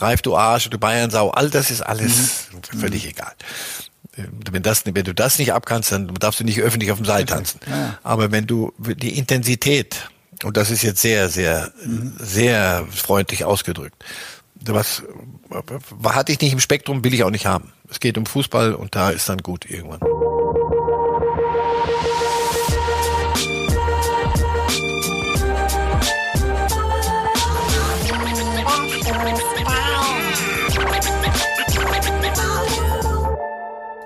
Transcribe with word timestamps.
Reif, 0.00 0.22
du 0.22 0.36
Arsch, 0.36 0.70
du 0.70 0.78
Bayernsau, 0.78 1.30
all 1.30 1.50
das 1.50 1.70
ist 1.70 1.82
alles 1.82 2.48
mhm. 2.52 2.78
völlig 2.78 3.04
mhm. 3.04 3.10
egal. 3.10 3.32
Wenn, 4.50 4.62
das, 4.62 4.84
wenn 4.84 5.04
du 5.04 5.14
das 5.14 5.38
nicht 5.38 5.52
abkannst, 5.52 5.92
dann 5.92 6.12
darfst 6.14 6.40
du 6.40 6.44
nicht 6.44 6.60
öffentlich 6.60 6.90
auf 6.90 6.98
dem 6.98 7.04
Seil 7.06 7.24
tanzen. 7.24 7.60
Ja. 7.70 7.98
Aber 8.02 8.32
wenn 8.32 8.46
du 8.46 8.72
die 8.78 9.16
Intensität, 9.16 10.10
und 10.42 10.56
das 10.56 10.70
ist 10.70 10.82
jetzt 10.82 11.00
sehr, 11.00 11.28
sehr, 11.28 11.72
mhm. 11.84 12.14
sehr 12.18 12.86
freundlich 12.90 13.44
ausgedrückt, 13.44 14.04
was 14.60 15.02
hatte 16.04 16.32
ich 16.32 16.40
nicht 16.40 16.52
im 16.52 16.60
Spektrum, 16.60 17.04
will 17.04 17.14
ich 17.14 17.22
auch 17.22 17.30
nicht 17.30 17.46
haben. 17.46 17.72
Es 17.88 18.00
geht 18.00 18.18
um 18.18 18.26
Fußball 18.26 18.74
und 18.74 18.96
da 18.96 19.10
ist 19.10 19.28
dann 19.28 19.38
gut 19.38 19.70
irgendwann. 19.70 20.00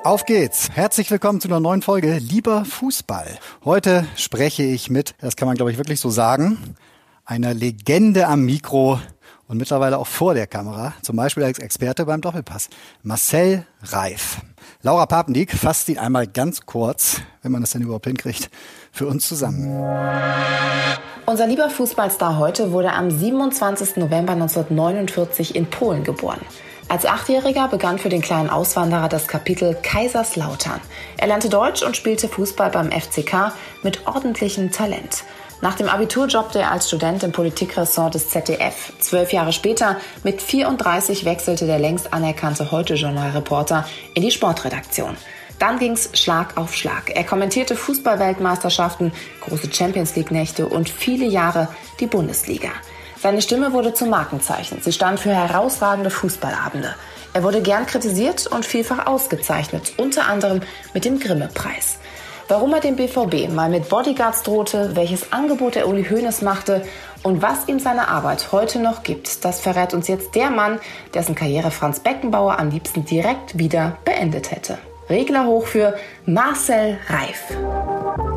Auf 0.04 0.24
geht's. 0.24 0.68
Herzlich 0.72 1.08
willkommen 1.12 1.40
zu 1.40 1.46
einer 1.46 1.60
neuen 1.60 1.80
Folge 1.80 2.18
Lieber 2.18 2.64
Fußball. 2.64 3.38
Heute 3.64 4.04
spreche 4.16 4.64
ich 4.64 4.90
mit, 4.90 5.14
das 5.20 5.36
kann 5.36 5.46
man 5.46 5.54
glaube 5.54 5.70
ich 5.70 5.78
wirklich 5.78 6.00
so 6.00 6.10
sagen, 6.10 6.74
einer 7.24 7.54
Legende 7.54 8.26
am 8.26 8.44
Mikro 8.44 8.98
und 9.46 9.58
mittlerweile 9.58 9.98
auch 9.98 10.08
vor 10.08 10.34
der 10.34 10.48
Kamera, 10.48 10.92
zum 11.02 11.14
Beispiel 11.14 11.44
als 11.44 11.60
Experte 11.60 12.04
beim 12.04 12.20
Doppelpass, 12.20 12.68
Marcel 13.04 13.64
Reif. 13.80 14.38
Laura 14.82 15.06
Papendieck 15.06 15.52
fasst 15.52 15.88
ihn 15.88 15.98
einmal 15.98 16.26
ganz 16.26 16.66
kurz, 16.66 17.20
wenn 17.42 17.52
man 17.52 17.60
das 17.60 17.70
denn 17.70 17.82
überhaupt 17.82 18.06
hinkriegt, 18.06 18.50
für 18.90 19.06
uns 19.06 19.28
zusammen. 19.28 19.68
Unser 21.26 21.46
lieber 21.46 21.70
Fußballstar 21.70 22.38
heute 22.38 22.72
wurde 22.72 22.92
am 22.92 23.08
27. 23.08 23.98
November 23.98 24.32
1949 24.32 25.54
in 25.54 25.66
Polen 25.70 26.02
geboren. 26.02 26.40
Als 26.92 27.06
Achtjähriger 27.06 27.68
begann 27.68 27.98
für 27.98 28.10
den 28.10 28.20
kleinen 28.20 28.50
Auswanderer 28.50 29.08
das 29.08 29.26
Kapitel 29.26 29.74
Kaiserslautern. 29.82 30.78
Er 31.16 31.26
lernte 31.26 31.48
Deutsch 31.48 31.82
und 31.82 31.96
spielte 31.96 32.28
Fußball 32.28 32.68
beim 32.68 32.92
FCK 32.92 33.54
mit 33.82 34.06
ordentlichem 34.06 34.72
Talent. 34.72 35.24
Nach 35.62 35.74
dem 35.74 35.88
Abitur 35.88 36.26
jobbte 36.26 36.58
er 36.58 36.70
als 36.70 36.88
Student 36.88 37.22
im 37.22 37.32
Politikressort 37.32 38.12
des 38.12 38.28
ZDF. 38.28 38.92
Zwölf 38.98 39.32
Jahre 39.32 39.54
später, 39.54 39.96
mit 40.22 40.42
34, 40.42 41.24
wechselte 41.24 41.64
der 41.64 41.78
längst 41.78 42.12
anerkannte 42.12 42.70
Heute-Journal-Reporter 42.70 43.88
in 44.12 44.20
die 44.20 44.30
Sportredaktion. 44.30 45.16
Dann 45.58 45.78
ging's 45.78 46.10
Schlag 46.12 46.58
auf 46.58 46.74
Schlag. 46.74 47.16
Er 47.16 47.24
kommentierte 47.24 47.74
Fußballweltmeisterschaften, 47.74 49.12
große 49.40 49.72
Champions 49.72 50.14
League-Nächte 50.14 50.66
und 50.66 50.90
viele 50.90 51.24
Jahre 51.24 51.68
die 52.00 52.06
Bundesliga. 52.06 52.68
Seine 53.22 53.40
Stimme 53.40 53.72
wurde 53.72 53.94
zum 53.94 54.10
Markenzeichen. 54.10 54.82
Sie 54.82 54.90
stand 54.90 55.20
für 55.20 55.32
herausragende 55.32 56.10
Fußballabende. 56.10 56.92
Er 57.32 57.44
wurde 57.44 57.62
gern 57.62 57.86
kritisiert 57.86 58.48
und 58.48 58.66
vielfach 58.66 59.06
ausgezeichnet, 59.06 59.92
unter 59.96 60.26
anderem 60.26 60.60
mit 60.92 61.04
dem 61.04 61.20
Grimme-Preis. 61.20 61.98
Warum 62.48 62.74
er 62.74 62.80
dem 62.80 62.96
BVB 62.96 63.48
mal 63.54 63.68
mit 63.68 63.88
Bodyguards 63.88 64.42
drohte, 64.42 64.96
welches 64.96 65.32
Angebot 65.32 65.76
er 65.76 65.86
Uli 65.86 66.04
Hoeneß 66.04 66.42
machte 66.42 66.82
und 67.22 67.42
was 67.42 67.68
ihm 67.68 67.78
seine 67.78 68.08
Arbeit 68.08 68.50
heute 68.50 68.80
noch 68.80 69.04
gibt, 69.04 69.44
das 69.44 69.60
verrät 69.60 69.94
uns 69.94 70.08
jetzt 70.08 70.34
der 70.34 70.50
Mann, 70.50 70.80
dessen 71.14 71.36
Karriere 71.36 71.70
Franz 71.70 72.00
Beckenbauer 72.00 72.58
am 72.58 72.70
liebsten 72.70 73.04
direkt 73.04 73.56
wieder 73.56 73.98
beendet 74.04 74.50
hätte. 74.50 74.78
Regler 75.08 75.46
hoch 75.46 75.66
für 75.66 75.94
Marcel 76.26 76.98
Reif. 77.08 78.31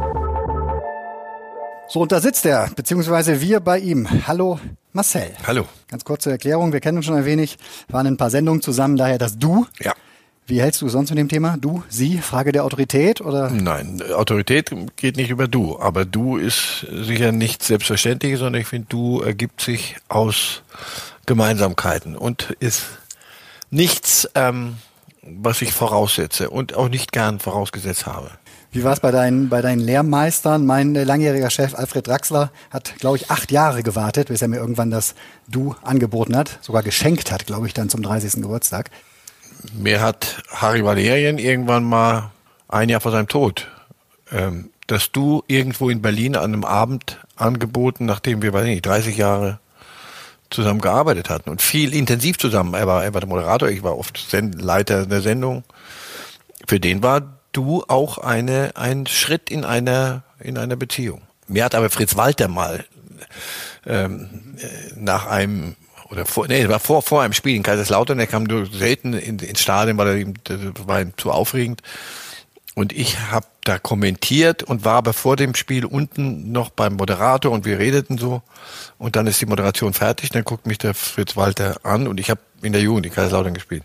So, 1.87 2.01
und 2.01 2.11
da 2.11 2.19
sitzt 2.19 2.45
er, 2.45 2.69
beziehungsweise 2.75 3.41
wir 3.41 3.59
bei 3.59 3.77
ihm. 3.77 4.07
Hallo, 4.27 4.59
Marcel. 4.91 5.31
Hallo. 5.45 5.67
Ganz 5.87 6.03
kurze 6.03 6.31
Erklärung, 6.31 6.73
wir 6.73 6.79
kennen 6.79 6.97
uns 6.97 7.05
schon 7.05 7.15
ein 7.15 7.25
wenig, 7.25 7.57
waren 7.89 8.07
ein 8.07 8.17
paar 8.17 8.31
Sendungen 8.31 8.61
zusammen, 8.61 8.97
daher 8.97 9.19
das 9.19 9.37
Du. 9.37 9.67
Ja. 9.79 9.93
Wie 10.47 10.61
hältst 10.61 10.81
du 10.81 10.89
sonst 10.89 11.09
mit 11.11 11.19
dem 11.19 11.29
Thema? 11.29 11.57
Du, 11.57 11.83
sie, 11.89 12.17
Frage 12.19 12.51
der 12.51 12.65
Autorität 12.65 13.21
oder? 13.21 13.49
Nein, 13.49 14.01
Autorität 14.13 14.71
geht 14.95 15.17
nicht 15.17 15.29
über 15.29 15.47
du, 15.47 15.79
aber 15.79 16.05
du 16.05 16.37
ist 16.37 16.85
sicher 16.91 17.31
nicht 17.31 17.63
selbstverständlich, 17.63 18.37
sondern 18.37 18.61
ich 18.61 18.67
finde, 18.67 18.87
du 18.89 19.21
ergibt 19.21 19.61
sich 19.61 19.95
aus 20.07 20.61
Gemeinsamkeiten 21.25 22.15
und 22.15 22.55
ist 22.59 22.83
nichts, 23.71 24.29
ähm, 24.35 24.77
was 25.21 25.61
ich 25.61 25.73
voraussetze 25.73 26.49
und 26.49 26.75
auch 26.75 26.89
nicht 26.89 27.11
gern 27.11 27.39
vorausgesetzt 27.39 28.05
habe. 28.05 28.29
Wie 28.71 28.83
war 28.83 28.93
es 28.93 28.99
bei 28.99 29.11
deinen, 29.11 29.49
bei 29.49 29.61
deinen 29.61 29.79
Lehrmeistern? 29.79 30.65
Mein 30.65 30.95
äh, 30.95 31.03
langjähriger 31.03 31.49
Chef 31.49 31.75
Alfred 31.75 32.07
Draxler 32.07 32.51
hat, 32.69 32.95
glaube 32.99 33.17
ich, 33.17 33.31
acht 33.31 33.51
Jahre 33.51 33.83
gewartet, 33.83 34.27
bis 34.27 34.41
er 34.41 34.47
mir 34.47 34.57
irgendwann 34.57 34.91
das 34.91 35.15
Du 35.47 35.75
angeboten 35.81 36.35
hat, 36.35 36.59
sogar 36.61 36.83
geschenkt 36.83 37.31
hat, 37.31 37.45
glaube 37.45 37.67
ich, 37.67 37.73
dann 37.73 37.89
zum 37.89 38.01
30. 38.01 38.41
Geburtstag. 38.41 38.89
Mir 39.73 40.01
hat 40.01 40.43
Harry 40.49 40.83
Valerien 40.83 41.37
irgendwann 41.37 41.83
mal 41.83 42.31
ein 42.67 42.89
Jahr 42.89 43.01
vor 43.01 43.11
seinem 43.11 43.27
Tod 43.27 43.67
ähm, 44.31 44.69
das 44.87 45.11
Du 45.11 45.43
irgendwo 45.47 45.89
in 45.89 46.01
Berlin 46.01 46.35
an 46.35 46.53
einem 46.53 46.63
Abend 46.63 47.19
angeboten, 47.35 48.05
nachdem 48.05 48.41
wir, 48.41 48.53
weiß 48.53 48.65
nicht, 48.65 48.85
30 48.85 49.17
Jahre 49.17 49.59
zusammen 50.49 50.81
gearbeitet 50.81 51.29
hatten 51.29 51.49
und 51.49 51.61
viel 51.61 51.93
intensiv 51.93 52.37
zusammen. 52.37 52.75
Er 52.75 52.85
war, 52.85 53.03
er 53.03 53.13
war 53.13 53.21
der 53.21 53.29
Moderator, 53.29 53.69
ich 53.69 53.83
war 53.83 53.97
oft 53.97 54.31
Leiter 54.31 55.05
der 55.05 55.21
Sendung. 55.21 55.63
Für 56.67 56.79
den 56.79 57.01
war 57.01 57.34
du 57.55 57.83
auch 57.87 58.17
eine, 58.17 58.71
ein 58.75 59.07
Schritt 59.07 59.49
in 59.49 59.63
einer, 59.65 60.23
in 60.39 60.57
einer 60.57 60.75
Beziehung. 60.75 61.21
Mir 61.47 61.63
hat 61.63 61.75
aber 61.75 61.89
Fritz 61.89 62.15
Walter 62.15 62.47
mal 62.47 62.85
ähm, 63.85 64.57
nach 64.95 65.27
einem 65.27 65.75
oder 66.09 66.25
vor, 66.25 66.47
nee, 66.47 66.67
war 66.67 66.79
vor, 66.79 67.01
vor 67.01 67.23
einem 67.23 67.33
Spiel 67.33 67.55
in 67.55 67.63
Kaiserslautern, 67.63 68.19
er 68.19 68.27
kam 68.27 68.43
nur 68.43 68.67
selten 68.67 69.13
in, 69.13 69.39
ins 69.39 69.61
Stadion, 69.61 69.97
weil 69.97 70.07
er 70.07 70.17
ihm, 70.17 70.33
war 70.85 71.01
ihm 71.01 71.13
zu 71.17 71.31
aufregend. 71.31 71.81
Und 72.75 72.91
ich 72.91 73.19
habe 73.31 73.47
da 73.63 73.79
kommentiert 73.79 74.61
und 74.61 74.83
war 74.83 74.95
aber 74.95 75.13
vor 75.13 75.37
dem 75.37 75.55
Spiel 75.55 75.85
unten 75.85 76.51
noch 76.51 76.69
beim 76.69 76.95
Moderator 76.95 77.51
und 77.51 77.65
wir 77.65 77.79
redeten 77.79 78.17
so. 78.17 78.41
Und 78.97 79.15
dann 79.15 79.27
ist 79.27 79.39
die 79.39 79.45
Moderation 79.45 79.93
fertig, 79.93 80.29
dann 80.29 80.43
guckt 80.43 80.67
mich 80.67 80.77
der 80.77 80.93
Fritz 80.93 81.37
Walter 81.37 81.77
an 81.83 82.07
und 82.07 82.19
ich 82.19 82.29
habe 82.29 82.41
in 82.61 82.73
der 82.73 82.81
Jugend 82.81 83.05
in 83.05 83.13
Kaiserslautern 83.13 83.53
gespielt. 83.53 83.83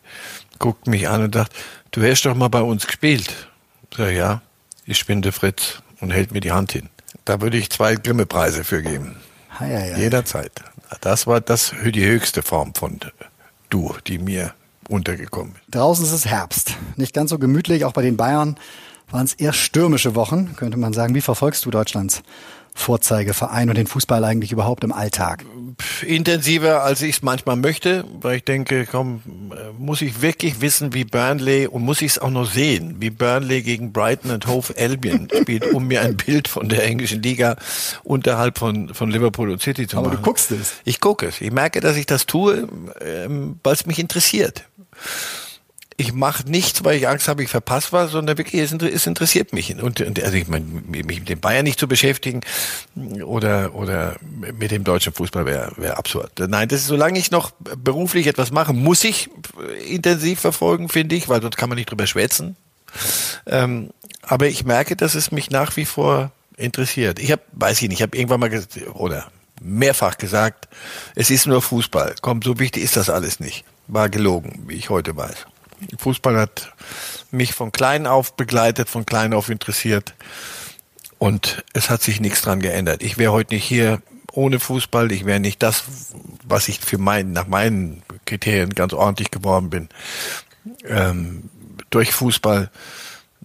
Guckt 0.59 0.89
mich 0.89 1.09
an 1.09 1.23
und 1.23 1.35
sagt, 1.35 1.53
du 1.93 2.03
hast 2.03 2.23
doch 2.23 2.35
mal 2.35 2.49
bei 2.49 2.63
uns 2.63 2.87
gespielt. 2.87 3.49
Sag, 3.97 4.13
ja, 4.13 4.41
ich 4.87 5.07
bin 5.07 5.23
der 5.23 5.33
Fritz 5.33 5.83
und 6.01 6.11
hält 6.11 6.33
mir 6.33 6.41
die 6.41 6.53
Hand 6.53 6.73
hin. 6.73 6.89
Da 7.25 7.41
würde 7.41 7.59
ich 7.59 7.71
zwei 7.71 7.95
Grimme-Preise 7.95 8.65
für 8.65 8.83
geben. 8.83 9.17
Ja, 9.61 9.67
ja, 9.67 9.85
ja. 9.87 9.97
Jederzeit. 9.99 10.53
Das 11.01 11.27
war 11.27 11.41
das 11.41 11.73
die 11.85 12.05
höchste 12.05 12.43
Form 12.43 12.75
von 12.75 12.99
Du, 13.69 13.95
die 14.07 14.19
mir 14.19 14.55
untergekommen 14.89 15.55
ist. 15.55 15.75
Draußen 15.75 16.05
ist 16.05 16.13
es 16.13 16.27
Herbst. 16.27 16.77
Nicht 16.97 17.15
ganz 17.15 17.31
so 17.31 17.39
gemütlich, 17.39 17.85
auch 17.85 17.93
bei 17.93 18.03
den 18.03 18.17
Bayern 18.17 18.57
waren 19.11 19.25
es 19.25 19.35
eher 19.35 19.53
stürmische 19.53 20.15
Wochen, 20.15 20.57
könnte 20.57 20.77
man 20.77 20.93
sagen. 20.93 21.15
Wie 21.15 21.21
verfolgst 21.21 21.65
du 21.65 21.71
Deutschlands 21.71 22.23
Vorzeigeverein 22.75 23.69
und 23.69 23.77
den 23.77 23.87
Fußball 23.87 24.25
eigentlich 24.25 24.53
überhaupt 24.53 24.85
im 24.85 24.93
Alltag? 24.93 25.45
Intensiver, 26.07 26.83
als 26.83 27.03
ich 27.03 27.17
es 27.17 27.23
manchmal 27.23 27.57
möchte, 27.57 28.05
weil 28.21 28.37
ich 28.37 28.45
denke, 28.45 28.87
komm, 28.87 29.23
muss 29.79 30.03
ich 30.03 30.23
wirklich 30.23 30.61
wissen, 30.61 30.95
wie 30.95 31.05
Burnley 31.05 31.67
und 31.67 31.83
muss 31.83 32.03
ich 32.03 32.13
es 32.13 32.19
auch 32.19 32.31
noch 32.31 32.51
sehen, 32.51 32.97
wie 32.99 33.11
Burnley 33.11 33.63
gegen 33.63 33.93
Brighton 33.93 34.31
und 34.31 34.47
Hove 34.47 34.75
Albion 34.77 35.29
spielt, 35.41 35.73
um 35.73 35.87
mir 35.87 36.03
ein 36.03 36.17
Bild 36.17 36.49
von 36.49 36.69
der 36.69 36.85
englischen 36.85 37.23
Liga 37.23 37.57
unterhalb 38.03 38.59
von, 38.59 38.93
von 38.95 39.11
Liverpool 39.11 39.51
und 39.51 39.63
City 39.63 39.87
zu 39.87 39.97
machen. 39.97 40.07
Aber 40.07 40.17
du 40.17 40.23
guckst 40.23 40.51
es. 40.51 40.75
Ich 40.85 41.01
gucke 41.01 41.27
es. 41.27 41.41
Ich 41.41 41.53
merke, 41.53 41.81
dass 41.81 41.97
ich 41.97 42.07
das 42.07 42.27
tue, 42.27 42.69
ähm, 43.01 43.59
weil 43.63 43.75
es 43.75 43.87
mich 43.87 43.99
interessiert 43.99 44.65
ich 46.01 46.15
mache 46.15 46.51
nichts, 46.51 46.83
weil 46.83 46.97
ich 46.97 47.07
Angst 47.07 47.29
habe, 47.29 47.43
ich 47.43 47.51
verpasse 47.51 47.93
was, 47.93 48.11
sondern 48.11 48.39
wirklich, 48.39 48.63
es, 48.63 49.07
interessiert 49.07 49.53
mich. 49.53 49.77
Und, 49.83 50.01
also 50.01 50.33
ich 50.33 50.49
meine, 50.49 50.65
mich 50.65 51.05
mit 51.05 51.29
dem 51.29 51.41
Bayern 51.41 51.65
nicht 51.65 51.79
zu 51.79 51.87
beschäftigen 51.87 52.41
oder, 53.23 53.75
oder 53.75 54.17
mit 54.23 54.71
dem 54.71 54.83
deutschen 54.83 55.13
Fußball 55.13 55.45
wäre 55.45 55.73
wär 55.77 55.99
absurd. 55.99 56.33
Nein, 56.39 56.69
das 56.69 56.81
ist, 56.81 56.87
solange 56.87 57.19
ich 57.19 57.31
noch 57.31 57.51
beruflich 57.77 58.27
etwas 58.27 58.51
mache, 58.51 58.73
muss 58.73 59.05
ich 59.05 59.29
intensiv 59.87 60.41
verfolgen, 60.41 60.89
finde 60.89 61.17
ich, 61.17 61.29
weil 61.29 61.43
sonst 61.43 61.59
kann 61.59 61.69
man 61.69 61.77
nicht 61.77 61.91
drüber 61.91 62.07
schwätzen. 62.07 62.57
Ähm, 63.47 63.91
aber 64.23 64.47
ich 64.47 64.65
merke, 64.65 64.97
dass 64.97 65.15
es 65.15 65.31
mich 65.33 65.51
nach 65.51 65.77
wie 65.77 65.85
vor 65.85 66.33
interessiert. 66.57 67.19
Ich 67.19 67.31
habe, 67.31 67.43
weiß 67.53 67.83
ich 67.83 67.89
nicht, 67.91 67.99
ich 67.99 68.03
habe 68.03 68.17
irgendwann 68.17 68.41
mal 68.41 68.65
oder 68.95 69.31
mehrfach 69.61 70.17
gesagt, 70.17 70.67
es 71.15 71.29
ist 71.29 71.47
nur 71.47 71.61
Fußball. 71.61 72.15
Komm, 72.23 72.41
so 72.41 72.59
wichtig 72.59 72.85
ist 72.85 72.97
das 72.97 73.11
alles 73.11 73.39
nicht. 73.39 73.65
War 73.87 74.09
gelogen, 74.09 74.65
wie 74.67 74.77
ich 74.77 74.89
heute 74.89 75.15
weiß. 75.15 75.47
Fußball 75.99 76.37
hat 76.37 76.73
mich 77.31 77.55
von 77.55 77.73
klein 77.73 78.07
auf 78.07 78.35
begleitet, 78.35 78.89
von 78.89 79.07
klein 79.07 79.33
auf 79.33 79.49
interessiert. 79.49 80.15
Und 81.19 81.65
es 81.75 81.91
hat 81.91 82.03
sich 82.03 82.21
nichts 82.21 82.43
dran 82.43 82.61
geändert. 82.61 83.03
Ich 83.03 83.19
wäre 83.19 83.33
heute 83.33 83.55
nicht 83.55 83.65
hier 83.65 84.01
ohne 84.33 84.61
Fußball. 84.61 85.13
Ich 85.13 85.27
wäre 85.27 85.41
nicht 85.41 85.63
das, 85.63 85.85
was 86.45 86.69
ich 86.69 86.81
für 86.81 86.99
meinen, 86.99 87.33
nach 87.33 87.47
meinen 87.47 88.03
Kriterien 88.25 88.75
ganz 88.75 88.93
ordentlich 88.93 89.31
geworden 89.31 89.71
bin. 89.71 89.89
Ähm, 90.85 91.51
durch 91.91 92.13
Fußball. 92.13 92.71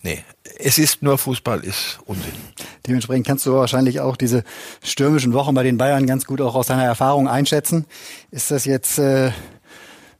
Nee, 0.01 0.23
es 0.59 0.77
ist 0.77 1.01
nur 1.01 1.17
Fußball, 1.17 1.63
ist 1.63 1.99
Unsinn. 2.05 2.31
Dementsprechend 2.85 3.27
kannst 3.27 3.45
du 3.45 3.53
wahrscheinlich 3.53 3.99
auch 3.99 4.15
diese 4.15 4.43
stürmischen 4.83 5.33
Wochen 5.33 5.55
bei 5.55 5.63
den 5.63 5.77
Bayern 5.77 6.05
ganz 6.05 6.25
gut 6.25 6.41
auch 6.41 6.55
aus 6.55 6.67
deiner 6.67 6.83
Erfahrung 6.83 7.27
einschätzen. 7.27 7.85
Ist 8.31 8.51
das 8.51 8.65
jetzt 8.65 8.99
äh, 8.99 9.31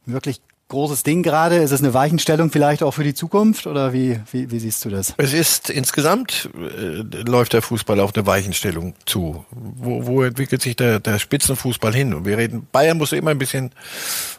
wirklich 0.04 0.40
großes 0.68 1.02
Ding 1.02 1.22
gerade? 1.22 1.56
Ist 1.56 1.70
es 1.70 1.80
eine 1.80 1.94
Weichenstellung 1.94 2.50
vielleicht 2.50 2.82
auch 2.82 2.92
für 2.92 3.04
die 3.04 3.14
Zukunft 3.14 3.66
oder 3.66 3.92
wie, 3.92 4.20
wie, 4.32 4.50
wie 4.50 4.58
siehst 4.58 4.84
du 4.84 4.90
das? 4.90 5.14
Es 5.16 5.32
ist 5.32 5.70
insgesamt 5.70 6.50
äh, 6.54 7.02
läuft 7.22 7.52
der 7.52 7.62
Fußball 7.62 8.00
auf 8.00 8.14
eine 8.14 8.26
Weichenstellung 8.26 8.94
zu. 9.04 9.44
Wo, 9.50 10.06
wo 10.06 10.22
entwickelt 10.22 10.62
sich 10.62 10.76
der, 10.76 10.98
der 10.98 11.18
Spitzenfußball 11.18 11.94
hin? 11.94 12.14
Und 12.14 12.24
wir 12.24 12.38
reden, 12.38 12.66
Bayern 12.72 12.98
muss 12.98 13.12
immer 13.12 13.30
ein 13.30 13.38
bisschen 13.38 13.70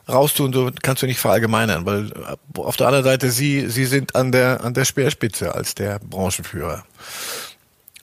raustun, 0.09 0.51
so 0.53 0.69
kannst 0.81 1.03
du 1.03 1.07
nicht 1.07 1.19
verallgemeinern, 1.19 1.85
weil 1.85 2.11
auf 2.55 2.75
der 2.75 2.87
anderen 2.87 3.05
Seite 3.05 3.31
sie, 3.31 3.69
sie 3.69 3.85
sind 3.85 4.15
an 4.15 4.31
der, 4.31 4.63
an 4.63 4.73
der 4.73 4.85
Speerspitze 4.85 5.55
als 5.55 5.75
der 5.75 5.99
Branchenführer. 5.99 6.83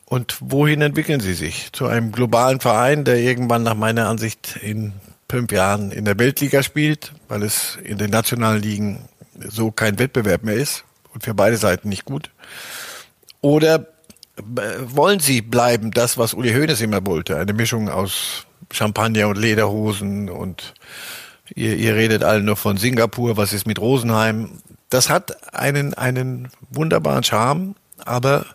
Und 0.06 0.36
wohin 0.40 0.80
entwickeln 0.80 1.20
sie 1.20 1.34
sich? 1.34 1.72
Zu 1.72 1.86
einem 1.86 2.12
globalen 2.12 2.60
Verein, 2.60 3.04
der 3.04 3.16
irgendwann 3.16 3.62
nach 3.62 3.74
meiner 3.74 4.08
Ansicht 4.08 4.56
in 4.62 4.92
fünf 5.30 5.52
Jahren 5.52 5.90
in 5.90 6.04
der 6.04 6.18
Weltliga 6.18 6.62
spielt, 6.62 7.12
weil 7.28 7.42
es 7.42 7.78
in 7.82 7.98
den 7.98 8.10
nationalen 8.10 8.62
Ligen 8.62 9.08
so 9.48 9.70
kein 9.70 9.98
Wettbewerb 9.98 10.44
mehr 10.44 10.54
ist 10.54 10.84
und 11.12 11.24
für 11.24 11.34
beide 11.34 11.56
Seiten 11.56 11.88
nicht 11.88 12.04
gut. 12.04 12.30
Oder 13.40 13.86
äh, 14.36 14.42
wollen 14.84 15.20
sie 15.20 15.42
bleiben, 15.42 15.90
das, 15.90 16.18
was 16.18 16.34
Uli 16.34 16.52
Hoeneß 16.52 16.80
immer 16.80 17.04
wollte, 17.06 17.36
eine 17.36 17.52
Mischung 17.52 17.88
aus 17.88 18.46
Champagner 18.72 19.28
und 19.28 19.38
Lederhosen 19.38 20.28
und 20.28 20.74
ihr, 21.54 21.76
ihr 21.76 21.94
redet 21.94 22.24
alle 22.24 22.42
nur 22.42 22.56
von 22.56 22.76
Singapur, 22.76 23.36
was 23.36 23.52
ist 23.52 23.66
mit 23.66 23.78
Rosenheim? 23.78 24.62
Das 24.88 25.08
hat 25.08 25.54
einen, 25.54 25.94
einen 25.94 26.48
wunderbaren 26.70 27.22
Charme, 27.22 27.74
aber 27.98 28.46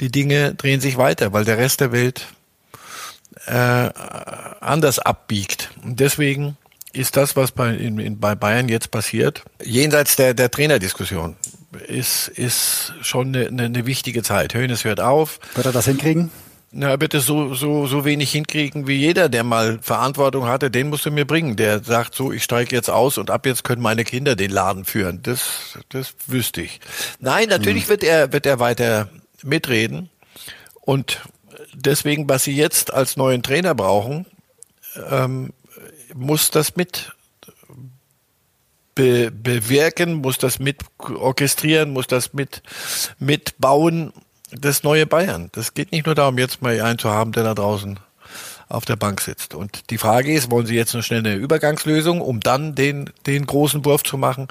die 0.00 0.10
Dinge 0.10 0.54
drehen 0.54 0.80
sich 0.80 0.96
weiter, 0.96 1.32
weil 1.32 1.44
der 1.44 1.58
Rest 1.58 1.80
der 1.80 1.92
Welt 1.92 2.26
äh, 3.46 3.90
anders 4.60 4.98
abbiegt. 4.98 5.70
Und 5.82 6.00
deswegen 6.00 6.56
ist 6.92 7.16
das, 7.16 7.36
was 7.36 7.52
bei, 7.52 7.74
in, 7.74 7.98
in, 7.98 8.20
bei 8.20 8.34
Bayern 8.34 8.68
jetzt 8.68 8.90
passiert, 8.90 9.42
jenseits 9.62 10.16
der, 10.16 10.34
der 10.34 10.50
Trainerdiskussion, 10.50 11.36
ist, 11.88 12.28
ist 12.28 12.94
schon 13.02 13.34
eine, 13.34 13.48
eine 13.48 13.86
wichtige 13.86 14.22
Zeit. 14.22 14.54
Hönes 14.54 14.84
hört 14.84 15.00
auf. 15.00 15.40
Wird 15.54 15.66
er 15.66 15.72
das 15.72 15.86
hinkriegen? 15.86 16.30
Na, 16.76 16.90
er 16.90 17.00
wird 17.00 17.14
es 17.14 17.24
so, 17.24 17.54
so, 17.54 17.86
so 17.86 18.04
wenig 18.04 18.32
hinkriegen 18.32 18.88
wie 18.88 18.96
jeder, 18.96 19.28
der 19.28 19.44
mal 19.44 19.78
Verantwortung 19.80 20.46
hatte, 20.46 20.72
den 20.72 20.88
musst 20.88 21.06
du 21.06 21.12
mir 21.12 21.24
bringen. 21.24 21.54
Der 21.54 21.84
sagt 21.84 22.16
so, 22.16 22.32
ich 22.32 22.42
steige 22.42 22.74
jetzt 22.74 22.90
aus 22.90 23.16
und 23.16 23.30
ab 23.30 23.46
jetzt 23.46 23.62
können 23.62 23.80
meine 23.80 24.02
Kinder 24.02 24.34
den 24.34 24.50
Laden 24.50 24.84
führen. 24.84 25.20
Das, 25.22 25.78
das 25.90 26.14
wüsste 26.26 26.62
ich. 26.62 26.80
Nein, 27.20 27.48
natürlich 27.48 27.84
hm. 27.84 27.90
wird 27.90 28.04
er, 28.04 28.32
wird 28.32 28.46
er 28.46 28.58
weiter 28.58 29.08
mitreden. 29.44 30.10
Und 30.80 31.20
deswegen, 31.74 32.28
was 32.28 32.44
sie 32.44 32.54
jetzt 32.54 32.92
als 32.92 33.16
neuen 33.16 33.42
Trainer 33.42 33.74
brauchen, 33.74 34.26
ähm, 35.10 35.52
muss 36.14 36.50
das 36.50 36.76
mit 36.76 37.12
be 38.94 39.30
bewirken, 39.30 40.14
muss 40.14 40.38
das 40.38 40.58
mit 40.58 40.82
orchestrieren, 40.98 41.92
muss 41.92 42.06
das 42.06 42.32
mit 42.32 42.62
mitbauen, 43.18 44.12
das 44.52 44.82
neue 44.82 45.06
Bayern. 45.06 45.50
Das 45.52 45.74
geht 45.74 45.92
nicht 45.92 46.06
nur 46.06 46.14
darum, 46.14 46.38
jetzt 46.38 46.62
mal 46.62 46.80
einen 46.80 46.98
zu 46.98 47.10
haben, 47.10 47.32
der 47.32 47.42
da 47.42 47.54
draußen 47.54 47.98
auf 48.68 48.84
der 48.84 48.96
Bank 48.96 49.20
sitzt. 49.20 49.54
Und 49.54 49.90
die 49.90 49.98
Frage 49.98 50.32
ist, 50.32 50.50
wollen 50.50 50.66
Sie 50.66 50.76
jetzt 50.76 50.94
eine 50.94 51.02
schnelle 51.02 51.34
Übergangslösung, 51.34 52.20
um 52.20 52.40
dann 52.40 52.74
den, 52.74 53.10
den 53.26 53.46
großen 53.46 53.84
Wurf 53.84 54.02
zu 54.02 54.16
machen? 54.16 54.48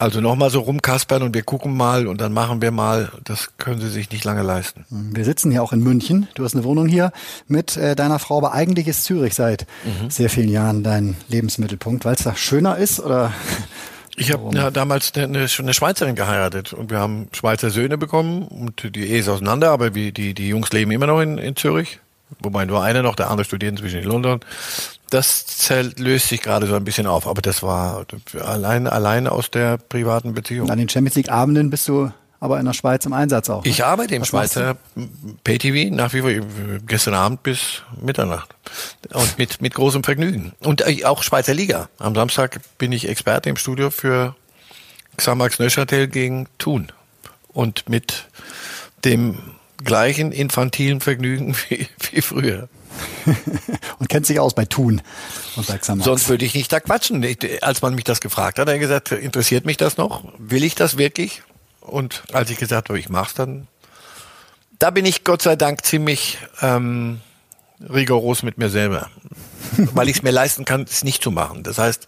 Also 0.00 0.22
nochmal 0.22 0.48
so 0.48 0.60
rumkaspern 0.60 1.22
und 1.22 1.34
wir 1.34 1.42
gucken 1.42 1.76
mal 1.76 2.06
und 2.06 2.22
dann 2.22 2.32
machen 2.32 2.62
wir 2.62 2.70
mal. 2.70 3.12
Das 3.22 3.50
können 3.58 3.82
Sie 3.82 3.90
sich 3.90 4.10
nicht 4.10 4.24
lange 4.24 4.42
leisten. 4.42 4.86
Wir 4.88 5.26
sitzen 5.26 5.50
hier 5.50 5.62
auch 5.62 5.74
in 5.74 5.80
München. 5.80 6.26
Du 6.32 6.42
hast 6.42 6.54
eine 6.54 6.64
Wohnung 6.64 6.88
hier 6.88 7.12
mit 7.48 7.76
äh, 7.76 7.94
deiner 7.94 8.18
Frau, 8.18 8.38
aber 8.38 8.54
eigentlich 8.54 8.88
ist 8.88 9.04
Zürich 9.04 9.34
seit 9.34 9.66
mhm. 9.84 10.08
sehr 10.08 10.30
vielen 10.30 10.48
Jahren 10.48 10.82
dein 10.82 11.18
Lebensmittelpunkt, 11.28 12.06
weil 12.06 12.14
es 12.14 12.22
da 12.22 12.34
schöner 12.34 12.78
ist 12.78 12.98
oder? 12.98 13.34
Ich 14.16 14.32
habe 14.32 14.56
ja, 14.56 14.70
damals 14.70 15.12
eine, 15.14 15.46
eine 15.58 15.74
Schweizerin 15.74 16.14
geheiratet 16.14 16.72
und 16.72 16.90
wir 16.90 16.98
haben 16.98 17.28
Schweizer 17.32 17.68
Söhne 17.68 17.98
bekommen 17.98 18.44
und 18.48 18.96
die 18.96 19.06
Ehe 19.06 19.18
ist 19.18 19.28
auseinander, 19.28 19.70
aber 19.70 19.94
wie, 19.94 20.12
die, 20.12 20.32
die 20.32 20.48
Jungs 20.48 20.72
leben 20.72 20.92
immer 20.92 21.08
noch 21.08 21.20
in, 21.20 21.36
in 21.36 21.56
Zürich. 21.56 22.00
Wobei 22.38 22.64
nur 22.64 22.82
einer 22.82 23.02
noch, 23.02 23.16
der 23.16 23.28
andere 23.28 23.44
studiert 23.44 23.72
inzwischen 23.72 24.00
in 24.00 24.08
London 24.08 24.40
das 25.10 25.46
Zelt 25.46 25.98
löst 25.98 26.28
sich 26.28 26.40
gerade 26.40 26.66
so 26.66 26.74
ein 26.74 26.84
bisschen 26.84 27.06
auf, 27.06 27.26
aber 27.26 27.42
das 27.42 27.62
war 27.62 28.06
allein, 28.40 28.86
allein 28.86 29.26
aus 29.26 29.50
der 29.50 29.76
privaten 29.76 30.34
Beziehung. 30.34 30.70
An 30.70 30.78
den 30.78 30.88
Champions 30.88 31.16
League 31.16 31.30
Abenden 31.30 31.70
bist 31.70 31.88
du 31.88 32.10
aber 32.38 32.58
in 32.58 32.64
der 32.64 32.72
Schweiz 32.72 33.04
im 33.04 33.12
Einsatz 33.12 33.50
auch. 33.50 33.64
Ne? 33.64 33.70
Ich 33.70 33.84
arbeite 33.84 34.14
im 34.14 34.22
Was 34.22 34.28
Schweizer 34.28 34.76
PayTV 35.44 35.94
nach 35.94 36.14
wie 36.14 36.20
vor 36.22 36.30
gestern 36.86 37.14
Abend 37.14 37.42
bis 37.42 37.82
Mitternacht 38.00 38.54
und 39.12 39.38
mit 39.38 39.60
mit 39.60 39.74
großem 39.74 40.02
Vergnügen 40.02 40.52
und 40.60 40.86
äh, 40.86 41.04
auch 41.04 41.22
Schweizer 41.22 41.52
Liga. 41.52 41.90
Am 41.98 42.14
Samstag 42.14 42.60
bin 42.78 42.92
ich 42.92 43.08
Experte 43.08 43.50
im 43.50 43.56
Studio 43.56 43.90
für 43.90 44.34
Xamax 45.16 45.58
Neuchâtel 45.58 46.08
gegen 46.08 46.46
Thun 46.56 46.90
und 47.48 47.88
mit 47.88 48.28
dem 49.04 49.38
gleichen 49.84 50.32
infantilen 50.32 51.00
Vergnügen 51.00 51.54
wie, 51.68 51.88
wie 52.10 52.22
früher. 52.22 52.68
und 53.98 54.08
kennt 54.08 54.26
sich 54.26 54.40
aus 54.40 54.54
bei 54.54 54.66
Xamax. 55.78 56.04
Sonst 56.04 56.28
würde 56.28 56.44
ich 56.44 56.54
nicht 56.54 56.72
da 56.72 56.80
quatschen. 56.80 57.26
Als 57.60 57.82
man 57.82 57.94
mich 57.94 58.04
das 58.04 58.20
gefragt 58.20 58.58
hat, 58.58 58.68
hat 58.68 58.72
er 58.72 58.78
gesagt, 58.78 59.12
interessiert 59.12 59.66
mich 59.66 59.76
das 59.76 59.96
noch? 59.96 60.24
Will 60.38 60.64
ich 60.64 60.74
das 60.74 60.96
wirklich? 60.96 61.42
Und 61.80 62.22
als 62.32 62.50
ich 62.50 62.58
gesagt 62.58 62.88
habe, 62.88 62.98
ich 62.98 63.08
mach's 63.08 63.34
dann, 63.34 63.66
da 64.78 64.90
bin 64.90 65.04
ich 65.04 65.24
Gott 65.24 65.42
sei 65.42 65.56
Dank 65.56 65.84
ziemlich 65.84 66.38
ähm, 66.62 67.20
rigoros 67.80 68.42
mit 68.42 68.58
mir 68.58 68.70
selber, 68.70 69.10
weil 69.76 70.08
ich 70.08 70.18
es 70.18 70.22
mir 70.22 70.30
leisten 70.30 70.64
kann, 70.64 70.82
es 70.82 71.04
nicht 71.04 71.22
zu 71.22 71.30
machen. 71.30 71.62
Das 71.62 71.78
heißt, 71.78 72.06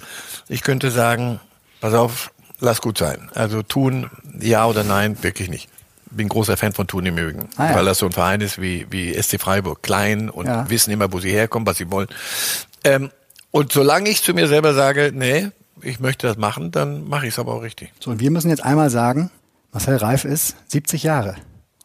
ich 0.48 0.62
könnte 0.62 0.90
sagen, 0.90 1.40
pass 1.80 1.94
auf, 1.94 2.30
lass 2.60 2.80
gut 2.80 2.98
sein. 2.98 3.30
Also 3.34 3.62
tun, 3.62 4.10
ja 4.40 4.66
oder 4.66 4.84
nein, 4.84 5.22
wirklich 5.22 5.48
nicht 5.48 5.68
bin 6.16 6.28
großer 6.28 6.56
Fan 6.56 6.72
von 6.72 6.86
Tun 6.86 7.06
im 7.06 7.14
Mögen, 7.14 7.48
ah, 7.56 7.70
ja. 7.70 7.74
weil 7.76 7.84
das 7.84 7.98
so 7.98 8.06
ein 8.06 8.12
Verein 8.12 8.40
ist 8.40 8.60
wie, 8.60 8.86
wie 8.90 9.14
SC 9.20 9.40
Freiburg, 9.40 9.82
klein 9.82 10.28
und 10.28 10.46
ja. 10.46 10.68
wissen 10.68 10.90
immer, 10.90 11.12
wo 11.12 11.20
sie 11.20 11.30
herkommen, 11.30 11.66
was 11.66 11.78
sie 11.78 11.90
wollen. 11.90 12.08
Ähm, 12.84 13.10
und 13.50 13.72
solange 13.72 14.08
ich 14.08 14.22
zu 14.22 14.32
mir 14.34 14.48
selber 14.48 14.74
sage, 14.74 15.12
nee, 15.14 15.48
ich 15.82 16.00
möchte 16.00 16.26
das 16.26 16.36
machen, 16.36 16.70
dann 16.70 17.08
mache 17.08 17.26
ich 17.26 17.34
es 17.34 17.38
aber 17.38 17.54
auch 17.54 17.62
richtig. 17.62 17.92
So, 18.00 18.10
und 18.10 18.20
wir 18.20 18.30
müssen 18.30 18.48
jetzt 18.48 18.64
einmal 18.64 18.90
sagen, 18.90 19.30
Marcel 19.72 19.96
Reif 19.96 20.24
ist 20.24 20.56
70 20.68 21.02
Jahre. 21.02 21.36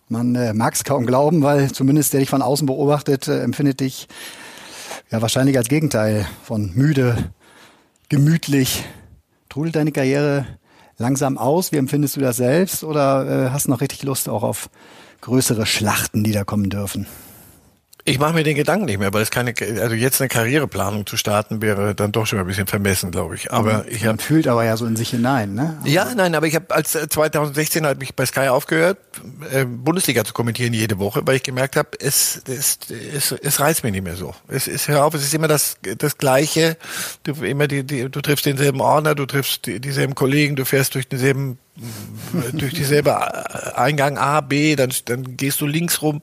Man 0.10 0.36
äh, 0.36 0.54
mag 0.54 0.74
es 0.74 0.84
kaum 0.84 1.06
glauben, 1.06 1.42
weil 1.42 1.72
zumindest 1.72 2.14
der 2.14 2.22
dich 2.22 2.30
von 2.30 2.42
außen 2.42 2.66
beobachtet, 2.66 3.28
äh, 3.28 3.42
empfindet 3.42 3.82
dich 3.82 4.08
ja 5.12 5.22
wahrscheinlich 5.22 5.58
als 5.58 5.68
Gegenteil 5.68 6.26
von 6.44 6.72
müde, 6.76 7.32
gemütlich. 8.10 8.86
Trudelt 9.50 9.76
deine 9.76 9.92
Karriere 9.92 10.46
langsam 10.98 11.38
aus? 11.38 11.72
Wie 11.72 11.78
empfindest 11.78 12.16
du 12.16 12.20
das 12.20 12.38
selbst? 12.38 12.84
Oder 12.84 13.48
äh, 13.48 13.50
hast 13.52 13.68
du 13.68 13.72
noch 13.72 13.82
richtig 13.82 14.04
Lust 14.04 14.30
auch 14.30 14.44
auf 14.44 14.70
größere 15.22 15.66
Schlachten, 15.66 16.24
die 16.24 16.32
da 16.32 16.44
kommen 16.44 16.70
dürfen? 16.70 17.08
Ich 18.08 18.20
mache 18.20 18.34
mir 18.34 18.44
den 18.44 18.56
Gedanken 18.56 18.86
nicht 18.86 19.00
mehr, 19.00 19.14
weil 19.14 19.22
es 19.22 19.32
keine, 19.32 19.54
also 19.82 19.94
jetzt 19.94 20.22
eine 20.22 20.30
Karriereplanung 20.30 21.06
zu 21.06 21.18
starten 21.18 21.62
wäre 21.62 21.94
dann 21.94 22.14
doch 22.14 22.26
schon 22.26 22.40
ein 22.40 22.48
bisschen 22.48 22.66
vermessen, 22.66 23.12
glaube 23.12 23.36
ich. 23.36 23.52
Aber 23.52 23.86
ich 23.90 24.06
Man 24.06 24.18
fühlt 24.18 24.48
aber 24.48 24.64
ja 24.64 24.78
so 24.78 24.86
in 24.86 24.96
sich 24.96 25.10
hinein, 25.10 25.56
ne? 25.56 25.76
Aber 25.82 25.90
ja, 25.90 26.16
nein, 26.16 26.34
aber 26.34 26.48
ich 26.48 26.56
habe 26.56 26.74
als 26.74 26.94
2016 26.94 27.84
äh, 27.84 27.88
hat 27.90 28.00
mich 28.00 28.16
bei 28.16 28.26
Sky 28.26 28.48
aufgehört, 28.48 28.98
äh, 29.52 29.66
Bundesliga 29.66 30.24
zu 30.24 30.32
kommentieren 30.32 30.72
jede 30.72 31.00
Woche, 31.00 31.24
weil 31.26 31.36
ich 31.36 31.44
gemerkt 31.44 31.76
habe, 31.76 31.90
es, 32.00 32.42
es, 32.48 32.80
es, 33.14 33.34
es 33.34 33.60
reizt 33.60 33.84
mich 33.84 33.92
nicht 33.92 34.06
mehr 34.06 34.16
so. 34.16 34.34
Es 34.48 34.70
ist 34.70 34.88
hör 34.88 35.04
auf, 35.04 35.14
es 35.14 35.24
ist 35.24 35.34
immer 35.34 35.50
das 35.50 35.76
das 35.98 36.18
Gleiche. 36.18 36.78
Du 37.24 37.34
immer 37.44 37.68
die, 37.68 37.84
die 37.84 38.10
du 38.10 38.22
triffst 38.22 38.46
denselben 38.46 38.80
Ordner, 38.80 39.16
du 39.16 39.26
triffst 39.26 39.66
die, 39.66 39.82
dieselben 39.82 40.16
Kollegen, 40.16 40.56
du 40.56 40.64
fährst 40.64 40.96
durch 40.96 41.10
denselben 41.10 41.58
durch 42.54 42.74
dieselbe 42.74 43.76
Eingang 43.78 44.18
A, 44.18 44.40
B, 44.40 44.78
dann 44.78 44.94
dann 45.04 45.36
gehst 45.36 45.60
du 45.60 45.68
links 45.68 46.02
rum. 46.02 46.22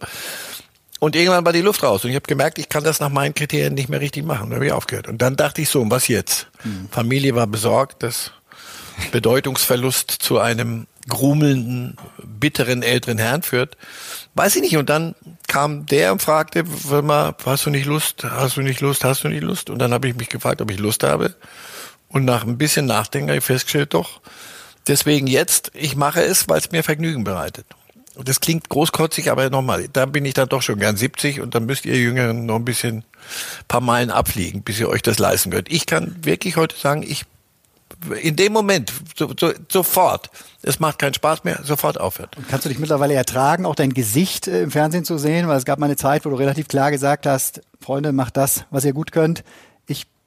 Und 1.05 1.17
irgendwann 1.17 1.45
war 1.45 1.53
die 1.53 1.61
Luft 1.61 1.83
raus. 1.83 2.03
Und 2.03 2.11
ich 2.11 2.17
habe 2.17 2.27
gemerkt, 2.27 2.59
ich 2.59 2.71
kann 2.71 2.83
das 2.83 2.99
nach 2.99 3.11
meinen 3.11 3.35
Kriterien 3.35 3.75
nicht 3.75 3.91
mehr 3.91 4.01
richtig 4.01 4.25
machen. 4.25 4.49
Da 4.49 4.57
habe 4.57 4.65
ich 4.65 4.73
aufgehört. 4.73 5.07
Und 5.07 5.21
dann 5.21 5.37
dachte 5.37 5.61
ich 5.61 5.69
so, 5.69 5.85
was 5.91 6.09
jetzt? 6.09 6.49
Mhm. 6.65 6.89
Familie 6.91 7.35
war 7.35 7.47
besorgt, 7.47 8.03
dass 8.03 8.33
Bedeutungsverlust 9.13 10.11
zu 10.11 10.39
einem 10.39 10.87
grumelnden, 11.07 11.99
bitteren 12.23 12.83
älteren 12.83 13.19
Herrn 13.19 13.43
führt. 13.43 13.77
Weiß 14.35 14.57
ich 14.57 14.63
nicht. 14.63 14.79
Und 14.79 14.89
dann 14.89 15.15
kam 15.47 15.85
der 15.85 16.11
und 16.11 16.23
fragte, 16.23 16.65
mal, 17.03 17.35
hast 17.45 17.67
du 17.67 17.71
nicht 17.71 17.85
Lust? 17.85 18.25
Hast 18.25 18.57
du 18.57 18.63
nicht 18.63 18.81
Lust? 18.81 19.05
Hast 19.05 19.25
du 19.25 19.29
nicht 19.29 19.43
Lust? 19.43 19.69
Und 19.69 19.81
dann 19.81 19.93
habe 19.93 20.09
ich 20.09 20.17
mich 20.17 20.31
gefragt, 20.31 20.63
ob 20.63 20.71
ich 20.71 20.79
Lust 20.79 21.03
habe. 21.03 21.35
Und 22.09 22.25
nach 22.25 22.47
ein 22.47 22.57
bisschen 22.57 22.87
Nachdenken 22.87 23.29
habe 23.29 23.41
ich 23.41 23.45
festgestellt, 23.45 23.93
doch. 23.93 24.23
Deswegen 24.87 25.27
jetzt, 25.27 25.71
ich 25.75 25.97
mache 25.97 26.23
es, 26.23 26.49
weil 26.49 26.61
es 26.61 26.73
mir 26.73 26.83
Vergnügen 26.83 27.25
bereitet 27.25 27.67
das 28.23 28.41
klingt 28.41 28.69
großkotzig, 28.69 29.31
aber 29.31 29.51
nochmal, 29.51 29.89
da 29.93 30.07
bin 30.07 30.25
ich 30.25 30.35
dann 30.35 30.49
doch 30.49 30.63
schon 30.63 30.79
gern 30.79 30.97
70 30.97 31.41
und 31.41 31.55
dann 31.55 31.67
müsst 31.67 31.85
ihr 31.85 31.97
Jüngeren 31.97 32.47
noch 32.47 32.57
ein 32.57 32.65
bisschen 32.65 33.05
paar 33.67 33.81
Meilen 33.81 34.11
abfliegen, 34.11 34.63
bis 34.63 34.79
ihr 34.79 34.89
euch 34.89 35.03
das 35.03 35.19
leisten 35.19 35.51
könnt. 35.51 35.71
Ich 35.73 35.87
kann 35.87 36.17
wirklich 36.23 36.57
heute 36.57 36.77
sagen, 36.77 37.03
ich 37.03 37.25
in 38.21 38.37
dem 38.37 38.53
Moment, 38.53 38.93
so, 39.17 39.33
so, 39.39 39.53
sofort, 39.71 40.31
es 40.63 40.81
macht 40.81 40.99
keinen 40.99 41.15
Spaß 41.15 41.45
mehr, 41.45 41.61
sofort 41.63 41.99
aufhört. 41.99 42.37
Und 42.37 42.49
kannst 42.49 42.65
du 42.65 42.69
dich 42.69 42.79
mittlerweile 42.79 43.15
ertragen, 43.15 43.67
auch 43.67 43.75
dein 43.75 43.95
Gesicht 43.95 44.47
äh, 44.47 44.63
im 44.63 44.71
Fernsehen 44.71 45.05
zu 45.05 45.17
sehen? 45.17 45.49
Weil 45.49 45.57
es 45.57 45.65
gab 45.65 45.79
mal 45.79 45.87
eine 45.87 45.97
Zeit, 45.97 46.25
wo 46.25 46.31
du 46.31 46.37
relativ 46.37 46.69
klar 46.69 46.91
gesagt 46.91 47.27
hast, 47.27 47.63
Freunde, 47.81 48.13
macht 48.13 48.37
das, 48.37 48.65
was 48.71 48.85
ihr 48.85 48.93
gut 48.93 49.13
könnt. 49.13 49.45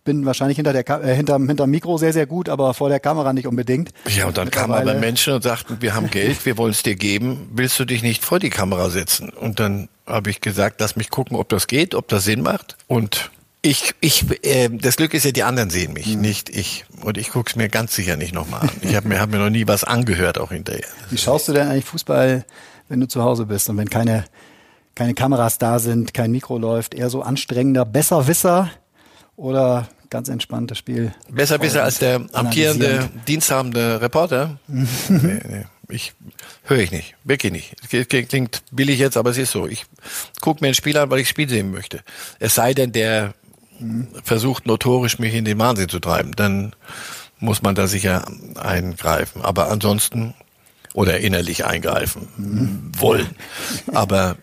Ich 0.07 0.13
bin 0.13 0.25
wahrscheinlich 0.25 0.55
hinter 0.55 0.71
der 0.71 0.85
Ka 0.85 1.01
äh, 1.01 1.13
hinterm, 1.13 1.49
hinterm 1.49 1.69
Mikro 1.69 1.97
sehr, 1.97 2.13
sehr 2.13 2.27
gut, 2.27 2.47
aber 2.47 2.73
vor 2.73 2.87
der 2.87 3.01
Kamera 3.01 3.33
nicht 3.33 3.45
unbedingt. 3.45 3.89
Ja, 4.07 4.27
und 4.27 4.37
dann 4.37 4.49
kam 4.49 4.71
aber 4.71 4.93
Menschen 4.93 5.33
und 5.33 5.41
sagten, 5.41 5.81
wir 5.81 5.95
haben 5.95 6.09
Geld, 6.09 6.45
wir 6.45 6.57
wollen 6.57 6.71
es 6.71 6.81
dir 6.81 6.95
geben, 6.95 7.49
willst 7.51 7.77
du 7.77 7.83
dich 7.83 8.03
nicht 8.03 8.23
vor 8.23 8.39
die 8.39 8.49
Kamera 8.49 8.89
setzen? 8.89 9.29
Und 9.31 9.59
dann 9.59 9.89
habe 10.05 10.29
ich 10.29 10.39
gesagt, 10.39 10.79
lass 10.79 10.95
mich 10.95 11.09
gucken, 11.09 11.35
ob 11.35 11.49
das 11.49 11.67
geht, 11.67 11.93
ob 11.93 12.07
das 12.07 12.23
Sinn 12.23 12.41
macht. 12.41 12.77
Und 12.87 13.31
ich, 13.61 13.95
ich, 13.99 14.45
äh, 14.45 14.69
das 14.71 14.95
Glück 14.95 15.13
ist 15.13 15.25
ja, 15.25 15.33
die 15.33 15.43
anderen 15.43 15.69
sehen 15.69 15.91
mich, 15.91 16.15
mhm. 16.15 16.21
nicht 16.21 16.49
ich. 16.55 16.85
Und 17.01 17.17
ich 17.17 17.31
gucke 17.31 17.49
es 17.49 17.57
mir 17.57 17.67
ganz 17.67 17.93
sicher 17.93 18.15
nicht 18.15 18.33
nochmal 18.33 18.61
an. 18.61 18.69
Ich 18.83 18.95
habe 18.95 19.09
mir, 19.09 19.19
hab 19.19 19.29
mir 19.29 19.39
noch 19.39 19.49
nie 19.49 19.67
was 19.67 19.83
angehört, 19.83 20.37
auch 20.37 20.53
hinterher. 20.53 20.87
Wie 21.09 21.17
schaust 21.17 21.49
du 21.49 21.51
denn 21.51 21.67
eigentlich 21.67 21.83
Fußball, 21.83 22.45
wenn 22.87 23.01
du 23.01 23.09
zu 23.09 23.21
Hause 23.23 23.45
bist 23.45 23.69
und 23.69 23.75
wenn 23.75 23.89
keine, 23.89 24.23
keine 24.95 25.13
Kameras 25.13 25.57
da 25.57 25.79
sind, 25.79 26.13
kein 26.13 26.31
Mikro 26.31 26.57
läuft, 26.57 26.93
eher 26.93 27.09
so 27.09 27.23
anstrengender 27.23 27.83
Besserwisser 27.83 28.69
oder 29.35 29.89
ganz 30.09 30.29
entspanntes 30.29 30.77
Spiel? 30.77 31.13
Besserwisser 31.29 31.83
als 31.83 31.99
der 31.99 32.25
amtierende, 32.33 33.09
diensthabende 33.27 34.01
Reporter? 34.01 34.59
nee, 34.67 34.87
nee. 35.07 35.65
Ich 35.89 36.13
höre 36.65 36.79
ich 36.79 36.91
nicht, 36.91 37.15
wirklich 37.23 37.53
nicht. 37.53 38.29
Klingt 38.29 38.61
billig 38.71 38.99
jetzt, 38.99 39.15
aber 39.15 39.29
es 39.29 39.37
ist 39.37 39.51
so. 39.51 39.67
Ich 39.67 39.85
gucke 40.41 40.61
mir 40.61 40.67
ein 40.67 40.73
Spiel 40.73 40.97
an, 40.97 41.09
weil 41.09 41.19
ich 41.19 41.29
Spiel 41.29 41.47
sehen 41.47 41.71
möchte. 41.71 42.01
Es 42.39 42.55
sei 42.55 42.73
denn, 42.73 42.91
der 42.91 43.33
versucht 44.23 44.65
notorisch 44.65 45.19
mich 45.19 45.33
in 45.33 45.45
den 45.45 45.59
Wahnsinn 45.59 45.87
zu 45.87 45.99
treiben, 45.99 46.35
dann 46.35 46.75
muss 47.39 47.61
man 47.61 47.75
da 47.75 47.87
sicher 47.87 48.25
eingreifen. 48.55 49.43
Aber 49.43 49.69
ansonsten 49.69 50.33
oder 50.93 51.19
innerlich 51.19 51.65
eingreifen 51.65 52.27
mhm. 52.37 52.91
wollen. 52.97 53.35
Aber 53.93 54.37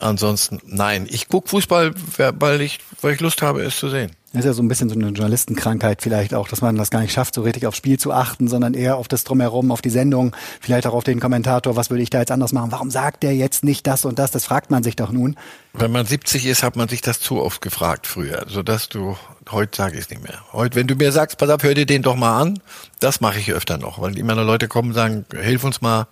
ansonsten 0.00 0.60
nein. 0.66 1.06
Ich 1.08 1.28
gucke 1.28 1.48
Fußball, 1.48 1.94
weil 2.16 2.60
ich, 2.60 2.80
weil 3.00 3.14
ich 3.14 3.20
Lust 3.20 3.42
habe, 3.42 3.62
es 3.62 3.78
zu 3.78 3.88
sehen. 3.88 4.10
Das 4.32 4.40
ist 4.40 4.46
ja 4.46 4.52
so 4.52 4.62
ein 4.62 4.68
bisschen 4.68 4.88
so 4.88 4.94
eine 4.94 5.08
Journalistenkrankheit 5.08 6.02
vielleicht 6.02 6.34
auch, 6.34 6.46
dass 6.46 6.60
man 6.60 6.76
das 6.76 6.90
gar 6.90 7.00
nicht 7.00 7.12
schafft, 7.12 7.34
so 7.34 7.42
richtig 7.42 7.66
aufs 7.66 7.78
Spiel 7.78 7.98
zu 7.98 8.12
achten, 8.12 8.46
sondern 8.46 8.74
eher 8.74 8.96
auf 8.96 9.08
das 9.08 9.24
Drumherum, 9.24 9.72
auf 9.72 9.82
die 9.82 9.90
Sendung, 9.90 10.36
vielleicht 10.60 10.86
auch 10.86 10.94
auf 10.94 11.02
den 11.02 11.18
Kommentator, 11.18 11.74
was 11.74 11.90
würde 11.90 12.04
ich 12.04 12.10
da 12.10 12.20
jetzt 12.20 12.30
anders 12.30 12.52
machen? 12.52 12.70
Warum 12.70 12.92
sagt 12.92 13.24
der 13.24 13.34
jetzt 13.34 13.64
nicht 13.64 13.88
das 13.88 14.04
und 14.04 14.20
das? 14.20 14.30
Das 14.30 14.44
fragt 14.44 14.70
man 14.70 14.84
sich 14.84 14.94
doch 14.94 15.10
nun. 15.10 15.36
Wenn 15.72 15.90
man 15.90 16.06
70 16.06 16.46
ist, 16.46 16.62
hat 16.62 16.76
man 16.76 16.88
sich 16.88 17.00
das 17.00 17.18
zu 17.18 17.42
oft 17.42 17.60
gefragt 17.60 18.06
früher, 18.06 18.44
sodass 18.46 18.88
du, 18.88 19.16
heute 19.50 19.76
sage 19.76 19.94
ich 19.94 20.04
es 20.04 20.10
nicht 20.10 20.22
mehr. 20.22 20.38
Heute, 20.52 20.76
wenn 20.76 20.86
du 20.86 20.94
mir 20.94 21.10
sagst, 21.10 21.36
pass 21.36 21.50
auf, 21.50 21.64
hör 21.64 21.74
dir 21.74 21.86
den 21.86 22.02
doch 22.02 22.14
mal 22.14 22.40
an, 22.40 22.60
das 23.00 23.20
mache 23.20 23.40
ich 23.40 23.52
öfter 23.52 23.78
noch, 23.78 24.00
weil 24.00 24.16
immer 24.16 24.36
noch 24.36 24.44
Leute 24.44 24.68
kommen 24.68 24.90
und 24.90 24.94
sagen, 24.94 25.24
hilf 25.42 25.64
uns 25.64 25.80
mal, 25.80 26.06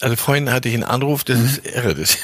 also 0.00 0.16
vorhin 0.16 0.52
hatte 0.52 0.68
ich 0.68 0.74
einen 0.74 0.84
Anruf, 0.84 1.24
das 1.24 1.38
mhm. 1.38 1.44
ist 1.44 1.66
irre. 1.66 1.94
Das, 1.94 2.18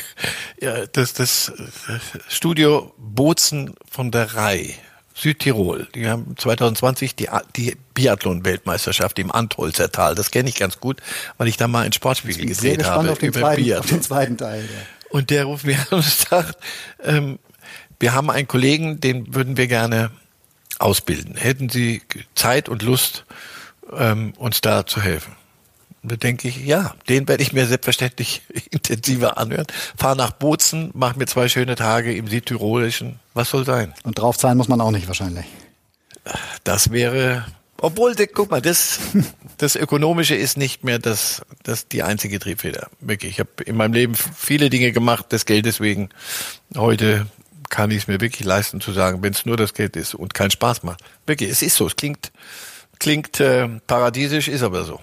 ja, 0.61 0.87
das, 0.87 1.13
das, 1.15 1.53
das 1.87 2.03
Studio 2.29 2.93
Bozen 2.99 3.75
von 3.91 4.11
der 4.11 4.35
Rai, 4.35 4.75
Südtirol. 5.15 5.89
Die 5.95 6.09
haben 6.09 6.37
2020 6.37 7.15
die, 7.15 7.29
die 7.57 7.77
Biathlon-Weltmeisterschaft 7.95 9.19
im 9.19 9.31
Antholzer 9.31 9.91
Tal. 9.93 10.15
Das 10.15 10.31
kenne 10.31 10.49
ich 10.49 10.57
ganz 10.57 10.81
gut, 10.81 11.01
weil 11.39 11.49
ich 11.49 11.57
da 11.57 11.69
mal 11.69 11.85
ein 11.85 11.93
Sportspiegel 11.93 12.47
gedreht 12.47 12.85
habe. 12.85 13.11
Auf 13.11 13.19
den, 13.19 13.29
über 13.29 13.41
zweiten, 13.41 13.63
Biathlon. 13.63 13.81
auf 13.81 13.91
den 13.91 14.03
zweiten 14.03 14.39
Teil. 14.39 14.63
Ja. 14.63 14.69
Und 15.11 15.31
der 15.31 15.45
ruft 15.45 15.65
mir 15.65 15.79
an 15.91 15.99
und 15.99 16.05
sagt, 16.05 16.57
ähm, 17.03 17.39
wir 18.01 18.15
haben 18.15 18.31
einen 18.31 18.49
Kollegen, 18.49 19.01
den 19.01 19.35
würden 19.35 19.57
wir 19.57 19.69
gerne 19.69 20.11
ausbilden. 20.79 21.37
Hätten 21.37 21.69
Sie 21.69 22.03
Zeit 22.35 22.69
und 22.69 22.83
Lust, 22.83 23.25
ähm, 23.97 24.33
uns 24.39 24.61
da 24.61 24.87
zu 24.87 25.01
helfen? 25.01 25.37
Da 26.03 26.17
denke 26.17 26.49
ich, 26.49 26.57
ja, 26.59 26.95
den 27.09 27.29
werde 27.29 27.43
ich 27.43 27.53
mir 27.53 27.67
selbstverständlich 27.67 28.43
intensiver 28.71 29.39
anhören. 29.39 29.67
Fahr 29.97 30.15
nach 30.15 30.33
Bozen, 30.33 30.91
mach 30.95 31.17
mir 31.17 31.27
zwei 31.27 31.49
schöne 31.49 31.77
Tage 31.77 32.15
im 32.15 32.27
Südtirolischen. 32.27 33.21
Was 33.35 33.51
soll 33.51 33.65
sein? 33.65 33.95
Und 34.03 34.19
draufzahlen 34.19 34.59
muss 34.59 34.69
man 34.69 34.81
auch 34.81 34.91
nicht 34.91 35.07
wahrscheinlich. 35.07 35.47
Das 36.65 36.91
wäre, 36.91 37.47
obwohl, 37.79 38.15
guck 38.33 38.51
mal, 38.51 38.61
das, 38.61 38.99
das 39.59 39.77
Ökonomische 39.77 40.35
ist 40.35 40.57
nicht 40.57 40.83
mehr 40.83 40.99
das, 40.99 41.43
das 41.63 41.87
die 41.87 42.03
einzige 42.03 42.41
Triebfeder. 42.41 42.89
Wirklich. 43.01 43.33
Ich 43.33 43.41
habe 43.41 43.51
in 43.65 43.77
meinem 43.77 43.93
Leben 43.93 44.15
viele 44.15 44.71
Dinge 44.71 44.93
gemacht, 44.93 45.31
des 45.31 45.47
Geldes 45.47 45.81
wegen. 45.81 46.09
Heute 46.77 47.27
kann 47.71 47.91
ich 47.91 47.99
es 47.99 48.07
mir 48.09 48.21
wirklich 48.21 48.47
leisten 48.47 48.81
zu 48.81 48.93
sagen, 48.93 49.23
wenn 49.23 49.33
es 49.33 49.47
nur 49.47 49.57
das 49.57 49.73
Geld 49.73 49.97
ist 49.97 50.15
und 50.15 50.35
keinen 50.35 50.51
Spaß 50.51 50.83
macht. 50.83 51.01
Wirklich, 51.27 51.51
es 51.51 51.63
ist 51.63 51.77
so. 51.77 51.87
Es 51.87 51.97
klingt, 51.97 52.33
klingt 52.99 53.39
äh, 53.41 53.69
paradiesisch, 53.87 54.49
ist 54.49 54.63
aber 54.63 54.85
so. 54.85 55.01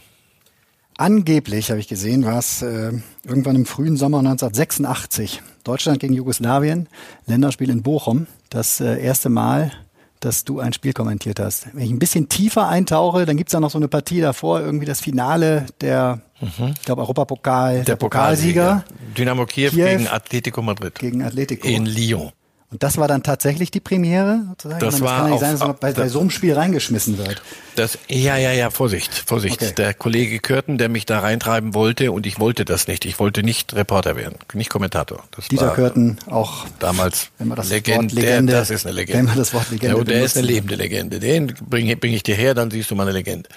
Angeblich, 0.99 1.69
habe 1.69 1.79
ich 1.79 1.87
gesehen, 1.87 2.25
war 2.25 2.39
es 2.39 2.61
äh, 2.61 2.91
irgendwann 3.25 3.55
im 3.55 3.65
frühen 3.65 3.95
Sommer 3.95 4.17
1986. 4.17 5.41
Deutschland 5.63 6.01
gegen 6.01 6.13
Jugoslawien, 6.13 6.89
Länderspiel 7.25 7.69
in 7.69 7.83
Bochum. 7.83 8.27
Das 8.49 8.81
äh, 8.81 9.01
erste 9.01 9.29
Mal, 9.29 9.71
dass 10.19 10.43
du 10.43 10.59
ein 10.59 10.73
Spiel 10.73 10.91
kommentiert 10.91 11.39
hast. 11.39 11.73
Wenn 11.73 11.85
ich 11.85 11.91
ein 11.91 11.99
bisschen 11.99 12.27
tiefer 12.27 12.67
eintauche, 12.67 13.25
dann 13.25 13.37
gibt's 13.37 13.53
da 13.53 13.61
noch 13.61 13.71
so 13.71 13.77
eine 13.77 13.87
Partie 13.87 14.19
davor, 14.19 14.59
irgendwie 14.59 14.85
das 14.85 14.99
Finale 14.99 15.67
der, 15.79 16.19
mhm. 16.41 16.73
ich 16.77 16.81
glaube, 16.81 17.03
Europapokal, 17.03 17.85
der, 17.85 17.95
Pokalsieger. 17.95 18.83
Dynamo 19.17 19.45
Kiew, 19.45 19.69
Kiew, 19.69 19.85
gegen 19.85 20.07
Atletico 20.09 20.61
Madrid. 20.61 20.99
Gegen 20.99 21.23
Atletico. 21.23 21.65
In 21.65 21.85
Lyon. 21.85 22.33
Und 22.71 22.83
das 22.83 22.97
war 22.97 23.07
dann 23.07 23.23
tatsächlich 23.23 23.71
die 23.71 23.79
Premiere? 23.79 24.43
Sozusagen? 24.49 24.79
Das, 24.79 24.99
meine, 24.99 25.01
das 25.01 25.01
war 25.01 25.17
kann 25.21 25.31
nicht 25.31 25.39
sein, 25.39 25.51
dass 25.53 25.59
man 25.61 25.75
bei, 25.79 25.91
bei, 25.91 26.07
so 26.07 26.19
einem 26.19 26.29
Spiel 26.29 26.53
reingeschmissen 26.53 27.17
wird. 27.17 27.41
Das, 27.75 27.97
ja, 28.07 28.37
ja, 28.37 28.51
ja, 28.51 28.69
Vorsicht, 28.69 29.11
Vorsicht. 29.11 29.63
Okay. 29.63 29.73
Der 29.75 29.95
Kollege 29.95 30.37
Kürten, 30.37 30.77
der 30.77 30.87
mich 30.87 31.07
da 31.07 31.19
reintreiben 31.19 31.73
wollte 31.73 32.11
und 32.11 32.27
ich 32.27 32.39
wollte 32.39 32.65
das 32.65 32.87
nicht. 32.87 33.05
Ich 33.05 33.17
wollte 33.17 33.41
nicht 33.41 33.73
Reporter 33.73 34.15
werden, 34.15 34.35
nicht 34.53 34.69
Kommentator. 34.69 35.23
Das 35.31 35.47
Dieter 35.47 35.69
Kürten 35.69 36.19
auch 36.29 36.65
damals 36.77 37.29
wenn 37.39 37.47
man 37.47 37.55
das 37.55 37.69
Legende, 37.69 38.03
Wort 38.03 38.11
Legende, 38.11 38.51
der, 38.51 38.59
das 38.61 38.69
ist 38.69 38.85
eine 38.85 38.95
Legende. 38.95 39.17
Wenn 39.17 39.25
man 39.25 39.37
das 39.37 39.53
Wort 39.55 39.71
Legende 39.71 39.97
ja, 39.97 40.03
der 40.03 40.23
ist 40.23 40.37
eine 40.37 40.45
lebende 40.45 40.75
Legende. 40.75 41.19
Den 41.19 41.47
bringe 41.47 41.95
bring 41.97 42.13
ich 42.13 42.21
dir 42.21 42.35
her, 42.35 42.53
dann 42.53 42.69
siehst 42.69 42.91
du 42.91 42.95
mal 42.95 43.03
eine 43.03 43.13
Legende. 43.13 43.49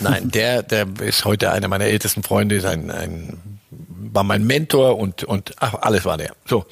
Nein, 0.00 0.30
der, 0.30 0.62
der 0.62 0.86
ist 1.00 1.24
heute 1.24 1.50
einer 1.50 1.66
meiner 1.66 1.86
ältesten 1.86 2.22
Freunde, 2.22 2.54
ist 2.56 2.66
ein, 2.66 2.92
ein 2.92 3.58
war 4.12 4.22
mein 4.22 4.46
Mentor 4.46 4.96
und 4.96 5.24
und 5.24 5.54
ach, 5.58 5.74
alles 5.80 6.04
war 6.04 6.18
der. 6.18 6.36
So. 6.46 6.66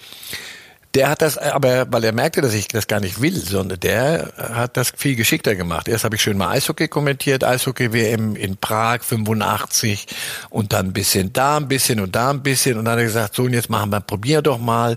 Der 0.95 1.09
hat 1.09 1.23
das 1.23 1.39
aber, 1.39 1.91
weil 1.91 2.05
er 2.05 2.13
merkte, 2.13 2.43
dass 2.43 2.53
ich 2.53 2.69
das 2.69 2.87
gar 2.87 3.01
nicht 3.01 3.23
will, 3.23 3.35
sondern 3.35 3.81
der 3.81 4.31
hat 4.37 4.77
das 4.77 4.93
viel 4.95 5.17
geschickter 5.17 5.55
gemacht. 5.55 5.89
Erst 5.89 6.05
habe 6.05 6.17
ich 6.17 6.23
schön 6.23 6.37
mal 6.37 6.51
Eishockey 6.51 6.87
kommentiert, 6.89 7.45
Eishockey-WM 7.45 8.37
in 8.37 8.59
Prag 8.59 9.03
85 9.03 10.07
und 10.51 10.75
dann 10.75 10.89
ein 10.89 10.93
bisschen 10.93 11.33
da 11.33 11.57
ein 11.57 11.69
bisschen 11.69 11.99
und 11.99 12.15
da 12.15 12.29
ein 12.29 12.43
bisschen 12.43 12.79
und 12.79 12.85
dann 12.85 12.93
hat 12.93 12.99
er 12.99 13.07
gesagt, 13.07 13.35
so 13.35 13.45
und 13.45 13.55
jetzt 13.55 13.71
machen 13.71 13.89
wir, 13.91 14.01
probier 14.01 14.43
doch 14.43 14.59
mal. 14.59 14.97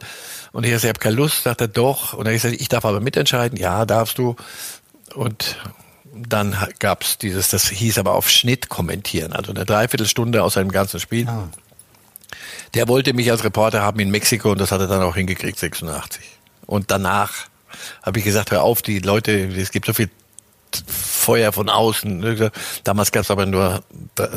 Und 0.51 0.65
ich 0.65 0.71
habe 0.71 0.81
gesagt, 0.81 0.99
keine 0.99 1.15
Lust, 1.15 1.43
sagt 1.43 1.61
er 1.61 1.69
doch. 1.69 2.11
Und 2.13 2.25
dann 2.25 2.27
habe 2.27 2.35
ich 2.35 2.41
gesagt, 2.41 2.61
ich 2.61 2.67
darf 2.67 2.83
aber 2.83 2.99
mitentscheiden. 2.99 3.57
Ja, 3.57 3.85
darfst 3.85 4.17
du. 4.17 4.35
Und 5.13 5.55
dann 6.13 6.57
gab's 6.79 7.17
dieses, 7.17 7.49
das 7.49 7.69
hieß 7.69 7.99
aber 7.99 8.15
auf 8.15 8.29
Schnitt 8.29 8.67
kommentieren, 8.67 9.33
also 9.33 9.51
eine 9.51 9.65
Dreiviertelstunde 9.65 10.43
aus 10.43 10.57
einem 10.57 10.71
ganzen 10.71 10.99
Spiel. 10.99 11.27
Ah. 11.27 11.47
Der 12.73 12.87
wollte 12.87 13.13
mich 13.13 13.31
als 13.31 13.43
Reporter 13.43 13.81
haben 13.81 13.99
in 13.99 14.11
Mexiko 14.11 14.51
und 14.51 14.59
das 14.59 14.71
hat 14.71 14.81
er 14.81 14.87
dann 14.87 15.01
auch 15.01 15.15
hingekriegt, 15.15 15.57
86. 15.57 16.23
Und 16.65 16.91
danach 16.91 17.47
habe 18.03 18.19
ich 18.19 18.25
gesagt, 18.25 18.51
hör 18.51 18.63
auf, 18.63 18.81
die 18.81 18.99
Leute, 18.99 19.31
es 19.31 19.71
gibt 19.71 19.85
so 19.85 19.93
viel 19.93 20.09
Feuer 20.87 21.51
von 21.51 21.69
außen. 21.69 22.51
Damals 22.83 23.11
gab 23.11 23.23
es 23.23 23.31
aber 23.31 23.45
nur 23.45 23.83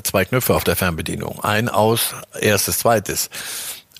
zwei 0.04 0.24
Knöpfe 0.24 0.54
auf 0.54 0.64
der 0.64 0.76
Fernbedienung. 0.76 1.42
Ein 1.42 1.68
aus, 1.68 2.14
erstes, 2.40 2.78
zweites. 2.78 3.30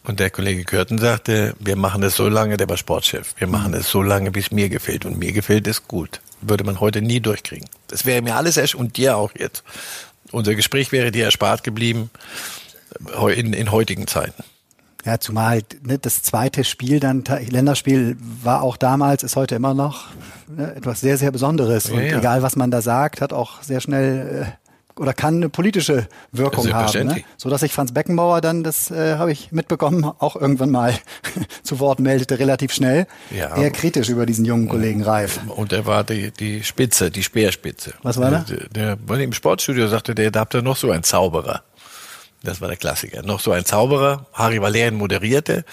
Und 0.04 0.21
der 0.21 0.30
Kollege 0.30 0.64
Körten 0.64 0.99
sagte, 0.99 1.54
wir 1.59 1.76
machen 1.76 2.02
es 2.02 2.16
so 2.16 2.28
lange, 2.28 2.57
der 2.57 2.68
war 2.68 2.78
Sportchef, 2.78 3.35
wir 3.37 3.47
machen 3.47 3.75
es 3.75 3.90
so 3.90 4.00
lange, 4.00 4.30
bis 4.30 4.50
mir 4.50 4.68
gefällt. 4.68 5.04
Und 5.04 5.18
mir 5.18 5.33
gefällt 5.33 5.66
es 5.66 5.87
gut. 5.87 6.21
Würde 6.40 6.64
man 6.64 6.80
heute 6.80 7.02
nie 7.02 7.21
durchkriegen. 7.21 7.68
Das 7.88 8.07
wäre 8.07 8.23
mir 8.23 8.37
alles 8.37 8.57
erst 8.57 8.75
und 8.75 8.97
dir 8.97 9.16
auch 9.16 9.33
jetzt. 9.37 9.64
Unser 10.30 10.54
Gespräch 10.54 10.92
wäre 10.92 11.11
dir 11.11 11.25
erspart 11.25 11.64
geblieben 11.64 12.11
in, 13.35 13.52
in 13.52 13.71
heutigen 13.71 14.07
Zeiten. 14.07 14.42
Ja, 15.04 15.18
zumal 15.21 15.62
ne, 15.83 15.99
das 15.99 16.23
zweite 16.23 16.64
Spiel, 16.64 17.00
dann 17.00 17.25
Länderspiel, 17.49 18.16
war 18.42 18.62
auch 18.62 18.76
damals, 18.76 19.23
ist 19.23 19.37
heute 19.37 19.54
immer 19.54 19.73
noch 19.73 20.07
ne, 20.49 20.75
etwas 20.75 21.00
sehr, 21.00 21.16
sehr 21.16 21.30
Besonderes. 21.30 21.88
Und 21.88 22.02
ja. 22.02 22.18
egal, 22.18 22.42
was 22.42 22.57
man 22.57 22.71
da 22.71 22.83
sagt, 22.83 23.21
hat 23.21 23.33
auch 23.33 23.62
sehr 23.62 23.80
schnell 23.80 24.45
äh, 24.45 24.68
oder 25.00 25.14
kann 25.14 25.37
eine 25.37 25.49
politische 25.49 26.09
Wirkung 26.33 26.73
haben. 26.73 27.07
Ne? 27.07 27.23
So 27.37 27.49
dass 27.49 27.61
sich 27.61 27.73
Franz 27.73 27.92
Beckenbauer 27.92 28.40
dann, 28.40 28.64
das 28.64 28.90
äh, 28.90 29.16
habe 29.16 29.33
ich 29.33 29.52
mitbekommen, 29.52 30.04
auch 30.04 30.37
irgendwann 30.37 30.71
mal 30.71 30.95
zu 31.62 31.78
Wort 31.78 32.00
meldete, 32.00 32.38
relativ 32.38 32.73
schnell. 32.73 33.07
Ja. 33.30 33.57
Eher 33.57 33.71
kritisch 33.71 34.09
über 34.09 34.26
diesen 34.26 34.45
jungen 34.45 34.68
Kollegen 34.68 35.02
Reif. 35.02 35.40
Und 35.47 35.73
er 35.73 35.87
war 35.87 36.04
die, 36.04 36.33
die 36.33 36.64
Spitze, 36.64 37.11
die 37.11 37.23
Speerspitze. 37.23 37.95
Was 38.02 38.18
war 38.18 38.30
der? 38.30 38.45
Der, 38.73 38.97
der 38.97 39.21
im 39.21 39.33
Sportstudio 39.33 39.88
sagte, 39.88 40.14
der, 40.14 40.30
da 40.30 40.40
habt 40.40 40.54
ihr 40.54 40.62
noch 40.62 40.76
so 40.76 40.90
einen 40.90 41.04
Zauberer. 41.04 41.62
Das 42.42 42.61
war 42.61 42.68
der 42.68 42.76
Klassiker. 42.76 43.23
Noch 43.23 43.40
so 43.40 43.52
ein 43.52 43.64
Zauberer. 43.64 44.26
Harry 44.33 44.61
Valerian 44.61 44.95
moderierte. 44.95 45.64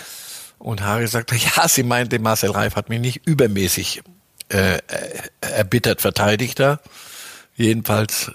Und 0.58 0.82
Harry 0.82 1.08
sagte, 1.08 1.36
ja, 1.56 1.68
sie 1.68 1.84
meinte, 1.84 2.20
Marcel 2.20 2.52
Reif 2.52 2.76
hat 2.76 2.90
mich 2.90 3.00
nicht 3.00 3.28
übermäßig 3.28 4.02
äh, 4.50 4.80
erbittert 5.42 6.02
verteidigt 6.02 6.60
da. 6.60 6.80
Jedenfalls, 7.58 8.32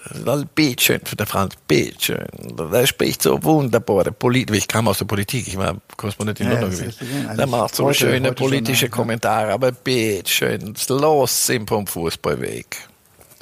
Bildschön 0.55 1.01
für 1.05 1.15
der 1.15 1.27
Franz, 1.27 1.53
Bildschön. 1.67 2.25
Der 2.41 2.87
spricht 2.87 3.21
so 3.21 3.43
wunderbar. 3.43 4.03
Der 4.03 4.11
Polit 4.11 4.49
ich 4.49 4.67
kam 4.67 4.87
aus 4.87 4.97
der 4.97 5.05
Politik, 5.05 5.47
ich 5.47 5.57
war 5.57 5.79
Korrespondent 5.95 6.39
in 6.39 6.47
ja, 6.47 6.53
London 6.53 6.71
gewesen. 6.71 7.37
Der 7.37 7.45
macht 7.45 7.75
so 7.75 7.85
heute, 7.85 7.99
schöne 7.99 8.29
heute 8.29 8.33
politische 8.33 8.87
schon, 8.87 8.91
Kommentare, 8.91 9.53
aber 9.53 9.71
Bildschön, 9.71 10.73
los 10.89 11.45
sind 11.45 11.69
vom 11.69 11.85
Fußballweg. 11.85 12.77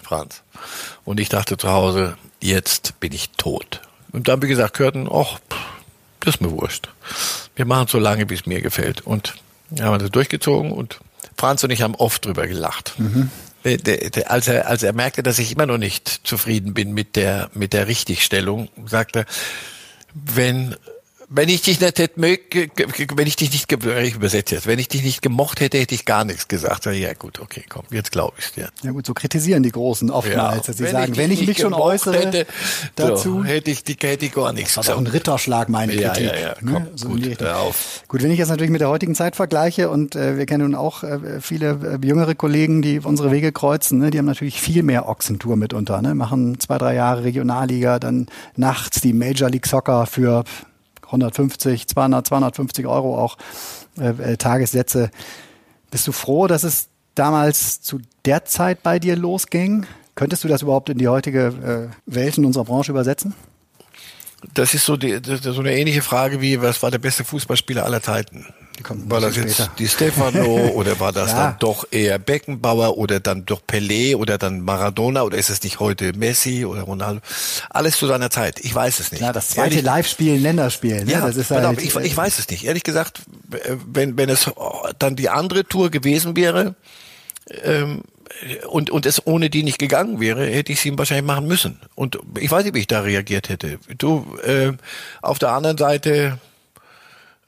Franz. 0.03 0.41
Und 1.05 1.21
ich 1.21 1.29
dachte 1.29 1.55
zu 1.55 1.69
Hause, 1.69 2.17
jetzt 2.41 2.99
bin 2.99 3.13
ich 3.13 3.29
tot. 3.37 3.81
Und 4.11 4.27
dann, 4.27 4.41
wie 4.41 4.47
gesagt, 4.47 4.79
hörten, 4.79 5.07
ach, 5.11 5.39
das 6.19 6.35
ist 6.35 6.41
mir 6.41 6.51
wurscht. 6.51 6.89
Wir 7.55 7.65
machen 7.65 7.87
so 7.87 7.99
lange, 7.99 8.29
wie 8.29 8.33
es 8.33 8.45
mir 8.45 8.61
gefällt. 8.61 9.01
Und 9.01 9.35
haben 9.79 9.99
das 9.99 10.11
durchgezogen 10.11 10.71
und 10.71 10.99
Franz 11.37 11.63
und 11.63 11.69
ich 11.69 11.81
haben 11.81 11.95
oft 11.95 12.25
drüber 12.25 12.47
gelacht. 12.47 12.93
Mhm. 12.97 13.29
Der, 13.63 13.77
der, 13.77 14.31
als, 14.31 14.47
er, 14.47 14.67
als 14.67 14.83
er 14.83 14.93
merkte, 14.93 15.21
dass 15.21 15.37
ich 15.37 15.51
immer 15.51 15.65
noch 15.65 15.77
nicht 15.77 16.21
zufrieden 16.23 16.73
bin 16.73 16.93
mit 16.93 17.15
der, 17.15 17.49
mit 17.53 17.73
der 17.73 17.87
Richtigstellung, 17.87 18.69
sagte 18.85 19.19
er, 19.19 19.25
wenn 20.13 20.75
wenn 21.31 21.47
ich 21.47 21.61
dich 21.61 21.79
nicht 21.79 21.99
hätte, 21.99 22.09
wenn 22.17 23.27
ich 23.27 23.35
dich 23.35 23.51
nicht, 23.51 23.71
ich 23.71 24.15
übersetze 24.15 24.55
jetzt, 24.55 24.65
wenn 24.65 24.79
ich 24.79 24.87
dich 24.87 25.03
nicht 25.03 25.21
gemocht 25.21 25.61
hätte, 25.61 25.77
hätte 25.77 25.93
ich 25.93 26.05
gar 26.05 26.25
nichts 26.25 26.47
gesagt. 26.47 26.87
Ja 26.87 27.13
gut, 27.13 27.39
okay, 27.39 27.63
komm, 27.69 27.83
jetzt 27.91 28.11
glaube 28.11 28.33
ich 28.39 28.51
dir. 28.53 28.69
Ja 28.81 28.91
gut, 28.91 29.05
so 29.05 29.13
kritisieren 29.13 29.61
die 29.61 29.71
Großen 29.71 30.09
oftmals, 30.09 30.55
ja, 30.55 30.63
dass 30.65 30.77
sie 30.77 30.87
sagen, 30.87 31.15
wenn 31.17 31.31
ich 31.31 31.45
mich 31.45 31.59
schon 31.59 31.73
äußere 31.73 32.17
hätte, 32.17 32.47
dazu, 32.95 33.39
so, 33.39 33.43
hätte 33.43 33.69
ich, 33.69 33.83
die, 33.83 33.95
hätte 34.01 34.25
ich 34.25 34.31
gar 34.31 34.53
nichts. 34.53 34.73
Das 34.73 34.87
ist 34.87 34.93
auch 34.93 34.97
ein 34.97 35.05
Ritterschlag, 35.05 35.69
meine 35.69 35.93
ja, 35.93 36.09
Kritik. 36.09 36.31
Ja, 36.31 36.39
ja, 36.39 36.55
komm, 36.59 36.71
ne? 36.71 36.91
so 36.95 37.09
gut, 37.09 37.43
auf. 37.43 38.03
gut, 38.07 38.23
wenn 38.23 38.31
ich 38.31 38.39
das 38.39 38.49
natürlich 38.49 38.71
mit 38.71 38.81
der 38.81 38.89
heutigen 38.89 39.13
Zeit 39.13 39.35
vergleiche 39.35 39.89
und 39.89 40.15
äh, 40.15 40.35
wir 40.35 40.47
kennen 40.47 40.63
nun 40.63 40.75
auch 40.75 41.03
äh, 41.03 41.41
viele 41.41 41.99
äh, 42.01 42.05
jüngere 42.05 42.33
Kollegen, 42.33 42.81
die 42.81 42.99
unsere 42.99 43.31
Wege 43.31 43.51
kreuzen, 43.51 43.99
ne? 43.99 44.09
die 44.09 44.17
haben 44.17 44.25
natürlich 44.25 44.59
viel 44.59 44.81
mehr 44.81 45.07
Ochsentour 45.07 45.57
mitunter, 45.57 46.01
ne? 46.01 46.15
machen 46.15 46.59
zwei, 46.59 46.79
drei 46.79 46.95
Jahre 46.95 47.23
Regionalliga, 47.23 47.99
dann 47.99 48.27
nachts 48.55 49.01
die 49.01 49.13
Major 49.13 49.49
League 49.49 49.67
Soccer 49.67 50.07
für 50.07 50.43
150, 51.09 51.87
200, 51.87 52.27
250 52.27 52.87
Euro 52.87 53.17
auch 53.17 53.37
äh, 53.99 54.09
äh, 54.09 54.37
Tagessätze. 54.37 55.11
Bist 55.91 56.07
du 56.07 56.11
froh, 56.11 56.47
dass 56.47 56.63
es 56.63 56.89
damals 57.15 57.81
zu 57.81 57.99
der 58.25 58.45
Zeit 58.45 58.83
bei 58.83 58.99
dir 58.99 59.15
losging? 59.15 59.85
Könntest 60.15 60.43
du 60.43 60.47
das 60.47 60.61
überhaupt 60.61 60.89
in 60.89 60.97
die 60.97 61.07
heutige 61.07 61.91
äh, 62.07 62.13
Welt 62.13 62.37
in 62.37 62.45
unserer 62.45 62.65
Branche 62.65 62.91
übersetzen? 62.91 63.33
Das 64.53 64.73
ist 64.73 64.85
so, 64.85 64.95
die, 64.95 65.21
das 65.21 65.41
ist 65.41 65.43
so 65.43 65.59
eine 65.59 65.73
ähnliche 65.73 66.01
Frage 66.01 66.41
wie, 66.41 66.61
was 66.61 66.81
war 66.81 66.91
der 66.91 66.97
beste 66.97 67.23
Fußballspieler 67.23 67.83
aller 67.83 68.01
Zeiten? 68.01 68.45
War 68.87 69.21
das 69.21 69.35
jetzt 69.35 69.55
später. 69.55 69.71
die 69.77 69.87
Stefano 69.87 70.55
oder 70.73 70.99
war 70.99 71.11
das 71.11 71.31
ja. 71.31 71.43
dann 71.43 71.55
doch 71.59 71.87
eher 71.91 72.19
Beckenbauer 72.19 72.97
oder 72.97 73.19
dann 73.19 73.45
doch 73.45 73.61
Pelé 73.65 74.15
oder 74.15 74.37
dann 74.37 74.61
Maradona 74.61 75.23
oder 75.23 75.37
ist 75.37 75.49
es 75.49 75.63
nicht 75.63 75.79
heute 75.79 76.13
Messi 76.13 76.65
oder 76.65 76.81
Ronaldo? 76.81 77.21
Alles 77.69 77.97
zu 77.97 78.07
seiner 78.07 78.29
Zeit. 78.29 78.59
Ich 78.59 78.73
weiß 78.73 78.99
es 78.99 79.11
nicht. 79.11 79.21
Ja, 79.21 79.33
das 79.33 79.49
zweite 79.49 79.81
Live-Spiel, 79.81 80.35
Länderspiel. 80.35 81.05
Ne? 81.05 81.11
Ja, 81.11 81.21
das 81.25 81.37
ist 81.37 81.51
halt, 81.51 81.81
ich, 81.81 81.95
ich 81.95 82.17
weiß 82.17 82.39
es 82.39 82.49
nicht. 82.49 82.65
Ehrlich 82.65 82.83
gesagt, 82.83 83.21
wenn, 83.85 84.17
wenn 84.17 84.29
es 84.29 84.51
dann 84.97 85.15
die 85.15 85.29
andere 85.29 85.65
Tour 85.65 85.89
gewesen 85.89 86.35
wäre, 86.35 86.75
ähm, 87.63 88.03
und, 88.67 88.89
und 88.89 89.05
es 89.05 89.25
ohne 89.25 89.49
die 89.49 89.63
nicht 89.63 89.79
gegangen 89.79 90.19
wäre, 90.19 90.45
hätte 90.45 90.71
ich 90.71 90.79
sie 90.79 90.97
wahrscheinlich 90.97 91.25
machen 91.25 91.47
müssen. 91.47 91.79
Und 91.95 92.19
ich 92.39 92.49
weiß 92.49 92.63
nicht, 92.63 92.75
wie 92.75 92.79
ich 92.79 92.87
da 92.87 93.01
reagiert 93.01 93.49
hätte. 93.49 93.79
Du, 93.97 94.37
äh, 94.43 94.73
auf 95.21 95.39
der 95.39 95.51
anderen 95.51 95.77
Seite, 95.77 96.37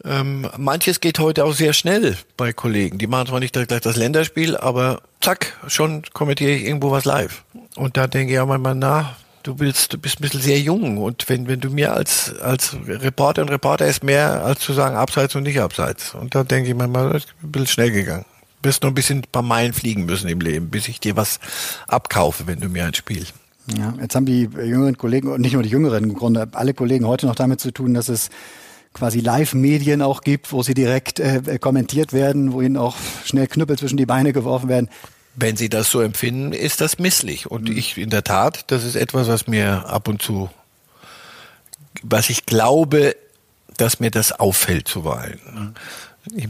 ähm, 0.05 0.47
manches 0.57 0.99
geht 0.99 1.19
heute 1.19 1.45
auch 1.45 1.53
sehr 1.53 1.73
schnell 1.73 2.17
bei 2.37 2.53
Kollegen. 2.53 2.97
Die 2.97 3.07
machen 3.07 3.27
zwar 3.27 3.39
nicht 3.39 3.53
gleich 3.53 3.67
das 3.67 3.95
Länderspiel, 3.95 4.57
aber 4.57 5.01
zack, 5.19 5.57
schon 5.67 6.03
kommentiere 6.13 6.51
ich 6.51 6.65
irgendwo 6.65 6.91
was 6.91 7.05
live. 7.05 7.43
Und 7.75 7.97
da 7.97 8.07
denke 8.07 8.33
ich 8.33 8.39
auch 8.39 8.47
manchmal, 8.47 8.75
na, 8.75 9.15
du 9.43 9.59
willst, 9.59 9.93
du 9.93 9.97
bist 9.97 10.19
ein 10.19 10.23
bisschen 10.23 10.41
sehr 10.41 10.59
jung 10.59 10.97
und 10.97 11.27
wenn, 11.29 11.47
wenn 11.47 11.59
du 11.59 11.69
mir 11.69 11.93
als, 11.93 12.33
als 12.41 12.75
Reporter 12.87 13.41
und 13.41 13.49
Reporter 13.49 13.87
ist 13.87 14.03
mehr 14.03 14.43
als 14.43 14.59
zu 14.59 14.73
sagen 14.73 14.95
abseits 14.95 15.35
und 15.35 15.43
nicht 15.43 15.59
abseits. 15.59 16.13
Und 16.13 16.35
da 16.35 16.43
denke 16.43 16.69
ich 16.69 16.75
manchmal, 16.75 17.13
das 17.13 17.25
ist 17.25 17.33
ein 17.43 17.51
bisschen 17.51 17.67
schnell 17.67 17.91
gegangen. 17.91 18.25
Du 18.61 18.69
wirst 18.69 18.83
noch 18.83 18.91
ein 18.91 18.95
bisschen 18.95 19.19
ein 19.19 19.31
paar 19.31 19.41
Meilen 19.41 19.73
fliegen 19.73 20.05
müssen 20.05 20.29
im 20.29 20.39
Leben, 20.39 20.69
bis 20.69 20.87
ich 20.87 20.99
dir 20.99 21.15
was 21.15 21.39
abkaufe, 21.87 22.45
wenn 22.47 22.59
du 22.59 22.69
mir 22.69 22.85
ein 22.85 22.93
Spiel. 22.93 23.25
Ja, 23.77 23.93
jetzt 24.01 24.15
haben 24.15 24.25
die 24.25 24.41
jüngeren 24.41 24.97
Kollegen, 24.97 25.29
und 25.29 25.41
nicht 25.41 25.53
nur 25.53 25.63
die 25.63 25.69
jüngeren 25.69 26.03
im 26.03 26.13
Grunde, 26.13 26.47
alle 26.53 26.73
Kollegen 26.73 27.05
heute 27.07 27.25
noch 27.27 27.35
damit 27.35 27.59
zu 27.59 27.71
tun, 27.71 27.93
dass 27.93 28.09
es 28.09 28.29
quasi 28.93 29.19
Live-Medien 29.19 30.01
auch 30.01 30.21
gibt, 30.21 30.51
wo 30.51 30.63
sie 30.63 30.73
direkt 30.73 31.19
äh, 31.19 31.59
kommentiert 31.59 32.13
werden, 32.13 32.53
wo 32.53 32.61
ihnen 32.61 32.77
auch 32.77 32.97
schnell 33.25 33.47
Knüppel 33.47 33.77
zwischen 33.77 33.97
die 33.97 34.05
Beine 34.05 34.33
geworfen 34.33 34.69
werden. 34.69 34.89
Wenn 35.33 35.55
Sie 35.55 35.69
das 35.69 35.89
so 35.89 36.01
empfinden, 36.01 36.51
ist 36.51 36.81
das 36.81 36.99
misslich. 36.99 37.49
Und 37.49 37.69
mhm. 37.69 37.77
ich 37.77 37.97
in 37.97 38.09
der 38.09 38.23
Tat, 38.23 38.65
das 38.67 38.83
ist 38.83 38.95
etwas, 38.95 39.27
was 39.27 39.47
mir 39.47 39.87
ab 39.87 40.07
und 40.07 40.21
zu, 40.21 40.49
was 42.03 42.29
ich 42.29 42.45
glaube, 42.45 43.15
dass 43.77 43.99
mir 43.99 44.11
das 44.11 44.33
auffällt 44.33 44.87
zuweilen. 44.87 45.39
Mhm. 45.53 45.73
Ich, 46.35 46.47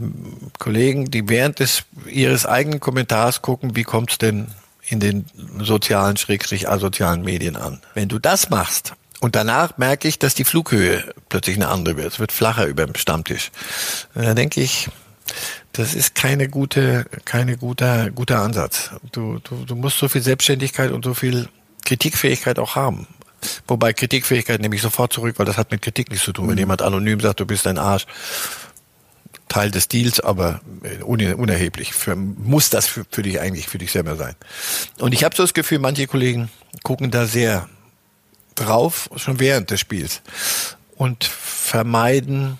Kollegen, 0.60 1.12
die 1.12 1.30
während 1.30 1.60
des 1.60 1.84
ihres 2.06 2.46
eigenen 2.46 2.80
Kommentars 2.80 3.42
gucken, 3.42 3.76
wie 3.76 3.84
kommt 3.84 4.12
es 4.12 4.18
denn 4.18 4.48
in 4.90 5.00
den 5.00 5.26
sozialen, 5.60 6.18
schrägstrich 6.18 6.68
asozialen 6.68 7.22
Medien 7.22 7.56
an. 7.56 7.80
Wenn 7.94 8.10
du 8.10 8.20
das 8.20 8.50
machst, 8.50 8.94
und 9.22 9.36
danach 9.36 9.78
merke 9.78 10.08
ich, 10.08 10.20
dass 10.20 10.34
die 10.34 10.44
Flughöhe 10.44 11.14
plötzlich 11.30 11.56
eine 11.56 11.70
andere 11.70 11.96
wird. 11.96 12.14
Es 12.14 12.20
wird 12.20 12.32
flacher 12.32 12.66
über 12.66 12.86
dem 12.86 12.96
Stammtisch. 12.96 13.52
Und 14.16 14.26
da 14.26 14.34
denke 14.34 14.60
ich, 14.62 14.90
das 15.74 15.94
ist 15.94 16.16
keine 16.16 16.50
gute, 16.50 17.06
keine 17.24 17.56
guter, 17.56 18.10
guter 18.10 18.42
Ansatz. 18.42 18.90
Du, 19.12 19.40
du, 19.40 19.64
du 19.64 19.76
musst 19.76 20.00
so 20.00 20.10
viel 20.10 20.24
Selbstständigkeit 20.24 20.92
und 20.92 21.06
so 21.06 21.14
viel 21.14 21.48
Kritikfähigkeit 21.86 22.58
auch 22.58 22.76
haben. 22.76 23.08
Wobei 23.68 23.94
Kritikfähigkeit 23.94 24.60
nehme 24.60 24.76
ich 24.76 24.82
sofort 24.82 25.14
zurück, 25.14 25.36
weil 25.38 25.46
das 25.46 25.58
hat 25.58 25.70
mit 25.72 25.84
Kritik 25.84 26.10
nichts 26.10 26.26
zu 26.26 26.34
tun. 26.34 26.48
Wenn 26.48 26.56
mhm. 26.56 26.60
jemand 26.60 26.82
anonym 26.82 27.20
sagt, 27.20 27.40
du 27.40 27.46
bist 27.46 27.68
ein 27.68 27.78
Arsch, 27.78 28.08
Teil 29.50 29.70
des 29.70 29.88
Deals, 29.88 30.20
aber 30.20 30.62
unerheblich. 31.04 31.94
Für, 31.94 32.16
muss 32.16 32.72
das 32.72 32.88
für, 32.88 33.06
für 33.12 33.22
dich 33.22 33.40
eigentlich 33.40 33.68
für 33.68 33.78
dich 33.78 33.92
selber 33.92 34.16
sein. 34.16 34.36
Und 34.98 35.14
ich 35.14 35.24
habe 35.24 35.36
so 35.36 35.44
das 35.44 35.54
Gefühl, 35.54 35.78
manche 35.78 36.08
Kollegen 36.08 36.50
gucken 36.84 37.12
da 37.12 37.28
sehr 37.28 37.70
drauf, 38.62 39.10
schon 39.16 39.40
während 39.40 39.72
des 39.72 39.80
Spiels. 39.80 40.22
Und 40.96 41.24
vermeiden, 41.24 42.58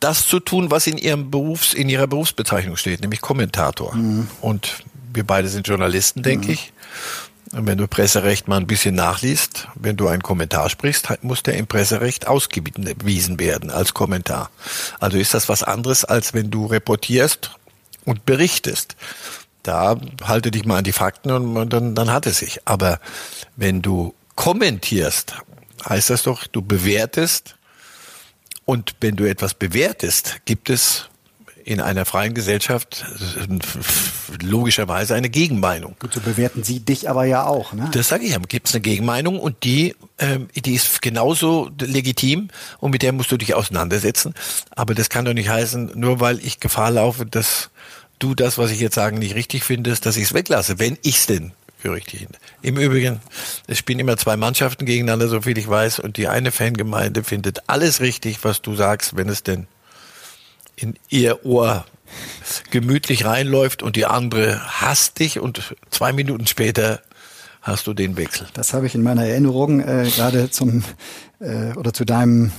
das 0.00 0.26
zu 0.26 0.40
tun, 0.40 0.70
was 0.70 0.86
in 0.86 0.98
ihrem 0.98 1.30
Berufs, 1.30 1.72
in 1.72 1.88
ihrer 1.88 2.06
Berufsbezeichnung 2.06 2.76
steht, 2.76 3.00
nämlich 3.00 3.20
Kommentator. 3.20 3.94
Mhm. 3.94 4.28
Und 4.40 4.84
wir 5.12 5.24
beide 5.24 5.48
sind 5.48 5.66
Journalisten, 5.66 6.22
denke 6.22 6.48
mhm. 6.48 6.52
ich. 6.52 6.72
Und 7.52 7.66
wenn 7.66 7.78
du 7.78 7.86
Presserecht 7.86 8.48
mal 8.48 8.56
ein 8.56 8.66
bisschen 8.66 8.96
nachliest, 8.96 9.68
wenn 9.76 9.96
du 9.96 10.08
einen 10.08 10.22
Kommentar 10.22 10.68
sprichst, 10.68 11.08
muss 11.22 11.42
der 11.42 11.54
im 11.54 11.66
Presserecht 11.66 12.26
ausgewiesen 12.26 13.38
werden 13.38 13.70
als 13.70 13.94
Kommentar. 13.94 14.50
Also 14.98 15.18
ist 15.18 15.34
das 15.34 15.48
was 15.48 15.62
anderes, 15.62 16.04
als 16.04 16.34
wenn 16.34 16.50
du 16.50 16.66
reportierst 16.66 17.52
und 18.04 18.26
berichtest. 18.26 18.96
Da 19.62 19.96
halte 20.24 20.50
dich 20.50 20.64
mal 20.64 20.78
an 20.78 20.84
die 20.84 20.92
Fakten 20.92 21.30
und 21.30 21.72
dann, 21.72 21.94
dann 21.94 22.12
hat 22.12 22.26
es 22.26 22.38
sich. 22.38 22.60
Aber 22.64 22.98
wenn 23.56 23.82
du 23.82 24.14
kommentierst, 24.34 25.34
heißt 25.88 26.10
das 26.10 26.22
doch, 26.22 26.46
du 26.46 26.62
bewertest. 26.62 27.56
Und 28.64 28.94
wenn 29.00 29.16
du 29.16 29.28
etwas 29.28 29.54
bewertest, 29.54 30.40
gibt 30.46 30.70
es 30.70 31.08
in 31.64 31.80
einer 31.80 32.04
freien 32.04 32.34
Gesellschaft 32.34 33.04
logischerweise 34.42 35.14
eine 35.14 35.30
Gegenmeinung. 35.30 35.96
Gut, 35.98 36.12
so 36.12 36.20
bewerten 36.20 36.62
Sie 36.62 36.80
dich 36.80 37.08
aber 37.08 37.24
ja 37.24 37.46
auch, 37.46 37.72
ne? 37.72 37.88
Das 37.92 38.08
sage 38.08 38.24
ich 38.24 38.32
ja. 38.32 38.38
Gibt 38.38 38.68
es 38.68 38.74
eine 38.74 38.82
Gegenmeinung 38.82 39.40
und 39.40 39.64
die, 39.64 39.94
ähm, 40.18 40.48
die 40.54 40.74
ist 40.74 41.00
genauso 41.00 41.70
legitim 41.80 42.48
und 42.80 42.90
mit 42.90 43.02
der 43.02 43.12
musst 43.12 43.32
du 43.32 43.38
dich 43.38 43.54
auseinandersetzen. 43.54 44.34
Aber 44.70 44.94
das 44.94 45.08
kann 45.08 45.24
doch 45.24 45.32
nicht 45.32 45.48
heißen, 45.48 45.92
nur 45.94 46.20
weil 46.20 46.38
ich 46.44 46.60
Gefahr 46.60 46.90
laufe, 46.90 47.24
dass 47.24 47.70
du 48.18 48.34
das, 48.34 48.58
was 48.58 48.70
ich 48.70 48.80
jetzt 48.80 48.94
sagen, 48.94 49.18
nicht 49.18 49.34
richtig 49.34 49.64
findest, 49.64 50.04
dass 50.06 50.16
ich 50.16 50.24
es 50.24 50.34
weglasse, 50.34 50.78
wenn 50.78 50.98
ich 51.02 51.16
es 51.16 51.26
denn 51.26 51.52
hin. 51.92 52.28
Im 52.62 52.78
Übrigen, 52.78 53.20
es 53.66 53.78
spielen 53.78 53.98
immer 53.98 54.16
zwei 54.16 54.36
Mannschaften 54.36 54.86
gegeneinander, 54.86 55.28
so 55.28 55.42
viel 55.42 55.58
ich 55.58 55.68
weiß, 55.68 56.00
und 56.00 56.16
die 56.16 56.28
eine 56.28 56.50
Fangemeinde 56.50 57.24
findet 57.24 57.68
alles 57.68 58.00
richtig, 58.00 58.42
was 58.42 58.62
du 58.62 58.74
sagst, 58.74 59.16
wenn 59.16 59.28
es 59.28 59.42
denn 59.42 59.66
in 60.76 60.94
ihr 61.08 61.44
Ohr 61.44 61.84
gemütlich 62.70 63.24
reinläuft 63.24 63.82
und 63.82 63.96
die 63.96 64.06
andere 64.06 64.60
hasst 64.80 65.18
dich 65.18 65.40
und 65.40 65.74
zwei 65.90 66.12
Minuten 66.12 66.46
später 66.46 67.00
hast 67.62 67.86
du 67.86 67.94
den 67.94 68.16
Wechsel. 68.16 68.46
Das 68.54 68.74
habe 68.74 68.86
ich 68.86 68.94
in 68.94 69.02
meiner 69.02 69.24
Erinnerung 69.24 69.80
äh, 69.80 70.08
gerade 70.14 70.50
zum 70.50 70.84
äh, 71.40 71.72
oder 71.76 71.92
zu 71.92 72.04
deinem 72.04 72.52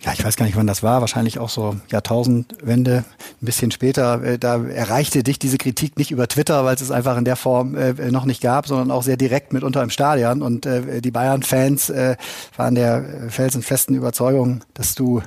ja, 0.00 0.12
ich 0.12 0.24
weiß 0.24 0.36
gar 0.36 0.46
nicht, 0.46 0.56
wann 0.56 0.66
das 0.68 0.82
war, 0.82 1.00
wahrscheinlich 1.00 1.38
auch 1.38 1.48
so 1.48 1.76
Jahrtausendwende, 1.90 3.04
ein 3.42 3.44
bisschen 3.44 3.70
später. 3.70 4.22
Äh, 4.22 4.38
da 4.38 4.62
erreichte 4.64 5.22
dich 5.24 5.38
diese 5.38 5.58
Kritik 5.58 5.98
nicht 5.98 6.12
über 6.12 6.28
Twitter, 6.28 6.64
weil 6.64 6.74
es 6.76 6.80
es 6.80 6.90
einfach 6.92 7.16
in 7.16 7.24
der 7.24 7.36
Form 7.36 7.74
äh, 7.74 7.92
noch 8.10 8.24
nicht 8.24 8.40
gab, 8.40 8.68
sondern 8.68 8.92
auch 8.92 9.02
sehr 9.02 9.16
direkt 9.16 9.52
mitunter 9.52 9.82
im 9.82 9.90
Stadion. 9.90 10.42
Und 10.42 10.66
äh, 10.66 11.00
die 11.00 11.10
Bayern-Fans 11.10 11.90
äh, 11.90 12.16
waren 12.56 12.76
der 12.76 13.04
felsenfesten 13.28 13.96
Überzeugung, 13.96 14.60
dass 14.74 14.94
du 14.94 15.20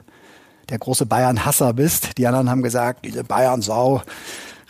der 0.69 0.79
große 0.79 1.05
Bayern-Hasser 1.05 1.73
bist. 1.73 2.17
Die 2.17 2.25
anderen 2.25 2.49
haben 2.49 2.61
gesagt, 2.61 3.03
diese 3.03 3.25
Bayern-Sau 3.25 4.01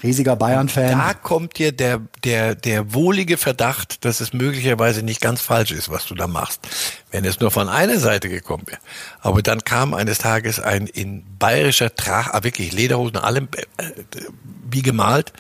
Riesiger 0.03 0.35
Bayern-Fan. 0.35 0.97
Da 0.97 1.13
kommt 1.13 1.57
dir 1.57 1.71
der, 1.71 2.01
der, 2.23 2.55
der 2.55 2.93
wohlige 2.93 3.37
Verdacht, 3.37 4.03
dass 4.03 4.19
es 4.19 4.33
möglicherweise 4.33 5.03
nicht 5.03 5.21
ganz 5.21 5.41
falsch 5.41 5.71
ist, 5.71 5.89
was 5.89 6.05
du 6.05 6.15
da 6.15 6.27
machst. 6.27 6.67
Wenn 7.11 7.25
es 7.25 7.39
nur 7.39 7.51
von 7.51 7.69
einer 7.69 7.99
Seite 7.99 8.29
gekommen 8.29 8.63
wäre. 8.67 8.79
Aber 9.19 9.41
dann 9.41 9.63
kam 9.63 9.93
eines 9.93 10.17
Tages 10.17 10.59
ein 10.59 10.87
in 10.87 11.23
bayerischer 11.37 11.95
Trach, 11.95 12.29
ah, 12.31 12.43
wirklich 12.43 12.71
Lederhosen, 12.73 13.17
allem, 13.17 13.47
äh, 13.77 13.85
wie 14.69 14.81
gemalt, 14.81 15.33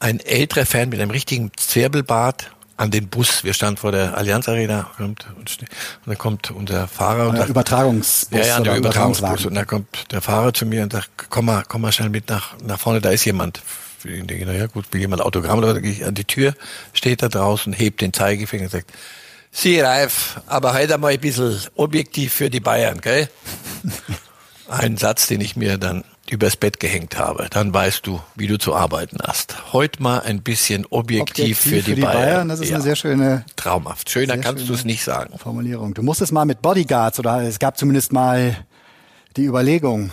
ein 0.00 0.20
älterer 0.20 0.66
Fan 0.66 0.88
mit 0.88 1.00
einem 1.00 1.10
richtigen 1.10 1.52
Zwirbelbart 1.56 2.50
an 2.76 2.90
den 2.90 3.08
Bus. 3.08 3.44
Wir 3.44 3.54
standen 3.54 3.76
vor 3.76 3.92
der 3.92 4.16
Allianz 4.16 4.48
Arena 4.48 4.90
und, 4.98 5.26
und 5.38 5.58
dann 6.04 6.18
kommt 6.18 6.50
unser 6.50 6.88
Fahrer 6.88 7.28
und 7.28 7.36
der 7.36 7.46
Übertragungsbus. 7.46 8.40
Ja, 8.40 8.46
ja, 8.46 8.60
der 8.60 8.76
Übertragungsbus. 8.76 9.46
Und 9.46 9.54
dann 9.54 9.66
kommt 9.66 10.10
der 10.10 10.20
Fahrer 10.20 10.52
zu 10.52 10.66
mir 10.66 10.82
und 10.82 10.92
sagt, 10.92 11.08
komm 11.30 11.46
mal, 11.46 11.62
komm 11.68 11.82
mal 11.82 11.92
schnell 11.92 12.08
mit 12.08 12.28
nach, 12.28 12.58
nach 12.64 12.78
vorne, 12.78 13.00
da 13.00 13.10
ist 13.10 13.24
jemand. 13.24 13.62
Ich 14.04 14.26
denke, 14.26 14.46
naja, 14.46 14.66
gut, 14.66 14.86
will 14.92 15.00
jemand 15.00 15.22
Autogramm 15.22 15.58
oder 15.58 15.80
gehe 15.80 15.90
ich 15.90 16.04
an 16.04 16.14
die 16.14 16.24
Tür, 16.24 16.54
steht 16.92 17.22
da 17.22 17.28
draußen, 17.28 17.72
hebt 17.72 18.00
den 18.00 18.12
Zeigefinger 18.12 18.64
und 18.64 18.70
sagt, 18.70 18.92
Sie 19.56 19.78
Reif, 19.78 20.40
aber 20.46 20.74
heute 20.74 20.98
mal 20.98 21.12
ein 21.12 21.20
bisschen 21.20 21.56
objektiv 21.76 22.32
für 22.32 22.50
die 22.50 22.58
Bayern, 22.58 23.00
gell? 23.00 23.28
Ein 24.68 24.96
Satz, 24.96 25.28
den 25.28 25.40
ich 25.40 25.54
mir 25.54 25.78
dann 25.78 26.02
übers 26.28 26.56
Bett 26.56 26.80
gehängt 26.80 27.18
habe, 27.18 27.46
dann 27.50 27.72
weißt 27.72 28.06
du, 28.06 28.20
wie 28.34 28.46
du 28.46 28.58
zu 28.58 28.74
arbeiten 28.74 29.18
hast. 29.22 29.72
Heute 29.72 30.02
mal 30.02 30.20
ein 30.20 30.42
bisschen 30.42 30.86
objektiv, 30.86 31.56
objektiv 31.56 31.58
für, 31.60 31.70
die, 31.76 31.82
für 31.82 31.94
die 31.94 32.00
Bayern. 32.00 32.16
Bayern. 32.16 32.48
Das 32.48 32.60
ist 32.60 32.70
ja. 32.70 32.76
eine 32.76 32.82
sehr 32.82 32.96
schöne. 32.96 33.44
Traumhaft. 33.56 34.10
Schöner 34.10 34.38
kannst 34.38 34.68
du 34.68 34.74
es 34.74 34.84
nicht 34.84 35.04
sagen. 35.04 35.38
Formulierung. 35.38 35.94
Du 35.94 36.02
musstest 36.02 36.32
mal 36.32 36.46
mit 36.46 36.60
Bodyguards 36.62 37.18
oder 37.18 37.42
es 37.42 37.58
gab 37.58 37.78
zumindest 37.78 38.12
mal 38.12 38.56
die 39.36 39.44
Überlegung, 39.44 40.10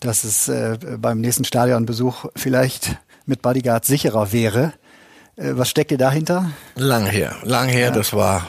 dass 0.00 0.24
es 0.24 0.48
äh, 0.48 0.78
beim 0.98 1.20
nächsten 1.20 1.44
Stadionbesuch 1.44 2.26
vielleicht 2.36 2.96
mit 3.26 3.42
Bodyguards 3.42 3.86
sicherer 3.86 4.32
wäre. 4.32 4.72
Äh, 5.36 5.52
was 5.52 5.68
steckt 5.68 5.90
dir 5.90 5.98
dahinter? 5.98 6.50
Lang 6.76 7.06
her, 7.06 7.36
lang 7.42 7.68
her. 7.68 7.88
Ja. 7.88 7.90
Das 7.90 8.12
war, 8.12 8.48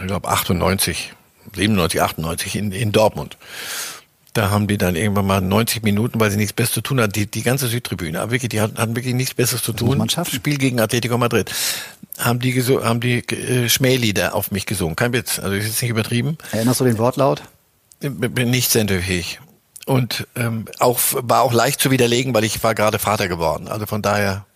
ich 0.00 0.06
glaube, 0.06 0.28
98, 0.28 1.12
97, 1.54 2.02
98 2.02 2.56
in, 2.56 2.72
in 2.72 2.92
Dortmund. 2.92 3.36
Da 4.34 4.48
haben 4.48 4.66
die 4.66 4.78
dann 4.78 4.96
irgendwann 4.96 5.26
mal 5.26 5.42
90 5.42 5.82
Minuten, 5.82 6.18
weil 6.18 6.30
sie 6.30 6.38
nichts 6.38 6.54
Besseres 6.54 6.74
zu 6.74 6.80
tun 6.80 7.00
hatten, 7.00 7.12
die, 7.12 7.30
die 7.30 7.42
ganze 7.42 7.66
Südtribüne, 7.66 8.18
aber 8.18 8.30
wirklich, 8.32 8.48
die 8.48 8.62
hatten, 8.62 8.78
hatten 8.78 8.96
wirklich 8.96 9.14
nichts 9.14 9.34
Besseres 9.34 9.62
zu 9.62 9.74
tun. 9.74 10.08
Spiel 10.08 10.56
gegen 10.56 10.80
Atletico 10.80 11.18
Madrid. 11.18 11.52
Haben 12.18 12.40
die, 12.40 12.54
haben 12.62 13.00
die 13.00 13.18
äh, 13.18 13.68
Schmählieder 13.68 14.34
auf 14.34 14.50
mich 14.50 14.64
gesungen. 14.64 14.96
Kein 14.96 15.12
Witz, 15.12 15.38
also 15.38 15.54
ist 15.54 15.66
jetzt 15.66 15.82
nicht 15.82 15.90
übertrieben. 15.90 16.38
Erinnerst 16.52 16.80
du 16.80 16.84
den 16.84 16.96
Wortlaut? 16.96 17.42
Bin 18.00 18.50
nicht 18.50 18.70
sendefähig. 18.70 19.38
Und 19.86 20.26
ähm, 20.36 20.66
auch 20.78 21.00
war 21.12 21.42
auch 21.42 21.52
leicht 21.52 21.80
zu 21.80 21.90
widerlegen, 21.90 22.34
weil 22.34 22.44
ich 22.44 22.62
war 22.62 22.74
gerade 22.74 22.98
Vater 22.98 23.28
geworden. 23.28 23.68
Also 23.68 23.86
von 23.86 24.02
daher. 24.02 24.46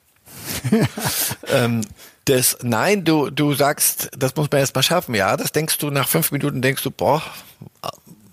ähm, 1.48 1.80
das, 2.26 2.58
nein, 2.62 3.04
du, 3.04 3.30
du 3.30 3.54
sagst, 3.54 4.10
das 4.16 4.34
muss 4.36 4.50
man 4.50 4.60
erst 4.60 4.74
mal 4.74 4.82
schaffen. 4.82 5.14
Ja, 5.14 5.36
das 5.36 5.52
denkst 5.52 5.78
du 5.78 5.90
nach 5.90 6.08
fünf 6.08 6.32
Minuten, 6.32 6.60
denkst 6.60 6.82
du, 6.82 6.90
boah, 6.90 7.22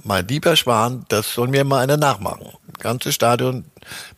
mein 0.04 0.28
lieber 0.28 0.56
Schwan, 0.56 1.06
das 1.10 1.34
soll 1.34 1.48
mir 1.48 1.64
mal 1.64 1.82
einer 1.82 1.98
nachmachen. 1.98 2.48
Das 2.74 2.84
ganze 2.84 3.14
Stadion 3.14 3.66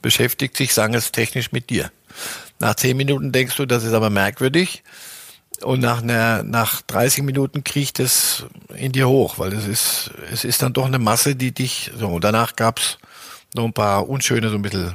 beschäftigt 0.02 0.58
sich 0.58 0.74
technisch 0.74 1.52
mit 1.52 1.70
dir. 1.70 1.92
Nach 2.60 2.76
zehn 2.76 2.96
Minuten 2.96 3.32
denkst 3.32 3.58
du, 3.58 3.66
das 3.66 3.84
ist 3.84 3.94
aber 3.94 4.10
merkwürdig. 4.10 4.84
Und 5.64 5.80
nach 5.80 6.02
einer, 6.02 6.44
nach 6.44 6.82
30 6.82 7.24
Minuten 7.24 7.64
kriecht 7.64 8.00
es 8.00 8.46
in 8.76 8.92
dir 8.92 9.08
hoch, 9.08 9.40
weil 9.40 9.54
es 9.54 9.68
ist, 9.68 10.12
es 10.32 10.44
ist 10.44 10.62
dann 10.62 10.74
doch 10.74 10.86
eine 10.86 11.00
Masse, 11.00 11.36
die 11.36 11.52
dich, 11.52 11.92
so, 11.98 12.08
und 12.08 12.24
danach 12.24 12.56
gab's 12.56 12.98
noch 13.54 13.64
ein 13.64 13.74
paar 13.74 14.10
unschöne, 14.10 14.50
so 14.50 14.56
ein 14.56 14.62
bisschen 14.62 14.94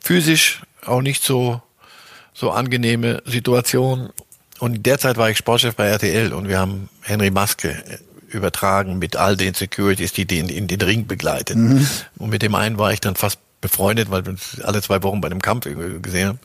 physisch 0.00 0.62
auch 0.84 1.00
nicht 1.00 1.22
so, 1.22 1.62
so 2.34 2.50
angenehme 2.50 3.22
Situationen. 3.24 4.10
Und 4.58 4.84
derzeit 4.86 5.16
war 5.16 5.30
ich 5.30 5.38
Sportchef 5.38 5.74
bei 5.74 5.86
RTL 5.86 6.32
und 6.32 6.48
wir 6.48 6.58
haben 6.58 6.88
Henry 7.02 7.30
Maske 7.30 7.82
übertragen 8.28 8.98
mit 8.98 9.16
all 9.16 9.36
den 9.36 9.54
Securities, 9.54 10.12
die 10.12 10.24
den 10.24 10.48
in 10.48 10.66
den 10.66 10.80
Ring 10.80 11.06
begleiten. 11.06 11.74
Mhm. 11.74 11.88
Und 12.18 12.30
mit 12.30 12.42
dem 12.42 12.54
einen 12.54 12.78
war 12.78 12.92
ich 12.92 13.00
dann 13.00 13.14
fast 13.14 13.38
befreundet, 13.60 14.10
weil 14.10 14.24
wir 14.24 14.32
uns 14.32 14.60
alle 14.62 14.82
zwei 14.82 15.02
Wochen 15.02 15.20
bei 15.20 15.26
einem 15.26 15.42
Kampf 15.42 15.66
gesehen 16.02 16.28
haben. 16.28 16.38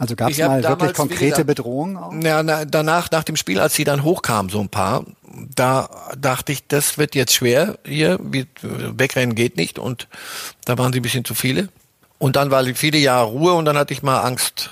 Also 0.02 0.16
gab 0.16 0.30
es 0.32 0.38
mal 0.38 0.60
damals, 0.60 0.68
wirklich 0.68 0.94
konkrete 0.94 1.30
gesagt, 1.30 1.46
Bedrohungen? 1.46 1.96
Auch? 1.96 2.12
Ja, 2.24 2.42
na, 2.42 2.64
danach, 2.64 3.12
nach 3.12 3.22
dem 3.22 3.36
Spiel, 3.36 3.60
als 3.60 3.76
sie 3.76 3.84
dann 3.84 4.02
hochkamen, 4.02 4.50
so 4.50 4.58
ein 4.58 4.68
paar, 4.68 5.04
da 5.54 5.88
dachte 6.18 6.50
ich, 6.50 6.66
das 6.66 6.98
wird 6.98 7.14
jetzt 7.14 7.32
schwer 7.32 7.78
hier, 7.86 8.18
wegrennen 8.20 9.36
geht 9.36 9.56
nicht 9.56 9.78
und 9.78 10.08
da 10.64 10.76
waren 10.76 10.92
sie 10.92 10.98
ein 10.98 11.02
bisschen 11.02 11.24
zu 11.24 11.36
viele. 11.36 11.68
Und 12.18 12.34
dann 12.34 12.50
war 12.50 12.64
viele 12.74 12.98
Jahre 12.98 13.28
Ruhe 13.28 13.52
und 13.52 13.64
dann 13.64 13.78
hatte 13.78 13.92
ich 13.92 14.02
mal 14.02 14.22
Angst. 14.22 14.70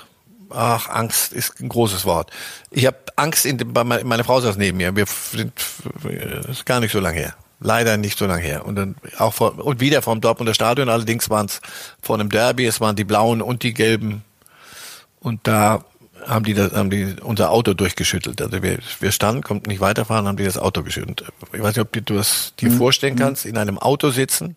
Ach, 0.49 0.89
Angst 0.89 1.31
ist 1.31 1.61
ein 1.61 1.69
großes 1.69 2.03
Wort. 2.03 2.29
Ich 2.69 2.85
habe 2.85 2.97
Angst, 3.15 3.45
in, 3.45 3.55
bei 3.71 3.85
meine, 3.85 4.25
Frau 4.25 4.41
saß 4.41 4.57
neben 4.57 4.79
mir. 4.79 4.93
Wir 4.97 5.05
sind, 5.31 5.53
das 6.03 6.45
ist 6.57 6.65
gar 6.65 6.81
nicht 6.81 6.91
so 6.91 6.99
lange 6.99 7.19
her. 7.19 7.35
Leider 7.61 7.95
nicht 7.95 8.19
so 8.19 8.25
lange 8.25 8.41
her. 8.41 8.65
Und 8.65 8.75
dann 8.75 8.95
auch 9.17 9.33
vor, 9.33 9.65
und 9.65 9.79
wieder 9.79 10.01
vom 10.01 10.19
Dortmunder 10.19 10.53
Stadion. 10.53 10.89
Allerdings 10.89 11.29
waren 11.29 11.45
es 11.45 11.61
vor 12.01 12.19
einem 12.19 12.27
Derby. 12.27 12.65
Es 12.65 12.81
waren 12.81 12.97
die 12.97 13.05
blauen 13.05 13.41
und 13.41 13.63
die 13.63 13.73
gelben 13.73 14.25
und 15.21 15.47
da 15.47 15.85
haben 16.27 16.45
die, 16.45 16.53
das, 16.53 16.73
haben 16.73 16.89
die 16.89 17.15
unser 17.21 17.51
Auto 17.51 17.73
durchgeschüttelt. 17.73 18.41
Also 18.41 18.61
wir, 18.61 18.79
wir 18.99 19.11
standen, 19.11 19.41
konnten 19.41 19.69
nicht 19.69 19.81
weiterfahren, 19.81 20.27
haben 20.27 20.37
die 20.37 20.43
das 20.43 20.57
Auto 20.57 20.83
geschüttelt. 20.83 21.25
Ich 21.53 21.61
weiß 21.61 21.75
nicht, 21.75 21.79
ob 21.79 21.91
du 21.93 22.15
das 22.15 22.53
dir 22.59 22.69
mhm. 22.69 22.77
vorstellen 22.77 23.15
mhm. 23.15 23.19
kannst, 23.19 23.45
in 23.45 23.57
einem 23.57 23.77
Auto 23.77 24.09
sitzen, 24.09 24.55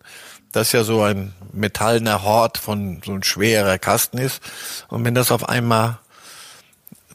das 0.51 0.71
ja 0.71 0.83
so 0.83 1.01
ein 1.03 1.33
metallener 1.53 2.23
Hort 2.23 2.57
von 2.57 3.01
so 3.03 3.13
ein 3.13 3.23
schwerer 3.23 3.77
Kasten 3.77 4.17
ist. 4.17 4.41
Und 4.87 5.03
wenn 5.05 5.15
das 5.15 5.31
auf 5.31 5.47
einmal 5.47 5.99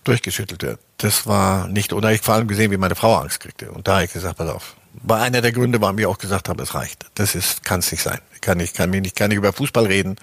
durchgeschüttelt 0.05 0.63
wird, 0.63 0.81
das 0.99 1.27
war 1.27 1.69
nicht, 1.69 1.93
oder 1.93 2.13
ich 2.13 2.21
vor 2.21 2.35
allem 2.35 2.49
gesehen, 2.49 2.71
wie 2.71 2.77
meine 2.77 2.95
Frau 2.95 3.17
Angst 3.17 3.41
kriegte. 3.41 3.71
Und 3.71 3.89
da 3.89 3.95
habe 3.95 4.05
ich 4.05 4.13
gesagt, 4.13 4.39
pass 4.39 4.49
auf. 4.49 4.77
Bei 4.93 5.21
einer 5.21 5.41
der 5.41 5.53
Gründe 5.53 5.81
war 5.81 5.93
mir 5.93 6.09
auch 6.09 6.19
gesagt 6.19 6.49
habe, 6.49 6.63
es 6.63 6.75
reicht. 6.75 7.07
Das 7.15 7.35
ist, 7.35 7.65
kann 7.65 7.81
es 7.81 7.91
nicht 7.93 8.03
sein. 8.03 8.19
Ich 8.35 8.41
kann 8.41 8.59
nicht, 8.59 8.75
kann 8.75 8.91
mir 8.91 9.01
nicht, 9.01 9.17
kann 9.17 9.29
nicht 9.29 9.39
über 9.39 9.53
Fußball 9.53 9.87
reden 9.87 10.17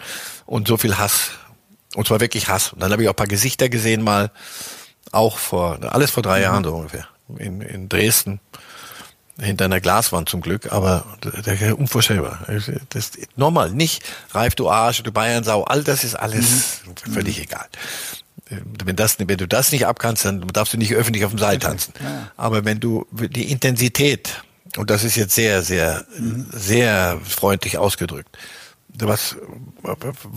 und 0.45 0.67
so 0.67 0.77
viel 0.77 0.97
Hass 0.97 1.31
und 1.97 2.05
zwar 2.05 2.19
wirklich 2.19 2.47
Hass. 2.47 2.73
Und 2.73 2.81
dann 2.81 2.91
habe 2.91 3.01
ich 3.01 3.09
auch 3.09 3.13
ein 3.13 3.17
paar 3.17 3.25
Gesichter 3.27 3.69
gesehen 3.69 4.03
mal, 4.03 4.29
Auch 5.11 5.39
vor, 5.39 5.79
alles 5.81 6.11
vor 6.11 6.21
drei 6.21 6.37
mhm. 6.37 6.43
Jahren 6.43 6.63
so 6.63 6.75
ungefähr. 6.75 7.07
In, 7.39 7.61
in 7.61 7.89
Dresden. 7.89 8.39
Hinter 9.39 9.65
einer 9.65 9.81
Glaswand 9.81 10.29
zum 10.29 10.41
Glück, 10.41 10.71
aber 10.71 11.05
das 11.21 11.61
ist 11.61 11.73
unvorstellbar. 11.73 12.39
Das 12.89 13.11
normal, 13.35 13.71
nicht 13.71 14.03
Reif, 14.31 14.55
du 14.55 14.67
Arsch, 14.67 15.03
du 15.03 15.11
Bayernsau, 15.11 15.63
all 15.63 15.83
das 15.83 16.03
ist 16.03 16.15
alles 16.15 16.81
mhm. 16.85 17.13
völlig 17.13 17.39
egal. 17.39 17.67
Wenn, 18.49 18.95
das, 18.95 19.19
wenn 19.19 19.37
du 19.37 19.47
das 19.47 19.71
nicht 19.71 19.85
abkannst, 19.85 20.25
dann 20.25 20.47
darfst 20.47 20.73
du 20.73 20.77
nicht 20.77 20.93
öffentlich 20.93 21.23
auf 21.23 21.31
dem 21.31 21.39
Seil 21.39 21.59
tanzen. 21.59 21.93
Ja. 22.03 22.31
Aber 22.35 22.65
wenn 22.65 22.79
du 22.79 23.05
die 23.11 23.51
Intensität, 23.51 24.43
und 24.75 24.89
das 24.89 25.03
ist 25.03 25.15
jetzt 25.15 25.35
sehr, 25.35 25.61
sehr, 25.61 26.05
mhm. 26.17 26.47
sehr 26.51 27.19
freundlich 27.23 27.77
ausgedrückt, 27.77 28.37
was 28.99 29.35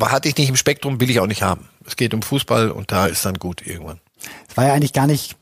hatte 0.01 0.29
ich 0.29 0.37
nicht 0.37 0.49
im 0.49 0.57
Spektrum, 0.57 1.01
will 1.01 1.11
ich 1.11 1.21
auch 1.21 1.27
nicht 1.27 1.43
haben. 1.43 1.69
Es 1.87 1.97
geht 1.97 2.15
um 2.15 2.23
Fußball 2.23 2.71
und 2.71 2.93
da 2.93 3.07
ist 3.07 3.25
dann 3.25 3.35
gut 3.35 3.67
irgendwann. 3.67 4.01
Es 4.49 4.57
war 4.57 4.67
ja 4.67 4.75
eigentlich 4.75 4.93
gar 4.93 5.07
nicht 5.07 5.37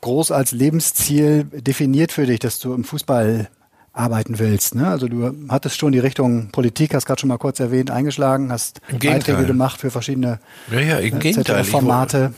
groß 0.00 0.30
als 0.30 0.52
Lebensziel 0.52 1.44
definiert 1.44 2.12
für 2.12 2.26
dich, 2.26 2.38
dass 2.40 2.58
du 2.58 2.74
im 2.74 2.84
Fußball 2.84 3.48
arbeiten 3.92 4.38
willst. 4.38 4.74
Ne? 4.74 4.86
Also 4.86 5.08
du 5.08 5.34
hattest 5.48 5.78
schon 5.78 5.92
die 5.92 5.98
Richtung 5.98 6.50
Politik, 6.50 6.94
hast 6.94 7.06
gerade 7.06 7.20
schon 7.20 7.28
mal 7.28 7.38
kurz 7.38 7.58
erwähnt, 7.58 7.90
eingeschlagen, 7.90 8.52
hast 8.52 8.80
Beiträge 8.92 9.44
gemacht 9.44 9.80
für 9.80 9.90
verschiedene 9.90 10.38
ja, 10.70 10.80
ja, 10.80 10.98
im 10.98 11.20
äh, 11.20 11.64
Formate. 11.64 12.32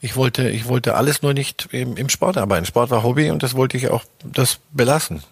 Ich 0.00 0.16
wollte, 0.16 0.48
ich 0.48 0.66
wollte 0.66 0.94
alles 0.94 1.22
nur 1.22 1.32
nicht 1.32 1.68
im, 1.70 1.96
im 1.96 2.08
Sport 2.08 2.36
arbeiten. 2.36 2.66
Sport 2.66 2.90
war 2.90 3.04
Hobby 3.04 3.30
und 3.30 3.42
das 3.42 3.54
wollte 3.54 3.76
ich 3.76 3.88
auch 3.88 4.04
das 4.24 4.58
belassen 4.72 5.22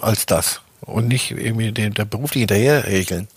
als 0.00 0.26
das 0.26 0.62
und 0.80 1.08
nicht 1.08 1.30
irgendwie 1.30 1.72
den, 1.72 1.94
der 1.94 2.04
beruflich 2.04 2.42
hinterherregeln. 2.42 3.28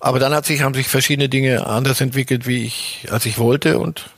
Aber 0.00 0.18
dann 0.18 0.32
hat 0.32 0.46
sich, 0.46 0.62
haben 0.62 0.74
sich 0.74 0.88
verschiedene 0.88 1.28
Dinge 1.28 1.66
anders 1.66 2.00
entwickelt, 2.00 2.46
wie 2.46 2.64
ich, 2.64 3.06
als 3.10 3.26
ich 3.26 3.38
wollte 3.38 3.78
und 3.78 4.10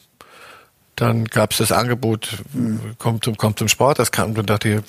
dann 1.01 1.25
gab 1.25 1.53
es 1.53 1.59
das 1.59 1.73
Angebot, 1.73 2.39
mhm. 2.53 2.81
kommt 2.99 3.25
zum, 3.25 3.37
kommt 3.37 3.59
zum 3.59 3.69
Sport. 3.69 3.99
Das 3.99 4.13
kam 4.13 4.33
und 4.33 4.51
dachte 4.51 4.69
ich, 4.69 4.81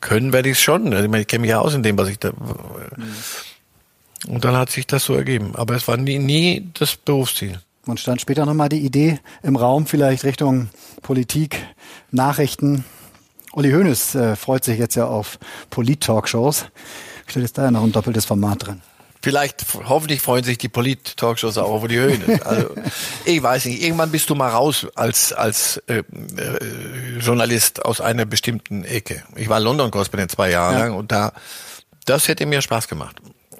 können 0.00 0.32
werde 0.32 0.48
ich 0.48 0.56
es 0.56 0.62
schon. 0.62 0.92
Also 0.92 1.04
ich, 1.04 1.10
meine, 1.10 1.22
ich 1.22 1.28
kenne 1.28 1.42
mich 1.42 1.50
ja 1.50 1.60
aus 1.60 1.72
in 1.74 1.84
dem, 1.84 1.96
was 1.96 2.08
ich 2.08 2.18
da. 2.18 2.32
Mhm. 2.32 3.14
Und 4.26 4.44
dann 4.44 4.56
hat 4.56 4.70
sich 4.70 4.88
das 4.88 5.04
so 5.04 5.14
ergeben. 5.14 5.52
Aber 5.54 5.74
es 5.76 5.86
war 5.86 5.96
nie, 5.96 6.18
nie 6.18 6.68
das 6.74 6.96
Berufsziel. 6.96 7.60
Und 7.86 8.00
stand 8.00 8.20
später 8.20 8.44
nochmal 8.44 8.68
die 8.68 8.80
Idee 8.80 9.20
im 9.42 9.56
Raum, 9.56 9.86
vielleicht 9.86 10.24
Richtung 10.24 10.68
Politik, 11.02 11.64
Nachrichten. 12.10 12.84
Uli 13.52 13.70
Hoeneß 13.70 14.14
äh, 14.16 14.36
freut 14.36 14.64
sich 14.64 14.78
jetzt 14.78 14.96
ja 14.96 15.06
auf 15.06 15.38
Polit-Talkshows. 15.70 16.66
Steht 17.26 17.42
jetzt 17.42 17.56
da 17.56 17.64
ja 17.64 17.70
noch 17.70 17.84
ein 17.84 17.92
doppeltes 17.92 18.24
Format 18.24 18.66
drin. 18.66 18.82
Vielleicht, 19.22 19.66
hoffentlich 19.86 20.22
freuen 20.22 20.44
sich 20.44 20.56
die 20.56 20.70
Polit-Talkshows 20.70 21.58
auch 21.58 21.78
über 21.78 21.88
die 21.88 21.98
Höhen. 21.98 22.40
Also, 22.44 22.74
ich 23.24 23.42
weiß 23.42 23.66
nicht, 23.66 23.82
irgendwann 23.82 24.10
bist 24.10 24.30
du 24.30 24.34
mal 24.34 24.48
raus 24.48 24.86
als, 24.94 25.32
als 25.32 25.76
äh, 25.88 25.98
äh, 25.98 27.18
Journalist 27.18 27.84
aus 27.84 28.00
einer 28.00 28.24
bestimmten 28.24 28.84
Ecke. 28.84 29.22
Ich 29.36 29.48
war 29.48 29.60
London-Korrespondent 29.60 30.30
zwei 30.30 30.50
Jahre 30.50 30.72
ja. 30.72 30.78
lang 30.80 30.94
und 30.94 31.12
da, 31.12 31.32
das 32.06 32.28
hätte 32.28 32.46
mir 32.46 32.62
Spaß 32.62 32.88
gemacht. 32.88 33.16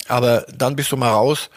Aber 0.09 0.47
dann 0.57 0.77
bist 0.77 0.91
du 0.93 0.97
mal 0.97 1.11
raus 1.11 1.51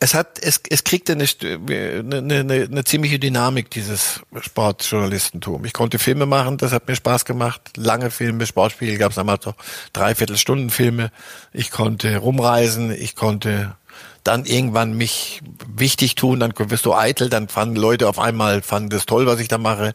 es 0.00 0.14
hat, 0.14 0.38
es, 0.40 0.60
es 0.68 0.84
kriegte 0.84 1.12
eine, 1.12 1.24
eine, 1.24 2.40
eine, 2.40 2.68
eine 2.70 2.84
ziemliche 2.84 3.18
Dynamik, 3.18 3.70
dieses 3.70 4.20
Sportjournalistentum. 4.38 5.64
Ich 5.64 5.72
konnte 5.72 5.98
Filme 5.98 6.26
machen, 6.26 6.58
das 6.58 6.72
hat 6.72 6.88
mir 6.88 6.96
Spaß 6.96 7.24
gemacht. 7.24 7.76
Lange 7.76 8.10
Filme, 8.10 8.46
Sportspiele 8.46 8.98
gab 8.98 9.10
es 9.10 9.16
damals 9.16 9.46
noch 9.46 9.54
dreiviertel 9.92 10.36
Filme. 10.70 11.10
Ich 11.52 11.70
konnte 11.70 12.16
rumreisen, 12.18 12.90
ich 12.90 13.14
konnte 13.14 13.76
dann 14.24 14.46
irgendwann 14.46 14.94
mich 14.94 15.42
wichtig 15.68 16.14
tun, 16.14 16.40
dann 16.40 16.52
wirst 16.56 16.86
du 16.86 16.94
eitel, 16.94 17.28
dann 17.28 17.48
fanden 17.48 17.76
Leute 17.76 18.08
auf 18.08 18.18
einmal, 18.18 18.62
fanden 18.62 18.90
das 18.90 19.06
toll, 19.06 19.26
was 19.26 19.38
ich 19.38 19.48
da 19.48 19.58
mache. 19.58 19.94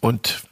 Und 0.00 0.42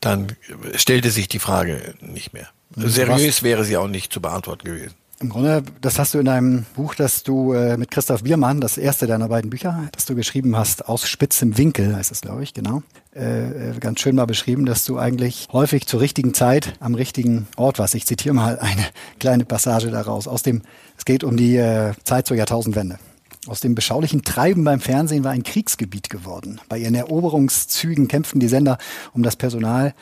dann 0.00 0.36
stellte 0.76 1.10
sich 1.10 1.28
die 1.28 1.38
Frage 1.38 1.94
nicht 2.00 2.32
mehr. 2.32 2.48
Seriös 2.76 3.42
wäre 3.42 3.64
sie 3.64 3.76
auch 3.76 3.88
nicht 3.88 4.12
zu 4.12 4.20
beantworten 4.20 4.64
gewesen. 4.64 4.94
Im 5.20 5.28
Grunde, 5.28 5.62
das 5.80 5.98
hast 5.98 6.14
du 6.14 6.18
in 6.18 6.24
deinem 6.24 6.66
Buch, 6.74 6.94
das 6.94 7.22
du 7.22 7.52
äh, 7.52 7.76
mit 7.76 7.90
Christoph 7.90 8.24
Biermann, 8.24 8.60
das 8.60 8.76
erste 8.76 9.06
deiner 9.06 9.28
beiden 9.28 9.48
Bücher, 9.48 9.88
das 9.92 10.06
du 10.06 10.16
geschrieben 10.16 10.56
hast, 10.56 10.88
aus 10.88 11.06
spitzem 11.06 11.56
Winkel 11.56 11.94
heißt 11.94 12.10
es, 12.10 12.20
glaube 12.20 12.42
ich, 12.42 12.52
genau. 12.52 12.82
Äh, 13.14 13.70
äh, 13.70 13.78
ganz 13.78 14.00
schön 14.00 14.16
mal 14.16 14.26
beschrieben, 14.26 14.66
dass 14.66 14.84
du 14.84 14.98
eigentlich 14.98 15.46
häufig 15.52 15.86
zur 15.86 16.00
richtigen 16.00 16.34
Zeit 16.34 16.74
am 16.80 16.96
richtigen 16.96 17.46
Ort 17.56 17.78
warst. 17.78 17.94
Ich 17.94 18.06
zitiere 18.06 18.34
mal 18.34 18.58
eine 18.58 18.86
kleine 19.20 19.44
Passage 19.44 19.90
daraus. 19.90 20.26
Aus 20.26 20.42
dem, 20.42 20.62
es 20.98 21.04
geht 21.04 21.22
um 21.22 21.36
die 21.36 21.56
äh, 21.56 21.92
Zeit 22.02 22.26
zur 22.26 22.36
Jahrtausendwende. 22.36 22.98
Aus 23.46 23.60
dem 23.60 23.76
beschaulichen 23.76 24.22
Treiben 24.22 24.64
beim 24.64 24.80
Fernsehen 24.80 25.22
war 25.22 25.30
ein 25.30 25.44
Kriegsgebiet 25.44 26.10
geworden. 26.10 26.60
Bei 26.68 26.78
ihren 26.78 26.94
Eroberungszügen 26.94 28.08
kämpften 28.08 28.40
die 28.40 28.48
Sender 28.48 28.78
um 29.12 29.22
das 29.22 29.36
Personal 29.36 29.94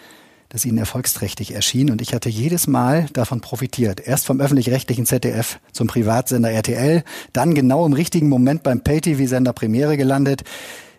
das 0.52 0.66
ihnen 0.66 0.76
erfolgsträchtig 0.76 1.54
erschien. 1.54 1.90
Und 1.90 2.02
ich 2.02 2.12
hatte 2.12 2.28
jedes 2.28 2.66
Mal 2.66 3.06
davon 3.14 3.40
profitiert. 3.40 4.06
Erst 4.06 4.26
vom 4.26 4.38
öffentlich-rechtlichen 4.38 5.06
ZDF 5.06 5.58
zum 5.72 5.86
Privatsender 5.86 6.50
RTL, 6.50 7.04
dann 7.32 7.54
genau 7.54 7.86
im 7.86 7.94
richtigen 7.94 8.28
Moment 8.28 8.62
beim 8.62 8.82
Pay-TV-Sender 8.82 9.54
Premiere 9.54 9.96
gelandet, 9.96 10.42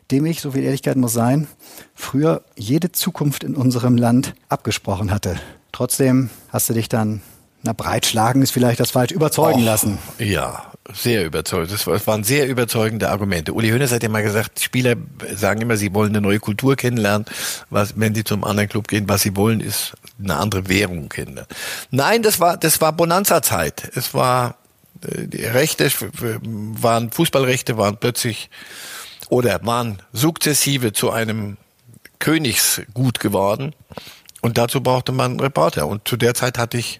dem 0.09 0.25
ich, 0.25 0.41
so 0.41 0.51
viel 0.51 0.63
Ehrlichkeit 0.63 0.97
muss 0.97 1.13
sein, 1.13 1.47
früher 1.93 2.43
jede 2.55 2.91
Zukunft 2.91 3.43
in 3.43 3.55
unserem 3.55 3.95
Land 3.95 4.33
abgesprochen 4.49 5.11
hatte. 5.11 5.35
Trotzdem 5.71 6.31
hast 6.49 6.69
du 6.69 6.73
dich 6.73 6.89
dann 6.89 7.21
na, 7.61 7.71
breitschlagen 7.71 8.41
ist 8.41 8.51
vielleicht 8.51 8.79
das 8.81 8.91
falsch, 8.91 9.11
überzeugen 9.11 9.61
Och, 9.61 9.65
lassen. 9.65 9.97
Ja, 10.17 10.72
sehr 10.91 11.25
überzeugend. 11.25 11.71
Das 11.71 12.07
waren 12.07 12.23
sehr 12.23 12.47
überzeugende 12.47 13.09
Argumente. 13.09 13.53
Uli 13.53 13.69
Hoeneß 13.69 13.91
hat 13.91 14.03
ja 14.03 14.09
mal 14.09 14.23
gesagt, 14.23 14.59
Spieler 14.59 14.95
sagen 15.33 15.61
immer, 15.61 15.77
sie 15.77 15.93
wollen 15.93 16.09
eine 16.09 16.21
neue 16.21 16.39
Kultur 16.39 16.75
kennenlernen. 16.75 17.25
Was, 17.69 17.97
wenn 17.97 18.13
sie 18.13 18.23
zum 18.23 18.43
anderen 18.43 18.67
Club 18.67 18.87
gehen, 18.87 19.07
was 19.07 19.21
sie 19.21 19.35
wollen, 19.35 19.61
ist 19.61 19.93
eine 20.21 20.35
andere 20.35 20.67
Währung 20.67 21.07
kennenlernen. 21.07 21.49
Nein, 21.91 22.21
das 22.21 22.39
war, 22.39 22.57
das 22.57 22.81
war 22.81 22.91
Bonanza-Zeit. 22.91 23.91
Es 23.95 24.13
war, 24.13 24.57
äh, 25.07 25.27
die 25.27 25.45
Rechte 25.45 25.89
waren, 26.41 27.11
Fußballrechte 27.11 27.77
waren 27.77 27.97
plötzlich 27.97 28.49
oder 29.29 29.65
waren 29.65 30.01
sukzessive 30.11 30.91
zu 30.91 31.11
einem 31.11 31.57
Königsgut 32.19 33.21
geworden. 33.21 33.73
Und 34.41 34.57
dazu 34.57 34.81
brauchte 34.81 35.13
man 35.13 35.31
einen 35.31 35.39
Reporter. 35.39 35.87
Und 35.87 36.07
zu 36.07 36.17
der 36.17 36.33
Zeit 36.33 36.57
hatte 36.57 36.77
ich 36.77 36.99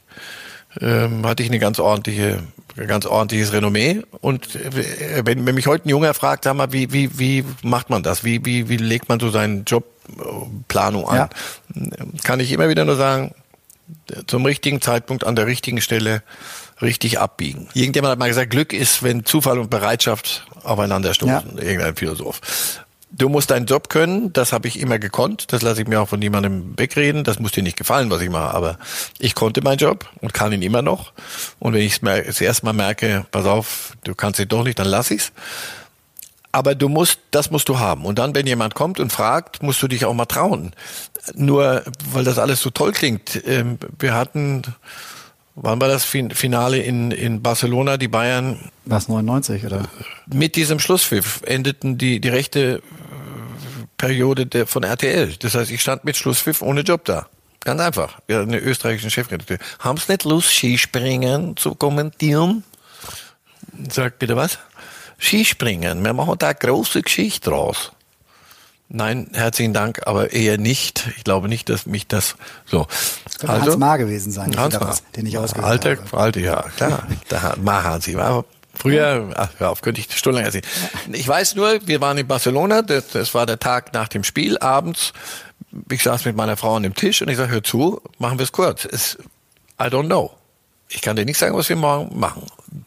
ähm, 0.81 1.25
hatte 1.25 1.43
ich 1.43 1.49
eine 1.49 1.59
ganz 1.59 1.79
ordentliche, 1.79 2.39
ganz 2.87 3.05
ordentliches 3.05 3.53
Renommee. 3.53 4.01
Und 4.21 4.55
äh, 4.55 5.21
wenn, 5.25 5.45
wenn 5.45 5.55
mich 5.55 5.67
heute 5.67 5.87
ein 5.87 5.89
Junger 5.89 6.13
fragt, 6.13 6.43
sag 6.43 6.55
mal, 6.55 6.71
wie, 6.71 6.91
wie, 6.91 7.19
wie 7.19 7.45
macht 7.61 7.89
man 7.89 8.03
das? 8.03 8.23
Wie, 8.23 8.45
wie, 8.45 8.69
wie 8.69 8.77
legt 8.77 9.09
man 9.09 9.19
so 9.19 9.29
seinen 9.29 9.65
Jobplanung 9.65 11.07
an? 11.07 11.15
Ja. 11.15 11.29
Kann 12.23 12.39
ich 12.39 12.51
immer 12.51 12.69
wieder 12.69 12.85
nur 12.85 12.95
sagen, 12.95 13.33
zum 14.27 14.45
richtigen 14.45 14.81
Zeitpunkt 14.81 15.25
an 15.25 15.35
der 15.35 15.45
richtigen 15.45 15.81
Stelle 15.81 16.23
richtig 16.81 17.19
abbiegen. 17.19 17.67
Irgendjemand 17.73 18.11
hat 18.11 18.19
mal 18.19 18.27
gesagt, 18.27 18.49
Glück 18.49 18.73
ist, 18.73 19.03
wenn 19.03 19.25
Zufall 19.25 19.59
und 19.59 19.69
Bereitschaft 19.69 20.45
aufeinander 20.63 21.13
stoßen. 21.13 21.57
Ja. 21.57 21.63
Irgendein 21.63 21.95
Philosoph. 21.95 22.41
Du 23.15 23.29
musst 23.29 23.51
deinen 23.51 23.67
Job 23.67 23.89
können, 23.89 24.33
das 24.33 24.53
habe 24.53 24.67
ich 24.67 24.79
immer 24.79 24.97
gekonnt, 24.97 25.53
das 25.53 25.61
lasse 25.61 25.83
ich 25.83 25.87
mir 25.87 26.01
auch 26.01 26.09
von 26.09 26.19
niemandem 26.19 26.73
wegreden, 26.77 27.23
das 27.23 27.39
muss 27.39 27.51
dir 27.51 27.61
nicht 27.61 27.77
gefallen, 27.77 28.09
was 28.09 28.21
ich 28.21 28.29
mache, 28.29 28.55
aber 28.55 28.79
ich 29.19 29.35
konnte 29.35 29.61
meinen 29.61 29.77
Job 29.77 30.09
und 30.19 30.33
kann 30.33 30.51
ihn 30.51 30.63
immer 30.63 30.81
noch. 30.81 31.13
Und 31.59 31.73
wenn 31.73 31.81
ich 31.81 32.01
es 32.01 32.41
erste 32.41 32.65
Mal 32.65 32.73
merke, 32.73 33.27
pass 33.29 33.45
auf, 33.45 33.93
du 34.03 34.15
kannst 34.15 34.39
ihn 34.39 34.47
doch 34.47 34.63
nicht, 34.63 34.79
dann 34.79 34.87
lass 34.87 35.11
ich's. 35.11 35.31
Aber 36.51 36.73
du 36.73 36.89
musst, 36.89 37.19
das 37.29 37.51
musst 37.51 37.69
du 37.69 37.79
haben. 37.79 38.05
Und 38.05 38.17
dann, 38.17 38.33
wenn 38.33 38.47
jemand 38.47 38.73
kommt 38.73 38.99
und 38.99 39.11
fragt, 39.11 39.61
musst 39.61 39.81
du 39.81 39.87
dich 39.87 40.05
auch 40.05 40.13
mal 40.13 40.25
trauen. 40.25 40.71
Nur, 41.35 41.83
weil 42.11 42.23
das 42.23 42.37
alles 42.37 42.61
so 42.61 42.69
toll 42.69 42.93
klingt. 42.93 43.41
Ähm, 43.45 43.79
wir 43.97 44.13
hatten, 44.13 44.61
wann 45.55 45.81
war 45.81 45.87
das 45.87 46.05
Finale 46.05 46.77
in, 46.77 47.09
in 47.09 47.41
Barcelona, 47.41 47.97
die 47.97 48.07
Bayern? 48.07 48.71
Was, 48.85 49.07
99, 49.07 49.65
oder? 49.65 49.83
Mit 50.27 50.55
diesem 50.55 50.77
Schlusspfiff 50.77 51.41
endeten 51.43 51.97
die, 51.97 52.19
die 52.19 52.29
Rechte 52.29 52.83
Periode 54.07 54.45
der, 54.45 54.67
von 54.67 54.83
RTL. 54.83 55.33
Das 55.39 55.55
heißt, 55.55 55.71
ich 55.71 55.81
stand 55.81 56.03
mit 56.03 56.17
Schlusspfiff 56.17 56.61
ohne 56.61 56.81
Job 56.81 57.05
da. 57.05 57.27
Ganz 57.61 57.79
einfach. 57.79 58.19
Wir 58.27 58.39
hatten 58.39 58.53
einen 58.53 58.63
österreichischen 58.63 59.09
Chefredakteur. 59.09 59.57
Haben 59.79 59.97
Sie 59.97 60.11
nicht 60.11 60.25
Lust, 60.25 60.49
Skispringen 60.49 61.55
zu 61.55 61.75
kommentieren? 61.75 62.63
Sagt 63.89 64.19
bitte 64.19 64.35
was? 64.35 64.59
Skispringen. 65.19 66.03
Wir 66.03 66.13
machen 66.13 66.35
da 66.37 66.47
eine 66.47 66.55
große 66.55 67.01
Geschichte 67.01 67.49
draus. 67.49 67.93
Nein, 68.89 69.29
herzlichen 69.31 69.73
Dank, 69.73 70.01
aber 70.05 70.33
eher 70.33 70.57
nicht. 70.57 71.07
Ich 71.17 71.23
glaube 71.23 71.47
nicht, 71.47 71.69
dass 71.69 71.85
mich 71.85 72.05
das 72.05 72.35
so. 72.65 72.85
Das 73.39 73.49
also, 73.49 73.65
Hans 73.65 73.77
Ma 73.77 73.95
gewesen 73.95 74.31
sein, 74.31 74.55
Hans 74.57 74.79
Ma. 74.79 74.95
den 75.15 75.25
ich 75.25 75.37
ausgewählt 75.37 75.85
alte, 75.85 75.97
habe. 75.97 76.17
Alte, 76.17 76.39
ja, 76.41 76.61
klar. 76.75 77.07
da, 77.29 77.55
Ma 77.61 77.83
Hansi 77.83 78.15
war 78.15 78.43
Früher, 78.73 79.29
ach, 79.35 79.49
hör 79.57 79.69
auf, 79.69 79.81
könnte 79.81 80.01
ich 80.01 80.11
stundenlang 80.17 80.45
erzählen. 80.45 80.65
Ich 81.11 81.27
weiß 81.27 81.55
nur, 81.55 81.79
wir 81.85 82.01
waren 82.01 82.17
in 82.17 82.27
Barcelona, 82.27 82.81
das, 82.81 83.09
das 83.09 83.33
war 83.33 83.45
der 83.45 83.59
Tag 83.59 83.93
nach 83.93 84.07
dem 84.07 84.23
Spiel, 84.23 84.57
abends. 84.57 85.13
Ich 85.89 86.03
saß 86.03 86.25
mit 86.25 86.35
meiner 86.35 86.57
Frau 86.57 86.75
an 86.75 86.83
dem 86.83 86.95
Tisch 86.95 87.21
und 87.21 87.29
ich 87.29 87.37
sage, 87.37 87.51
hör 87.51 87.63
zu, 87.63 88.01
machen 88.17 88.39
wir 88.39 88.43
es 88.43 88.51
kurz. 88.51 88.85
Es, 88.85 89.17
I 89.79 89.85
don't 89.85 90.07
know. 90.07 90.31
Ich 90.89 91.01
kann 91.01 91.15
dir 91.15 91.25
nicht 91.25 91.37
sagen, 91.37 91.55
was 91.55 91.69
wir 91.69 91.75
morgen 91.75 92.19
machen. 92.19 92.45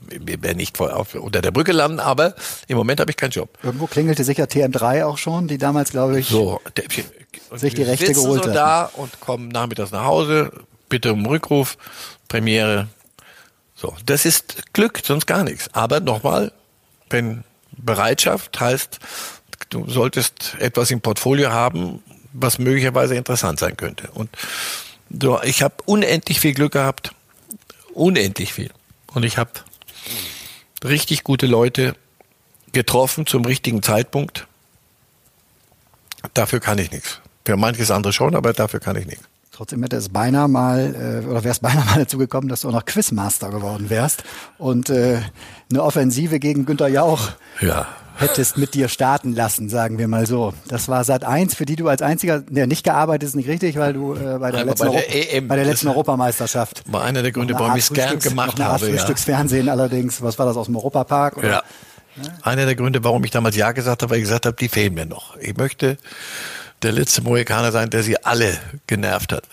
Wir 0.09 0.43
werden 0.43 0.59
nicht 0.59 0.77
vor, 0.77 0.95
auf, 0.95 1.15
unter 1.15 1.43
der 1.43 1.51
Brücke 1.51 1.73
landen, 1.73 1.99
aber 1.99 2.35
im 2.69 2.77
Moment 2.77 3.01
habe 3.01 3.11
ich 3.11 3.17
keinen 3.17 3.31
Job. 3.31 3.49
Irgendwo 3.63 3.87
klingelte 3.87 4.23
sicher 4.23 4.45
TM3 4.45 5.05
auch 5.05 5.19
schon, 5.19 5.49
die 5.49 5.59
damals, 5.59 5.91
glaube 5.91 6.21
ich. 6.21 6.29
So, 6.29 6.61
sich 7.53 7.75
die 7.75 7.83
Rechte 7.83 8.13
geholt 8.13 8.45
so 8.45 8.51
hatten. 8.51 8.55
da 8.55 8.85
und 8.95 9.21
kommen 9.21 9.49
nachmittags 9.49 9.91
nach 9.91 10.05
Hause, 10.05 10.53
bitte 10.89 11.13
um 11.13 11.27
Rückruf, 11.27 11.77
Premiere. 12.29 12.89
So, 13.77 13.95
das 14.07 14.25
ist 14.25 14.73
Glück, 14.73 15.03
sonst 15.05 15.27
gar 15.27 15.45
nichts. 15.45 15.69
Aber 15.75 16.01
nochmal, 16.01 16.53
wenn 17.11 17.45
Bereitschaft 17.73 18.59
heißt, 18.59 18.99
du 19.69 19.89
solltest 19.89 20.57
etwas 20.59 20.91
im 20.91 21.03
Portfolio 21.03 21.51
haben, 21.51 22.03
was 22.33 22.59
möglicherweise 22.59 23.15
interessant 23.15 23.61
sein 23.61 23.77
könnte. 23.77 24.11
Und 24.13 24.31
so, 25.11 25.41
ich 25.43 25.63
habe 25.63 25.75
unendlich 25.85 26.41
viel 26.41 26.55
Glück 26.55 26.73
gehabt, 26.73 27.13
unendlich 27.93 28.55
viel. 28.55 28.71
Und 29.13 29.25
ich 29.25 29.37
habe 29.37 29.51
richtig 30.83 31.23
gute 31.23 31.47
Leute 31.47 31.95
getroffen 32.73 33.27
zum 33.27 33.45
richtigen 33.45 33.83
Zeitpunkt. 33.83 34.47
Dafür 36.35 36.61
kann 36.61 36.79
ich 36.79 36.91
nichts. 36.91 37.21
Für 37.45 37.57
manches 37.57 37.91
andere 37.91 38.13
schon, 38.13 38.35
aber 38.35 38.53
dafür 38.53 38.81
kann 38.81 38.97
ich 38.97 39.07
nichts. 39.07 39.25
Trotzdem 39.57 39.83
hätte 39.83 39.97
es 39.97 40.11
beinahe 40.11 40.49
mal, 40.49 41.23
äh, 41.25 41.27
oder 41.27 41.43
wäre 41.43 41.53
es 41.53 41.59
beinahe 41.61 41.85
mal 41.87 41.99
dazu 41.99 42.19
gekommen, 42.19 42.49
dass 42.49 42.61
du 42.61 42.69
auch 42.69 42.73
noch 42.73 42.85
Quizmaster 42.85 43.49
geworden 43.49 43.89
wärst 43.89 44.23
und 44.59 44.91
äh, 44.91 45.19
eine 45.71 45.83
Offensive 45.83 46.39
gegen 46.39 46.67
Günter 46.67 46.89
Jauch 46.89 47.31
Ja. 47.63 47.87
hättest 48.17 48.59
mit 48.59 48.75
dir 48.75 48.89
starten 48.89 49.35
lassen, 49.35 49.71
sagen 49.71 49.97
wir 49.97 50.09
mal 50.09 50.27
so. 50.27 50.53
Das 50.69 50.89
war 50.89 51.05
Sat 51.05 51.25
1, 51.25 51.55
für 51.55 51.65
die 51.65 51.77
du 51.77 51.89
als 51.89 52.03
einziger, 52.03 52.43
ne, 52.51 52.67
nicht 52.67 52.85
gearbeitet 52.85 53.31
ist 53.31 53.35
nicht 53.35 53.49
richtig, 53.49 53.79
weil 53.79 53.95
du 53.95 54.13
äh, 54.15 54.39
bei 54.39 54.51
der 54.53 54.67
letzten, 54.67 54.89
bei 54.89 54.93
der 54.93 55.01
Euro- 55.09 55.13
EM, 55.31 55.49
bei 55.49 55.57
der 55.57 55.65
letzten 55.65 55.89
Europameisterschaft. 55.89 56.83
War 56.93 57.03
einer 57.05 57.23
der 57.23 57.33
Gründe, 57.33 57.55
warum 57.55 57.77
ich 57.77 57.85
es 57.85 57.93
gern 57.95 58.19
gemacht 58.19 58.49
noch 58.49 58.57
eine 58.57 58.65
Art 58.67 58.83
habe. 58.83 58.91
Ja. 58.91 58.99
Frühstücksfernsehen 58.99 59.71
allerdings. 59.71 60.21
Was 60.21 60.39
war 60.39 60.45
das 60.45 60.59
aus 60.59 60.67
dem 60.67 60.77
Europapark? 60.77 61.39
Oder? 61.39 61.49
Ja. 61.49 61.63
Einer 62.43 62.67
der 62.67 62.75
Gründe, 62.77 63.03
warum 63.05 63.25
ich 63.25 63.31
damals 63.31 63.57
Ja 63.57 63.73
gesagt 63.73 64.03
habe, 64.03 64.11
weil 64.11 64.19
ich 64.19 64.25
gesagt 64.25 64.45
habe, 64.45 64.57
die 64.59 64.69
fehlen 64.69 64.93
mir 64.95 65.07
noch. 65.07 65.37
Ich 65.39 65.57
möchte 65.57 65.97
der 66.83 66.93
letzte 66.93 67.23
Mohikaner 67.23 67.73
sein, 67.73 67.91
der 67.91 68.03
sie 68.03 68.25
alle 68.25 68.59
genervt 68.87 69.33
hat. 69.33 69.45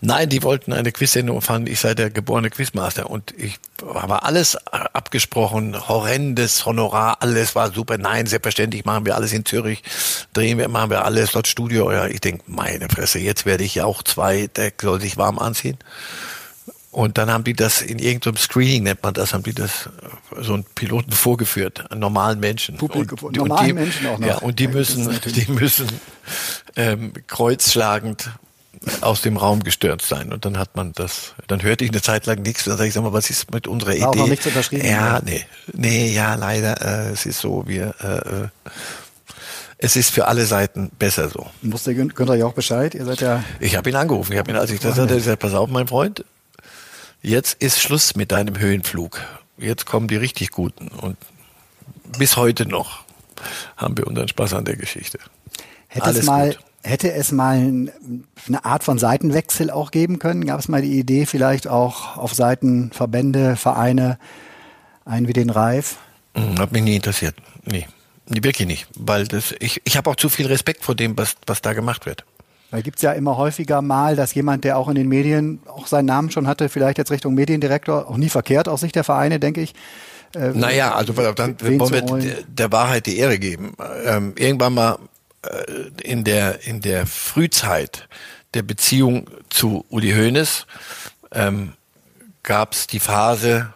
Nein, 0.00 0.28
die 0.28 0.42
wollten 0.42 0.72
eine 0.72 0.90
Quizsendung 0.90 1.40
fanden, 1.40 1.70
ich 1.70 1.78
sei 1.78 1.94
der 1.94 2.10
geborene 2.10 2.50
Quizmaster. 2.50 3.08
Und 3.08 3.32
ich 3.36 3.60
habe 3.84 4.24
alles 4.24 4.56
abgesprochen, 4.66 5.88
horrendes 5.88 6.66
Honorar, 6.66 7.18
alles 7.20 7.54
war 7.54 7.72
super. 7.72 7.98
Nein, 7.98 8.26
selbstverständlich 8.26 8.84
machen 8.84 9.06
wir 9.06 9.14
alles 9.14 9.32
in 9.32 9.44
Zürich, 9.44 9.82
drehen 10.32 10.58
wir, 10.58 10.68
machen 10.68 10.90
wir 10.90 11.04
alles 11.04 11.30
dort 11.30 11.46
Studio. 11.46 11.92
Ja, 11.92 12.06
ich 12.06 12.20
denke, 12.20 12.42
meine 12.48 12.88
Fresse, 12.88 13.20
jetzt 13.20 13.46
werde 13.46 13.62
ich 13.62 13.76
ja 13.76 13.84
auch 13.84 14.02
zwei, 14.02 14.48
der 14.48 14.72
soll 14.80 15.00
sich 15.00 15.16
warm 15.16 15.38
anziehen. 15.38 15.78
Und 16.92 17.16
dann 17.18 17.30
haben 17.30 17.42
die 17.42 17.54
das 17.54 17.80
in 17.82 17.98
irgendeinem 17.98 18.36
Screening, 18.36 18.82
nennt 18.84 19.02
man 19.02 19.14
das, 19.14 19.32
haben 19.32 19.42
die 19.42 19.54
das 19.54 19.86
äh, 20.36 20.42
so 20.42 20.52
einen 20.54 20.64
Piloten 20.74 21.10
vorgeführt, 21.10 21.90
an 21.90 21.98
normalen 21.98 22.38
Menschen. 22.38 22.76
Publikum- 22.76 23.18
und, 23.28 23.36
normalen 23.36 23.66
die, 23.66 23.72
Menschen 23.72 24.06
auch 24.06 24.18
noch. 24.18 24.26
Ja, 24.28 24.36
und 24.38 24.58
die 24.58 24.64
Ja, 24.64 24.70
müssen, 24.70 25.20
die 25.26 25.50
müssen 25.50 25.86
ähm, 26.76 27.14
kreuzschlagend 27.26 28.30
aus 29.00 29.22
dem 29.22 29.36
Raum 29.38 29.62
gestürzt 29.64 30.06
sein. 30.08 30.32
Und 30.34 30.44
dann 30.44 30.58
hat 30.58 30.76
man 30.76 30.92
das, 30.92 31.34
dann 31.46 31.62
hörte 31.62 31.84
ich 31.84 31.90
eine 31.92 32.02
Zeit 32.02 32.26
lang 32.26 32.42
nichts. 32.42 32.64
Dann 32.64 32.76
sage 32.76 32.88
ich, 32.88 32.94
sag 32.94 33.02
mal, 33.04 33.12
was 33.14 33.30
ist 33.30 33.50
mit 33.52 33.66
unserer 33.66 33.98
War 33.98 34.08
auch 34.08 34.12
Idee? 34.12 34.20
noch 34.20 34.28
nichts 34.28 34.46
unterschrieben, 34.46 34.86
Ja, 34.86 35.16
oder? 35.16 35.22
nee, 35.24 35.46
nee, 35.72 36.12
ja, 36.12 36.34
leider. 36.34 36.80
Äh, 37.08 37.12
es 37.12 37.24
ist 37.24 37.40
so, 37.40 37.64
wir, 37.66 37.94
äh, 38.02 38.42
äh, 38.44 38.48
es 39.78 39.96
ist 39.96 40.10
für 40.10 40.28
alle 40.28 40.44
Seiten 40.46 40.90
besser 40.98 41.28
so. 41.30 41.46
Wusste 41.62 41.94
Gün- 41.94 42.12
Günther 42.14 42.34
Jauch 42.34 42.52
Bescheid? 42.52 42.94
Ihr 42.94 43.04
seid 43.06 43.20
ja, 43.22 43.42
Ich 43.60 43.76
habe 43.76 43.88
ihn 43.88 43.96
angerufen. 43.96 44.32
Ich 44.32 44.38
habe 44.38 44.50
ihn, 44.50 44.56
als 44.56 44.70
ich 44.70 44.80
das 44.80 44.98
hatte, 44.98 45.14
gesagt, 45.14 45.40
pass 45.40 45.54
auf, 45.54 45.70
mein 45.70 45.86
Freund, 45.88 46.24
jetzt 47.22 47.62
ist 47.62 47.80
Schluss 47.80 48.14
mit 48.16 48.32
deinem 48.32 48.58
Höhenflug. 48.58 49.20
Jetzt 49.58 49.86
kommen 49.86 50.08
die 50.08 50.16
richtig 50.16 50.50
Guten. 50.50 50.88
Und 50.88 51.16
bis 52.18 52.36
heute 52.36 52.66
noch 52.66 53.04
haben 53.76 53.96
wir 53.96 54.06
unseren 54.06 54.28
Spaß 54.28 54.54
an 54.54 54.64
der 54.64 54.76
Geschichte. 54.76 55.18
hätte 55.88 56.06
Alles 56.06 56.18
es 56.20 56.26
mal, 56.26 56.48
gut. 56.50 56.58
hätte 56.84 57.12
es 57.12 57.32
mal 57.32 57.56
ein- 57.58 58.24
eine 58.48 58.64
Art 58.64 58.82
von 58.84 58.98
Seitenwechsel 58.98 59.70
auch 59.70 59.90
geben 59.90 60.18
können? 60.18 60.46
Gab 60.46 60.58
es 60.60 60.68
mal 60.68 60.82
die 60.82 60.98
Idee, 60.98 61.26
vielleicht 61.26 61.68
auch 61.68 62.16
auf 62.16 62.34
Seiten 62.34 62.90
Verbände, 62.92 63.56
Vereine, 63.56 64.18
einen 65.04 65.28
wie 65.28 65.32
den 65.32 65.50
Reif? 65.50 65.96
Hm, 66.34 66.58
Hat 66.58 66.72
mich 66.72 66.82
nie 66.82 66.96
interessiert. 66.96 67.34
Nee. 67.64 67.86
Nee, 68.28 68.42
wirklich 68.44 68.66
nicht. 68.68 68.86
Weil 68.96 69.26
das, 69.26 69.52
ich, 69.58 69.82
ich 69.84 69.96
habe 69.96 70.08
auch 70.08 70.16
zu 70.16 70.28
viel 70.28 70.46
Respekt 70.46 70.84
vor 70.84 70.94
dem, 70.94 71.16
was, 71.18 71.36
was 71.46 71.60
da 71.60 71.72
gemacht 71.74 72.06
wird. 72.06 72.24
Weil 72.72 72.82
gibt's 72.82 73.02
ja 73.02 73.12
immer 73.12 73.36
häufiger 73.36 73.82
mal, 73.82 74.16
dass 74.16 74.32
jemand, 74.34 74.64
der 74.64 74.78
auch 74.78 74.88
in 74.88 74.94
den 74.94 75.06
Medien 75.06 75.60
auch 75.68 75.86
seinen 75.86 76.06
Namen 76.06 76.30
schon 76.30 76.46
hatte, 76.46 76.70
vielleicht 76.70 76.96
jetzt 76.96 77.10
Richtung 77.10 77.34
Mediendirektor, 77.34 78.08
auch 78.08 78.16
nie 78.16 78.30
verkehrt 78.30 78.66
aus 78.66 78.80
Sicht 78.80 78.96
der 78.96 79.04
Vereine, 79.04 79.38
denke 79.38 79.60
ich. 79.60 79.74
Äh, 80.34 80.48
Naja, 80.54 80.94
also 80.94 81.12
dann 81.12 81.60
wollen 81.60 82.22
wir 82.24 82.42
der- 82.48 82.72
Wahrheit 82.72 83.04
die 83.04 83.18
Ehre 83.18 83.38
geben. 83.38 83.74
Ähm, 84.06 84.32
irgendwann 84.38 84.72
mal 84.72 84.98
äh, 85.46 86.02
in 86.02 86.24
der 86.24 86.66
in 86.66 86.80
der 86.80 87.06
Frühzeit 87.06 88.08
der 88.54 88.62
Beziehung 88.62 89.26
zu 89.50 89.84
Uli 89.90 90.12
Hoeneß 90.12 90.66
ähm, 91.32 91.74
gab 92.42 92.72
es 92.72 92.86
die 92.86 93.00
Phase 93.00 93.74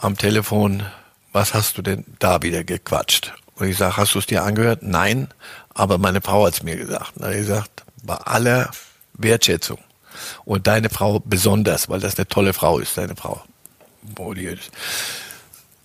am 0.00 0.16
Telefon, 0.16 0.84
was 1.32 1.52
hast 1.52 1.76
du 1.76 1.82
denn 1.82 2.04
da 2.18 2.40
wieder 2.40 2.64
gequatscht? 2.64 3.34
Und 3.56 3.68
ich 3.68 3.76
sage, 3.76 3.98
hast 3.98 4.14
du 4.14 4.18
es 4.20 4.26
dir 4.26 4.42
angehört? 4.42 4.82
Nein, 4.82 5.28
aber 5.74 5.98
meine 5.98 6.22
Frau 6.22 6.46
hat 6.46 6.54
es 6.54 6.62
mir 6.62 6.76
gesagt. 6.76 7.12
Na, 7.16 7.30
ich 7.30 7.38
gesagt, 7.38 7.84
bei 8.02 8.14
aller 8.14 8.70
Wertschätzung 9.14 9.78
und 10.44 10.66
deine 10.66 10.90
Frau 10.90 11.20
besonders, 11.20 11.88
weil 11.88 12.00
das 12.00 12.16
eine 12.16 12.28
tolle 12.28 12.52
Frau 12.52 12.78
ist, 12.78 12.96
deine 12.96 13.16
Frau. 13.16 13.42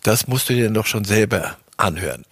Das 0.03 0.27
musst 0.27 0.49
du 0.49 0.53
dir 0.53 0.69
doch 0.69 0.85
schon 0.85 1.05
selber 1.05 1.57
anhören. 1.77 2.25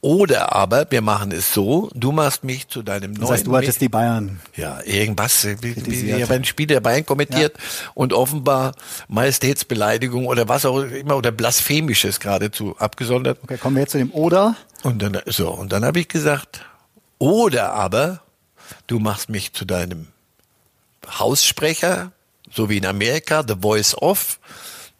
Oder 0.00 0.54
aber 0.54 0.86
wir 0.90 1.02
machen 1.02 1.32
es 1.32 1.52
so, 1.52 1.90
du 1.92 2.12
machst 2.12 2.44
mich 2.44 2.68
zu 2.68 2.82
deinem 2.82 3.14
neuen 3.14 3.20
das 3.20 3.30
heißt, 3.30 3.46
du 3.48 3.56
hattest 3.56 3.80
die 3.80 3.88
Bayern. 3.88 4.38
ja, 4.54 4.80
irgendwas, 4.84 5.44
wie, 5.60 5.74
Kritisiert. 5.74 6.30
wie 6.30 6.32
ein 6.32 6.44
Spiel 6.44 6.68
der 6.68 6.80
Bayern 6.80 7.04
kommentiert 7.04 7.56
und 7.94 8.12
offenbar 8.12 8.74
Majestätsbeleidigung 9.08 10.26
oder 10.26 10.48
was 10.48 10.64
auch 10.64 10.78
immer 10.82 11.16
oder 11.16 11.32
blasphemisches 11.32 12.20
geradezu 12.20 12.76
abgesondert. 12.78 13.40
Okay, 13.42 13.58
kommen 13.58 13.74
wir 13.74 13.82
jetzt 13.82 13.92
zu 13.92 13.98
dem 13.98 14.12
Oder. 14.12 14.54
Und 14.84 15.02
dann 15.02 15.18
so 15.26 15.50
und 15.50 15.72
dann 15.72 15.84
habe 15.84 15.98
ich 15.98 16.06
gesagt, 16.06 16.64
oder 17.18 17.72
aber 17.72 18.20
du 18.86 18.98
machst 18.98 19.28
mich 19.28 19.52
zu 19.52 19.64
deinem 19.64 20.08
Haussprecher, 21.06 22.12
so 22.52 22.68
wie 22.68 22.78
in 22.78 22.86
Amerika, 22.86 23.44
The 23.46 23.56
Voice 23.60 23.94
of, 23.94 24.38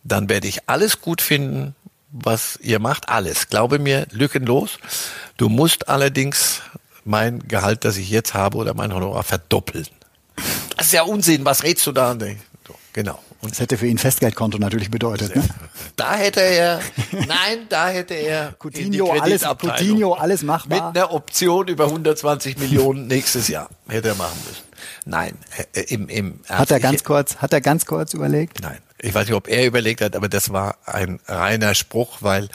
dann 0.05 0.29
werde 0.29 0.49
ich 0.49 0.69
alles 0.69 1.01
gut 1.01 1.21
finden, 1.21 1.75
was 2.11 2.59
ihr 2.63 2.79
macht, 2.79 3.09
alles. 3.09 3.49
Glaube 3.49 3.79
mir, 3.79 4.07
lückenlos. 4.11 4.79
Du 5.37 5.49
musst 5.49 5.89
allerdings 5.89 6.63
mein 7.05 7.47
Gehalt, 7.49 7.85
das 7.85 7.97
ich 7.97 8.11
jetzt 8.11 8.35
habe, 8.35 8.57
oder 8.57 8.75
mein 8.75 8.93
Honorar 8.93 9.23
verdoppeln. 9.23 9.87
Das 10.77 10.87
ist 10.87 10.93
ja 10.93 11.03
Unsinn, 11.03 11.45
was 11.45 11.63
redst 11.63 11.87
du 11.87 11.93
da? 11.93 12.17
Genau. 12.93 13.23
Und 13.41 13.53
Das 13.53 13.61
hätte 13.61 13.79
für 13.79 13.87
ihn 13.87 13.99
Festgeldkonto 13.99 14.59
natürlich 14.59 14.91
bedeutet. 14.91 15.37
Ne? 15.37 15.45
da 15.97 16.15
hätte 16.17 16.41
er, 16.41 16.81
nein, 17.13 17.67
da 17.69 17.89
hätte 17.89 18.15
er 18.15 18.55
Coutinho, 18.59 19.13
alles, 19.13 19.43
Coutinho, 19.43 20.15
alles 20.15 20.43
mit 20.43 20.49
machbar. 20.49 20.91
einer 20.91 21.13
Option 21.13 21.69
über 21.69 21.85
120 21.85 22.59
Millionen 22.59 23.07
nächstes 23.07 23.47
Jahr 23.47 23.69
hätte 23.89 24.09
er 24.09 24.15
machen 24.17 24.39
müssen. 24.47 24.65
Nein, 25.05 25.35
äh, 25.73 25.83
im, 25.83 26.09
im 26.09 26.41
Hat 26.49 26.71
er 26.71 26.81
ganz 26.81 26.97
ich, 26.97 27.05
kurz, 27.05 27.37
hat 27.37 27.53
er 27.53 27.61
ganz 27.61 27.87
kurz 27.87 28.13
überlegt? 28.13 28.61
Nein, 28.61 28.79
ich 28.99 29.15
weiß 29.15 29.27
nicht, 29.27 29.37
ob 29.37 29.49
er 29.49 29.67
überlegt 29.67 30.01
hat, 30.01 30.17
aber 30.17 30.29
das 30.29 30.53
war 30.53 30.77
ein 30.85 31.21
reiner 31.27 31.75
Spruch, 31.75 32.19
weil 32.21 32.49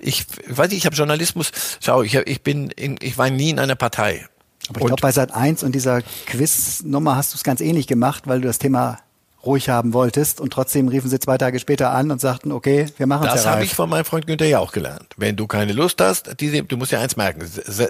ich, 0.00 0.26
ich 0.48 0.56
weiß 0.56 0.70
nicht, 0.70 0.78
ich 0.78 0.86
habe 0.86 0.96
Journalismus. 0.96 1.52
Schau, 1.80 2.02
ich, 2.02 2.14
ich 2.14 2.42
bin, 2.42 2.70
in, 2.70 2.96
ich 3.02 3.18
war 3.18 3.28
nie 3.28 3.50
in 3.50 3.58
einer 3.58 3.76
Partei. 3.76 4.26
Aber 4.68 4.80
ich 4.80 4.86
glaube, 4.86 5.02
bei 5.02 5.12
Sat 5.12 5.32
1 5.32 5.62
und 5.62 5.74
dieser 5.74 6.02
Quiznummer 6.26 7.16
hast 7.16 7.34
du 7.34 7.36
es 7.36 7.44
ganz 7.44 7.60
ähnlich 7.60 7.86
gemacht, 7.86 8.24
weil 8.26 8.40
du 8.40 8.46
das 8.46 8.58
Thema 8.58 8.98
ruhig 9.44 9.68
haben 9.68 9.92
wolltest 9.92 10.40
und 10.40 10.52
trotzdem 10.52 10.88
riefen 10.88 11.08
sie 11.10 11.18
zwei 11.18 11.38
Tage 11.38 11.58
später 11.58 11.92
an 11.92 12.10
und 12.10 12.20
sagten, 12.20 12.52
okay, 12.52 12.86
wir 12.96 13.06
machen 13.06 13.26
es 13.26 13.34
Das 13.34 13.44
ja 13.44 13.52
habe 13.52 13.64
ich 13.64 13.74
von 13.74 13.88
meinem 13.88 14.04
Freund 14.04 14.26
Günther 14.26 14.46
ja 14.46 14.58
auch 14.58 14.72
gelernt. 14.72 15.06
Wenn 15.16 15.36
du 15.36 15.46
keine 15.46 15.72
Lust 15.72 16.00
hast, 16.00 16.40
diese, 16.40 16.62
du 16.62 16.76
musst 16.76 16.92
ja 16.92 17.00
eins 17.00 17.16
merken, 17.16 17.42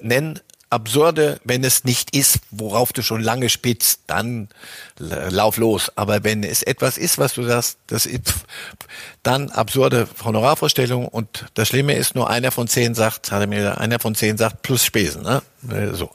nenn 0.02 0.40
absurde, 0.70 1.40
wenn 1.44 1.64
es 1.64 1.84
nicht 1.84 2.16
ist, 2.16 2.38
worauf 2.52 2.92
du 2.92 3.02
schon 3.02 3.20
lange 3.20 3.48
spitzt, 3.48 4.02
dann 4.06 4.48
lauf 4.98 5.56
los. 5.56 5.90
Aber 5.96 6.22
wenn 6.22 6.44
es 6.44 6.62
etwas 6.62 6.96
ist, 6.96 7.18
was 7.18 7.34
du 7.34 7.42
sagst, 7.42 7.78
das 7.88 8.06
ist, 8.06 8.32
dann 9.24 9.50
absurde 9.50 10.08
Honorarvorstellungen 10.24 11.08
und 11.08 11.46
das 11.54 11.68
Schlimme 11.68 11.94
ist, 11.94 12.14
nur 12.14 12.30
einer 12.30 12.52
von 12.52 12.68
zehn 12.68 12.94
sagt, 12.94 13.32
hat 13.32 13.40
er 13.40 13.46
mir 13.48 13.58
gesagt, 13.58 13.78
einer 13.78 13.98
von 13.98 14.14
zehn 14.14 14.38
sagt, 14.38 14.62
plus 14.62 14.84
Spesen, 14.84 15.22
ne? 15.22 15.42
So. 15.92 16.10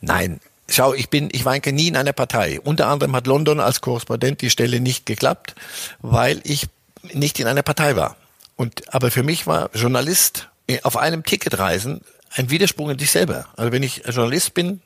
Nein. 0.00 0.40
Schau, 0.70 0.94
ich 0.94 1.08
bin, 1.08 1.28
ich 1.32 1.46
eigentlich 1.46 1.74
nie 1.74 1.88
in 1.88 1.96
einer 1.96 2.12
Partei. 2.12 2.60
Unter 2.60 2.88
anderem 2.88 3.16
hat 3.16 3.26
London 3.26 3.60
als 3.60 3.80
Korrespondent 3.80 4.42
die 4.42 4.50
Stelle 4.50 4.80
nicht 4.80 5.06
geklappt, 5.06 5.54
weil 6.00 6.40
ich 6.44 6.66
nicht 7.12 7.40
in 7.40 7.46
einer 7.46 7.62
Partei 7.62 7.96
war. 7.96 8.16
Und, 8.56 8.92
aber 8.92 9.10
für 9.10 9.22
mich 9.22 9.46
war 9.46 9.70
Journalist 9.74 10.48
äh, 10.66 10.80
auf 10.82 10.96
einem 10.96 11.24
Ticket 11.24 11.58
reisen 11.58 12.02
ein 12.34 12.50
Widerspruch 12.50 12.90
in 12.90 12.98
sich 12.98 13.10
selber. 13.10 13.46
Also 13.56 13.72
wenn 13.72 13.82
ich 13.82 14.02
Journalist 14.06 14.54
bin, 14.54 14.82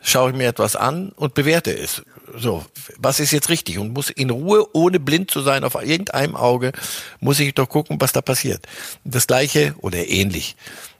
schaue 0.00 0.30
ich 0.30 0.36
mir 0.36 0.48
etwas 0.48 0.76
an 0.76 1.10
und 1.16 1.34
bewerte 1.34 1.76
es. 1.76 2.02
So, 2.36 2.64
was 2.98 3.20
ist 3.20 3.32
jetzt 3.32 3.48
richtig? 3.48 3.78
Und 3.78 3.92
muss 3.92 4.10
in 4.10 4.30
Ruhe, 4.30 4.66
ohne 4.72 5.00
blind 5.00 5.30
zu 5.30 5.40
sein, 5.42 5.64
auf 5.64 5.74
irgendeinem 5.74 6.36
Auge, 6.36 6.72
muss 7.20 7.40
ich 7.40 7.54
doch 7.54 7.68
gucken, 7.68 8.00
was 8.00 8.12
da 8.12 8.20
passiert. 8.20 8.66
Das 9.04 9.26
Gleiche 9.26 9.74
oder 9.78 10.08
ähnlich 10.08 10.56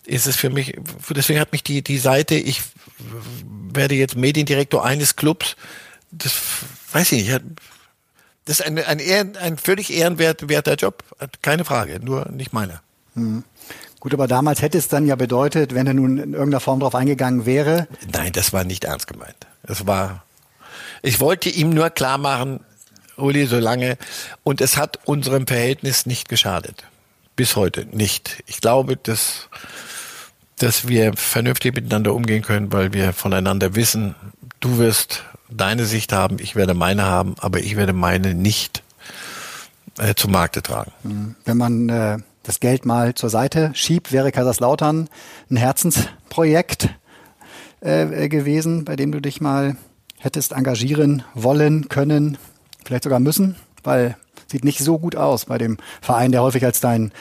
ist 0.06 0.26
es 0.26 0.36
für 0.36 0.50
mich, 0.50 0.78
deswegen 1.10 1.40
hat 1.40 1.52
mich 1.52 1.62
die, 1.62 1.82
die 1.82 1.98
Seite, 1.98 2.34
ich 2.34 2.62
werde 3.72 3.94
jetzt 3.94 4.16
Mediendirektor 4.16 4.84
eines 4.84 5.16
Clubs. 5.16 5.56
Das 6.10 6.32
weiß 6.92 7.12
ich 7.12 7.28
nicht. 7.28 7.40
Das 8.44 8.60
ist 8.60 8.66
ein, 8.66 8.78
ein, 8.78 9.00
Ehren, 9.00 9.36
ein 9.36 9.58
völlig 9.58 9.92
ehrenwerter 9.92 10.74
Job, 10.74 11.02
keine 11.42 11.64
Frage, 11.64 11.98
nur 12.00 12.30
nicht 12.30 12.52
meiner. 12.52 12.80
Hm. 13.14 13.44
Gut, 13.98 14.14
aber 14.14 14.28
damals 14.28 14.62
hätte 14.62 14.78
es 14.78 14.88
dann 14.88 15.06
ja 15.06 15.16
bedeutet, 15.16 15.74
wenn 15.74 15.86
er 15.86 15.94
nun 15.94 16.18
in 16.18 16.32
irgendeiner 16.32 16.60
Form 16.60 16.78
darauf 16.78 16.94
eingegangen 16.94 17.44
wäre. 17.44 17.88
Nein, 18.12 18.32
das 18.32 18.52
war 18.52 18.62
nicht 18.62 18.84
ernst 18.84 19.08
gemeint. 19.08 19.34
Das 19.64 19.86
war, 19.86 20.24
ich 21.02 21.18
wollte 21.18 21.48
ihm 21.48 21.70
nur 21.70 21.90
klar 21.90 22.18
machen, 22.18 22.60
Uli, 23.16 23.46
so 23.46 23.58
lange, 23.58 23.96
und 24.44 24.60
es 24.60 24.76
hat 24.76 25.00
unserem 25.06 25.46
Verhältnis 25.46 26.06
nicht 26.06 26.28
geschadet. 26.28 26.84
Bis 27.34 27.56
heute 27.56 27.84
nicht. 27.86 28.44
Ich 28.46 28.60
glaube, 28.60 28.96
dass, 28.96 29.48
dass 30.58 30.88
wir 30.88 31.12
vernünftig 31.14 31.74
miteinander 31.74 32.14
umgehen 32.14 32.42
können, 32.42 32.72
weil 32.72 32.92
wir 32.92 33.12
voneinander 33.12 33.74
wissen, 33.74 34.14
du 34.60 34.78
wirst 34.78 35.24
deine 35.50 35.84
Sicht 35.84 36.12
haben, 36.12 36.38
ich 36.40 36.56
werde 36.56 36.74
meine 36.74 37.04
haben, 37.04 37.34
aber 37.38 37.60
ich 37.60 37.76
werde 37.76 37.92
meine 37.92 38.34
nicht 38.34 38.82
äh, 39.98 40.14
zum 40.14 40.32
Markte 40.32 40.62
tragen. 40.62 40.92
Mhm. 41.02 41.34
Wenn 41.44 41.56
man 41.56 41.88
äh, 41.88 42.18
das 42.42 42.60
Geld 42.60 42.86
mal 42.86 43.14
zur 43.14 43.30
Seite 43.30 43.70
schiebt, 43.74 44.12
wäre 44.12 44.32
Kaiserslautern 44.32 45.08
ein 45.50 45.56
Herzensprojekt 45.56 46.88
äh, 47.80 48.28
gewesen, 48.28 48.84
bei 48.84 48.96
dem 48.96 49.12
du 49.12 49.20
dich 49.20 49.40
mal 49.40 49.76
hättest 50.18 50.52
engagieren 50.52 51.22
wollen, 51.34 51.88
können, 51.88 52.38
vielleicht 52.84 53.04
sogar 53.04 53.20
müssen, 53.20 53.56
weil 53.84 54.16
sieht 54.50 54.64
nicht 54.64 54.78
so 54.78 54.98
gut 54.98 55.16
aus 55.16 55.44
bei 55.46 55.58
dem 55.58 55.78
Verein, 56.00 56.32
der 56.32 56.42
häufig 56.42 56.64
als 56.64 56.80
dein, 56.80 57.12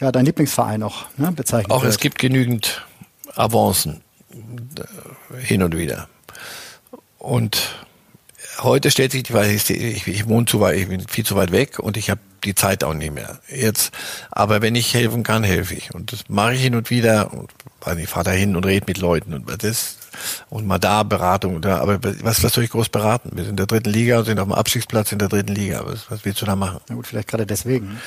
ja, 0.00 0.12
dein 0.12 0.24
Lieblingsverein 0.24 0.82
auch 0.82 1.06
ne, 1.16 1.32
bezeichnet 1.32 1.70
auch 1.70 1.82
wird. 1.82 1.90
Auch 1.90 1.94
es 1.94 1.98
gibt 1.98 2.18
genügend 2.18 2.86
Avancen 3.34 4.00
äh, 4.32 5.36
hin 5.38 5.62
und 5.62 5.76
wieder. 5.76 6.08
Und 7.18 7.74
heute 8.58 8.90
stellt 8.90 9.12
sich 9.12 9.22
die 9.24 9.32
Frage, 9.32 9.52
ich, 9.52 10.06
ich 10.06 10.28
wohne 10.28 10.46
zu 10.46 10.60
weit, 10.60 10.76
ich 10.78 10.88
bin 10.88 11.06
viel 11.06 11.24
zu 11.24 11.36
weit 11.36 11.52
weg 11.52 11.78
und 11.78 11.96
ich 11.96 12.10
habe 12.10 12.20
die 12.44 12.54
Zeit 12.54 12.82
auch 12.84 12.94
nicht 12.94 13.12
mehr. 13.12 13.38
Jetzt, 13.48 13.92
aber 14.30 14.62
wenn 14.62 14.74
ich 14.74 14.94
helfen 14.94 15.22
kann, 15.22 15.44
helfe 15.44 15.74
ich. 15.74 15.94
Und 15.94 16.12
das 16.12 16.24
mache 16.28 16.54
ich 16.54 16.62
hin 16.62 16.74
und 16.74 16.90
wieder. 16.90 17.32
Und 17.32 17.50
ich 17.98 18.08
fahre 18.08 18.24
da 18.24 18.30
hin 18.32 18.56
und 18.56 18.66
rede 18.66 18.86
mit 18.88 18.98
Leuten 18.98 19.34
und 19.34 19.62
das 19.62 19.96
und 20.50 20.66
mal 20.66 20.78
da 20.78 21.02
Beratung. 21.02 21.60
Da, 21.60 21.78
aber 21.78 21.98
was, 22.22 22.42
was 22.42 22.52
soll 22.52 22.64
ich 22.64 22.70
groß 22.70 22.88
beraten? 22.88 23.30
Wir 23.32 23.44
sind 23.44 23.52
in 23.52 23.56
der 23.56 23.66
dritten 23.66 23.90
Liga 23.90 24.18
und 24.18 24.24
sind 24.24 24.38
auf 24.38 24.46
dem 24.46 24.52
Abstiegsplatz 24.52 25.12
in 25.12 25.18
der 25.18 25.28
dritten 25.28 25.54
Liga. 25.54 25.82
Was, 25.84 26.10
was 26.10 26.24
willst 26.24 26.40
du 26.42 26.46
da 26.46 26.56
machen? 26.56 26.80
Na 26.88 26.94
gut, 26.94 27.06
vielleicht 27.06 27.28
gerade 27.28 27.46
deswegen. 27.46 27.98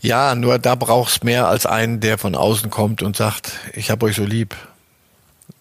Ja, 0.00 0.34
nur 0.34 0.58
da 0.58 0.74
brauchst 0.74 1.24
mehr 1.24 1.48
als 1.48 1.66
einen, 1.66 2.00
der 2.00 2.18
von 2.18 2.34
außen 2.34 2.70
kommt 2.70 3.02
und 3.02 3.16
sagt, 3.16 3.52
ich 3.72 3.90
habe 3.90 4.06
euch 4.06 4.16
so 4.16 4.24
lieb 4.24 4.54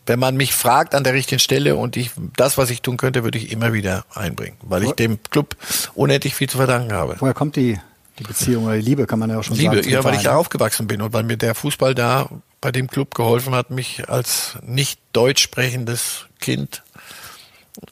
wenn 0.06 0.20
man 0.20 0.36
mich 0.36 0.54
fragt 0.54 0.96
an 0.96 1.04
der 1.04 1.14
richtigen 1.14 1.40
Stelle 1.40 1.76
und 1.76 1.96
ich 1.96 2.12
das, 2.36 2.58
was 2.58 2.70
ich 2.70 2.82
tun 2.82 2.98
könnte, 2.98 3.24
würde 3.24 3.38
ich 3.38 3.52
immer 3.52 3.74
wieder 3.74 4.06
einbringen, 4.14 4.58
weil 4.62 4.84
ich 4.84 4.92
dem 4.92 5.20
Club 5.30 5.56
unendlich 5.96 6.36
viel 6.36 6.50
zu 6.50 6.58
verdanken 6.58 6.92
habe. 6.92 7.16
Woher 7.20 7.34
kommt 7.34 7.56
die, 7.56 7.80
die 8.20 8.24
Beziehung 8.24 8.66
oder 8.66 8.76
die 8.76 8.82
Liebe, 8.82 9.06
kann 9.06 9.20
man 9.20 9.30
ja 9.30 9.40
auch 9.40 9.44
schon 9.44 9.56
Liebe, 9.56 9.76
sagen? 9.76 9.86
Liebe, 9.86 9.92
ja, 9.92 10.04
weil 10.04 10.16
ich 10.16 10.24
da 10.24 10.36
aufgewachsen 10.36 10.88
bin 10.88 11.02
und 11.02 11.14
weil 11.14 11.24
mir 11.24 11.38
der 11.38 11.56
Fußball 11.56 11.96
da 11.96 12.30
bei 12.64 12.72
dem 12.72 12.88
Club 12.88 13.14
geholfen 13.14 13.54
hat, 13.54 13.72
mich 13.72 14.08
als 14.08 14.56
nicht 14.66 14.98
deutsch 15.12 15.44
sprechendes 15.44 16.28
Kind 16.40 16.82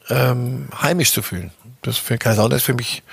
ähm, 0.09 0.69
heimisch 0.81 1.11
zu 1.11 1.21
fühlen. 1.21 1.51
Das 1.81 1.97
für 1.97 2.17
Kaiserslautern 2.17 2.57
ist 2.57 2.63
für 2.63 2.73
mich 2.73 3.03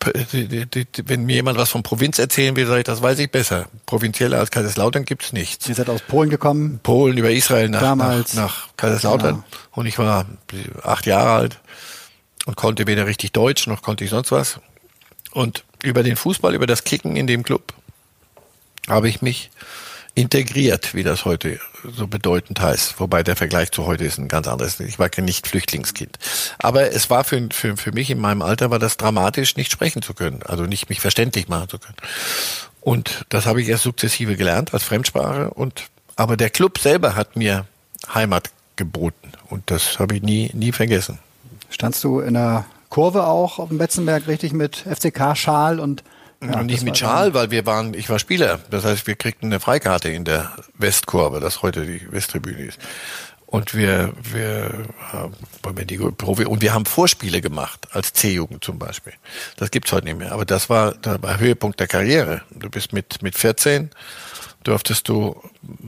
wenn 0.00 1.26
mir 1.26 1.34
jemand 1.34 1.58
was 1.58 1.70
von 1.70 1.82
Provinz 1.82 2.20
erzählen 2.20 2.54
will, 2.54 2.66
sage 2.66 2.78
ich, 2.78 2.84
das 2.84 3.02
weiß 3.02 3.18
ich 3.18 3.32
besser. 3.32 3.66
Provinzieller 3.84 4.38
als 4.38 4.52
Kaiserslautern 4.52 5.04
gibt's 5.04 5.32
nichts. 5.32 5.68
Ihr 5.68 5.74
seid 5.74 5.90
aus 5.90 6.00
Polen 6.02 6.30
gekommen? 6.30 6.78
Polen 6.84 7.18
über 7.18 7.32
Israel 7.32 7.68
nach, 7.68 7.80
Damals. 7.80 8.34
nach, 8.34 8.68
nach 8.68 8.76
Kaiserslautern. 8.76 9.34
Genau. 9.34 9.46
Und 9.72 9.86
ich 9.86 9.98
war 9.98 10.26
acht 10.84 11.04
Jahre 11.06 11.32
alt 11.32 11.60
und 12.46 12.56
konnte 12.56 12.86
weder 12.86 13.06
richtig 13.06 13.32
Deutsch 13.32 13.66
noch 13.66 13.82
konnte 13.82 14.04
ich 14.04 14.10
sonst 14.10 14.30
was. 14.30 14.60
Und 15.32 15.64
über 15.82 16.04
den 16.04 16.14
Fußball, 16.14 16.54
über 16.54 16.68
das 16.68 16.84
Kicken 16.84 17.16
in 17.16 17.26
dem 17.26 17.42
Club 17.42 17.74
habe 18.88 19.08
ich 19.08 19.20
mich 19.20 19.50
integriert, 20.18 20.94
wie 20.94 21.04
das 21.04 21.24
heute 21.24 21.60
so 21.84 22.08
bedeutend 22.08 22.60
heißt. 22.60 22.98
Wobei 22.98 23.22
der 23.22 23.36
Vergleich 23.36 23.70
zu 23.70 23.86
heute 23.86 24.04
ist 24.04 24.18
ein 24.18 24.26
ganz 24.26 24.48
anderes. 24.48 24.80
Ich 24.80 24.98
war 24.98 25.08
kein 25.08 25.24
nicht 25.24 25.46
Flüchtlingskind. 25.46 26.18
Aber 26.58 26.90
es 26.90 27.08
war 27.08 27.22
für, 27.22 27.48
für, 27.52 27.76
für 27.76 27.92
mich 27.92 28.10
in 28.10 28.18
meinem 28.18 28.42
Alter 28.42 28.70
war 28.70 28.80
das 28.80 28.96
dramatisch, 28.96 29.56
nicht 29.56 29.70
sprechen 29.70 30.02
zu 30.02 30.14
können. 30.14 30.42
Also 30.44 30.64
nicht 30.64 30.88
mich 30.88 31.00
verständlich 31.00 31.46
machen 31.46 31.68
zu 31.68 31.78
können. 31.78 31.96
Und 32.80 33.26
das 33.28 33.46
habe 33.46 33.62
ich 33.62 33.68
erst 33.68 33.84
sukzessive 33.84 34.36
gelernt 34.36 34.74
als 34.74 34.82
Fremdsprache. 34.82 35.50
Und, 35.50 35.84
aber 36.16 36.36
der 36.36 36.50
Club 36.50 36.78
selber 36.78 37.14
hat 37.14 37.36
mir 37.36 37.66
Heimat 38.12 38.50
geboten. 38.74 39.32
Und 39.50 39.70
das 39.70 40.00
habe 40.00 40.16
ich 40.16 40.22
nie, 40.22 40.50
nie 40.52 40.72
vergessen. 40.72 41.20
Standst 41.70 42.02
du 42.02 42.18
in 42.18 42.34
der 42.34 42.64
Kurve 42.88 43.24
auch 43.24 43.60
auf 43.60 43.68
dem 43.68 43.78
Betzenberg 43.78 44.26
richtig 44.26 44.52
mit 44.52 44.78
FCK-Schal 44.78 45.78
und 45.78 46.02
ja, 46.42 46.62
nicht 46.62 46.84
mit 46.84 46.96
Schal, 46.96 47.34
weil 47.34 47.50
wir 47.50 47.66
waren, 47.66 47.94
ich 47.94 48.08
war 48.08 48.18
Spieler. 48.18 48.60
Das 48.70 48.84
heißt, 48.84 49.06
wir 49.06 49.16
kriegten 49.16 49.46
eine 49.46 49.60
Freikarte 49.60 50.08
in 50.08 50.24
der 50.24 50.52
Westkurve, 50.74 51.40
das 51.40 51.62
heute 51.62 51.84
die 51.84 52.10
Westtribüne 52.12 52.64
ist. 52.64 52.78
Und 53.46 53.74
wir, 53.74 54.12
wir 54.30 54.70
haben 55.10 55.34
die 55.86 55.96
Profi 55.96 56.44
und 56.44 56.60
wir 56.60 56.74
haben 56.74 56.84
Vorspiele 56.84 57.40
gemacht, 57.40 57.88
als 57.92 58.12
C-Jugend 58.12 58.62
zum 58.62 58.78
Beispiel. 58.78 59.14
Das 59.56 59.70
gibt's 59.70 59.90
heute 59.90 60.04
nicht 60.04 60.18
mehr. 60.18 60.32
Aber 60.32 60.44
das 60.44 60.68
war 60.68 60.92
der 60.92 61.38
Höhepunkt 61.38 61.80
der 61.80 61.86
Karriere. 61.86 62.42
Du 62.50 62.68
bist 62.68 62.92
mit, 62.92 63.22
mit 63.22 63.38
14 63.38 63.90
durftest 64.64 65.08
du 65.08 65.40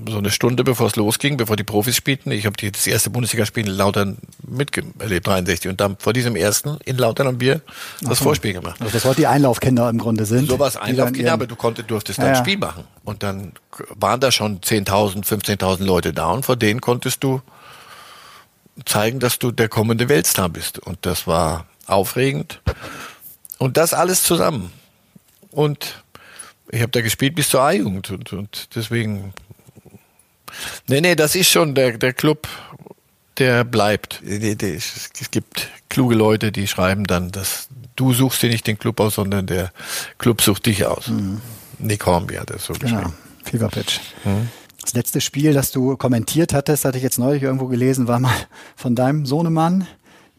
so 0.09 0.19
eine 0.19 0.31
Stunde, 0.31 0.65
bevor 0.65 0.87
es 0.87 0.97
losging, 0.97 1.37
bevor 1.37 1.57
die 1.57 1.65
Profis 1.65 1.97
spielten, 1.97 2.31
ich 2.31 2.47
habe 2.47 2.71
das 2.71 2.87
erste 2.87 3.11
Bundesligaspiel 3.11 3.67
in 3.67 3.73
Lautern 3.73 4.19
miterlebt, 4.47 5.27
63, 5.27 5.71
und 5.71 5.81
dann 5.81 5.97
vor 5.99 6.13
diesem 6.13 6.37
ersten 6.37 6.79
in 6.85 6.97
Lautern 6.97 7.27
haben 7.27 7.41
wir 7.41 7.61
das 8.01 8.19
so. 8.19 8.25
Vorspiel 8.25 8.53
gemacht. 8.53 8.81
Also 8.81 8.93
das 8.93 9.05
heute 9.05 9.21
die 9.21 9.27
Einlaufkinder 9.27 9.89
im 9.91 9.99
Grunde 9.99 10.25
sind. 10.25 10.49
So 10.49 10.59
was 10.59 10.77
Einlaufkinder, 10.77 11.33
aber 11.33 11.47
du 11.47 11.57
konntest, 11.57 11.91
durftest 11.91 12.19
ja, 12.19 12.25
dann 12.25 12.35
ja. 12.35 12.41
Spiel 12.41 12.59
machen. 12.59 12.85
Und 13.05 13.23
dann 13.23 13.53
waren 13.95 14.21
da 14.21 14.31
schon 14.31 14.61
10.000, 14.61 15.25
15.000 15.25 15.85
Leute 15.85 16.13
da 16.13 16.31
und 16.31 16.45
vor 16.45 16.57
denen 16.57 16.81
konntest 16.81 17.23
du 17.25 17.43
zeigen, 18.85 19.21
dass 19.21 19.39
du 19.39 19.51
der 19.51 19.69
kommende 19.69 20.09
Weltstar 20.09 20.49
bist. 20.49 20.79
Und 20.79 20.99
das 21.03 21.27
war 21.27 21.67
aufregend. 21.87 22.61
Und 23.59 23.77
das 23.77 23.93
alles 23.93 24.23
zusammen. 24.23 24.73
Und 25.51 26.03
ich 26.71 26.83
habe 26.83 26.93
da 26.93 27.01
gespielt 27.01 27.35
bis 27.35 27.49
zur 27.49 27.63
A-Jugend 27.63 28.11
und, 28.11 28.33
und 28.33 28.69
deswegen. 28.75 29.33
Nee, 30.89 31.01
nee, 31.01 31.15
das 31.15 31.35
ist 31.35 31.49
schon 31.49 31.75
der, 31.75 31.99
der 31.99 32.13
Club, 32.13 32.49
der 33.39 33.65
bleibt. 33.65 34.23
Es 34.23 35.31
gibt 35.31 35.69
kluge 35.89 36.15
Leute, 36.15 36.53
die 36.53 36.67
schreiben 36.67 37.05
dann, 37.05 37.31
dass 37.31 37.69
du 37.97 38.13
suchst 38.13 38.43
dir 38.43 38.51
nicht 38.51 38.67
den 38.67 38.79
Club 38.79 39.01
aus, 39.01 39.17
sondern 39.17 39.47
der 39.47 39.73
Club 40.19 40.43
sucht 40.43 40.67
dich 40.67 40.87
aus. 40.87 41.09
Mhm. 41.09 41.41
Nick 41.79 42.05
Hornby 42.07 42.35
hat 42.35 42.51
das 42.51 42.65
so 42.65 42.73
genau. 42.75 42.97
geschrieben. 42.97 43.15
Fever 43.45 43.69
Pitch. 43.69 44.01
Mhm. 44.25 44.49
Das 44.81 44.95
letzte 44.95 45.21
Spiel, 45.21 45.53
das 45.53 45.73
du 45.73 45.97
kommentiert 45.97 46.55
hattest, 46.55 46.85
hatte 46.85 46.97
ich 46.97 47.03
jetzt 47.03 47.19
neulich 47.19 47.43
irgendwo 47.43 47.67
gelesen, 47.67 48.09
war 48.09 48.19
mal 48.19 48.35
von 48.77 48.95
deinem 48.95 49.27
Sohnemann, 49.27 49.87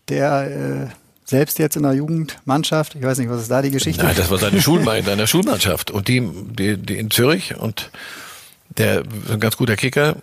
der 0.10 0.90
äh, 0.90 1.01
selbst 1.32 1.58
jetzt 1.58 1.76
in 1.76 1.84
der 1.84 1.94
Jugendmannschaft. 1.94 2.96
Ich 2.96 3.02
weiß 3.02 3.18
nicht, 3.18 3.30
was 3.30 3.42
ist 3.42 3.52
da 3.52 3.62
die 3.62 3.72
Geschichte? 3.72 4.04
Nein, 4.04 4.16
das 4.16 4.30
war 4.30 4.38
seine 4.38 4.62
Schulmann, 4.62 5.04
seiner 5.04 5.26
Schulmannschaft 5.26 5.90
und 5.90 6.08
die, 6.08 6.22
die, 6.22 6.78
die 6.78 6.98
in 6.98 7.10
Zürich 7.10 7.56
und 7.56 7.90
der 8.78 9.00
ist 9.02 9.32
ein 9.32 9.40
ganz 9.40 9.58
guter 9.58 9.76
Kicker 9.76 10.18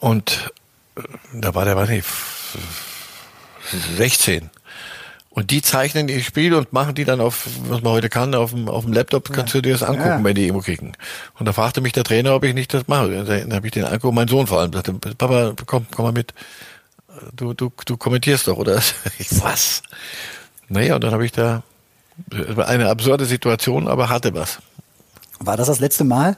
und 0.00 0.52
äh, 0.96 1.02
da 1.34 1.54
war 1.54 1.64
der, 1.64 1.76
weiß 1.76 1.88
nicht, 1.90 2.06
16. 3.96 4.50
Und 5.30 5.50
die 5.52 5.62
zeichnen 5.62 6.08
ihr 6.08 6.20
Spiel 6.20 6.52
und 6.54 6.72
machen 6.72 6.94
die 6.94 7.04
dann 7.04 7.20
auf, 7.20 7.46
was 7.68 7.82
man 7.82 7.92
heute 7.92 8.08
kann, 8.08 8.34
auf 8.34 8.50
dem, 8.50 8.68
auf 8.68 8.84
dem 8.84 8.92
Laptop 8.92 9.32
kannst 9.32 9.54
du 9.54 9.60
dir 9.60 9.72
das 9.72 9.84
angucken, 9.84 10.08
ja. 10.08 10.24
wenn 10.24 10.34
die 10.34 10.46
irgendwo 10.46 10.62
kicken. 10.62 10.96
Und 11.38 11.46
da 11.46 11.52
fragte 11.52 11.80
mich 11.80 11.92
der 11.92 12.02
Trainer, 12.02 12.34
ob 12.34 12.42
ich 12.42 12.54
nicht 12.54 12.74
das 12.74 12.88
mache. 12.88 13.24
Dann 13.24 13.52
habe 13.54 13.66
ich 13.66 13.72
den 13.72 13.84
angeguckt, 13.84 14.14
mein 14.14 14.26
Sohn 14.26 14.48
vor 14.48 14.60
allem, 14.60 14.72
sagte, 14.72 14.94
Papa, 14.94 15.54
komm, 15.66 15.86
komm 15.94 16.06
mal 16.06 16.12
mit. 16.12 16.34
Du, 17.32 17.54
du, 17.54 17.70
du 17.84 17.96
kommentierst 17.96 18.48
doch, 18.48 18.56
oder? 18.56 18.82
Ich, 19.18 19.28
was? 19.40 19.82
Naja, 20.68 20.94
und 20.94 21.04
dann 21.04 21.12
habe 21.12 21.24
ich 21.24 21.32
da 21.32 21.62
eine 22.66 22.88
absurde 22.88 23.24
Situation, 23.24 23.88
aber 23.88 24.08
hatte 24.08 24.34
was. 24.34 24.58
War 25.40 25.56
das 25.56 25.68
das 25.68 25.80
letzte 25.80 26.04
Mal? 26.04 26.36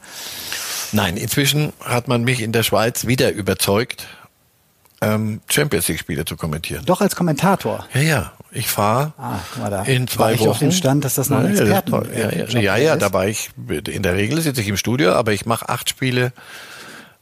Nein, 0.92 1.16
inzwischen 1.16 1.72
hat 1.80 2.08
man 2.08 2.22
mich 2.22 2.40
in 2.40 2.52
der 2.52 2.62
Schweiz 2.62 3.06
wieder 3.06 3.32
überzeugt, 3.32 4.06
ähm, 5.00 5.40
Champions 5.48 5.88
League 5.88 6.00
Spiele 6.00 6.24
zu 6.24 6.36
kommentieren. 6.36 6.84
Doch 6.84 7.00
als 7.00 7.16
Kommentator. 7.16 7.86
Ja, 7.94 8.00
ja. 8.00 8.32
Ich 8.52 8.66
fahre 8.66 9.12
ah, 9.16 9.84
in 9.86 10.08
zwei 10.08 10.24
war 10.24 10.32
ich 10.32 10.40
Wochen. 10.40 10.48
auf 10.48 10.58
dem 10.58 10.72
Stand, 10.72 11.04
dass 11.04 11.14
das 11.14 11.30
noch 11.30 11.38
ein 11.38 11.52
Experten 11.52 11.92
ja, 12.12 12.32
ja, 12.32 12.46
ja, 12.46 12.60
ja, 12.60 12.76
ja, 12.76 12.96
da 12.96 13.12
war 13.12 13.28
ich, 13.28 13.50
in 13.68 14.02
der 14.02 14.16
Regel 14.16 14.40
sitze 14.40 14.60
ich 14.60 14.66
im 14.66 14.76
Studio, 14.76 15.12
aber 15.12 15.32
ich 15.32 15.46
mache 15.46 15.68
acht 15.68 15.88
Spiele 15.88 16.32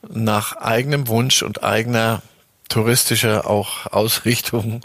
nach 0.08 0.56
eigenem 0.56 1.06
Wunsch 1.06 1.42
und 1.42 1.62
eigener 1.62 2.22
touristische 2.68 3.46
auch 3.46 3.86
Ausrichtung 3.86 4.82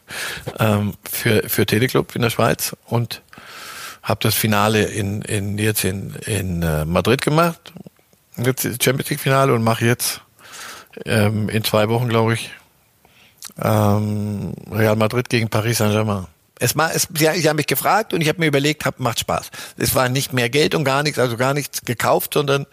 ähm, 0.60 0.94
für, 1.10 1.48
für 1.50 1.66
Teleclub 1.66 2.16
in 2.16 2.22
der 2.22 2.30
Schweiz 2.30 2.76
und 2.86 3.22
habe 4.02 4.20
das 4.22 4.36
Finale 4.36 4.84
in, 4.84 5.22
in 5.22 5.58
jetzt 5.58 5.84
in, 5.84 6.16
in 6.26 6.62
äh, 6.64 6.86
Madrid 6.86 7.22
gemacht, 7.22 7.74
jetzt 8.38 8.64
Champions 8.84 9.10
League 9.10 9.20
Finale 9.20 9.54
und 9.54 9.64
mache 9.64 9.86
jetzt 9.86 10.22
ähm, 11.06 11.50
in 11.50 11.64
zwei 11.64 11.90
Wochen, 11.90 12.10
glaube 12.10 12.34
ich, 12.34 12.52
Ähm, 13.62 14.54
Real 14.72 14.96
Madrid 14.96 15.30
gegen 15.30 15.50
Paris 15.50 15.78
Saint-Germain. 15.78 16.28
Es, 16.60 16.76
es, 16.76 17.08
sie, 17.14 17.30
sie 17.42 17.50
haben 17.50 17.58
mich 17.58 17.68
gefragt 17.68 18.14
und 18.14 18.22
ich 18.22 18.30
habe 18.30 18.40
mir 18.40 18.48
überlegt, 18.48 18.86
hab, 18.86 19.00
macht 19.00 19.20
Spaß. 19.20 19.52
Es 19.78 19.96
war 19.96 20.08
nicht 20.08 20.32
mehr 20.34 20.50
Geld 20.50 20.76
und 20.76 20.86
gar 20.86 21.04
nichts, 21.04 21.20
also 21.20 21.36
gar 21.36 21.54
nichts 21.54 21.84
gekauft, 21.84 22.34
sondern 22.34 22.66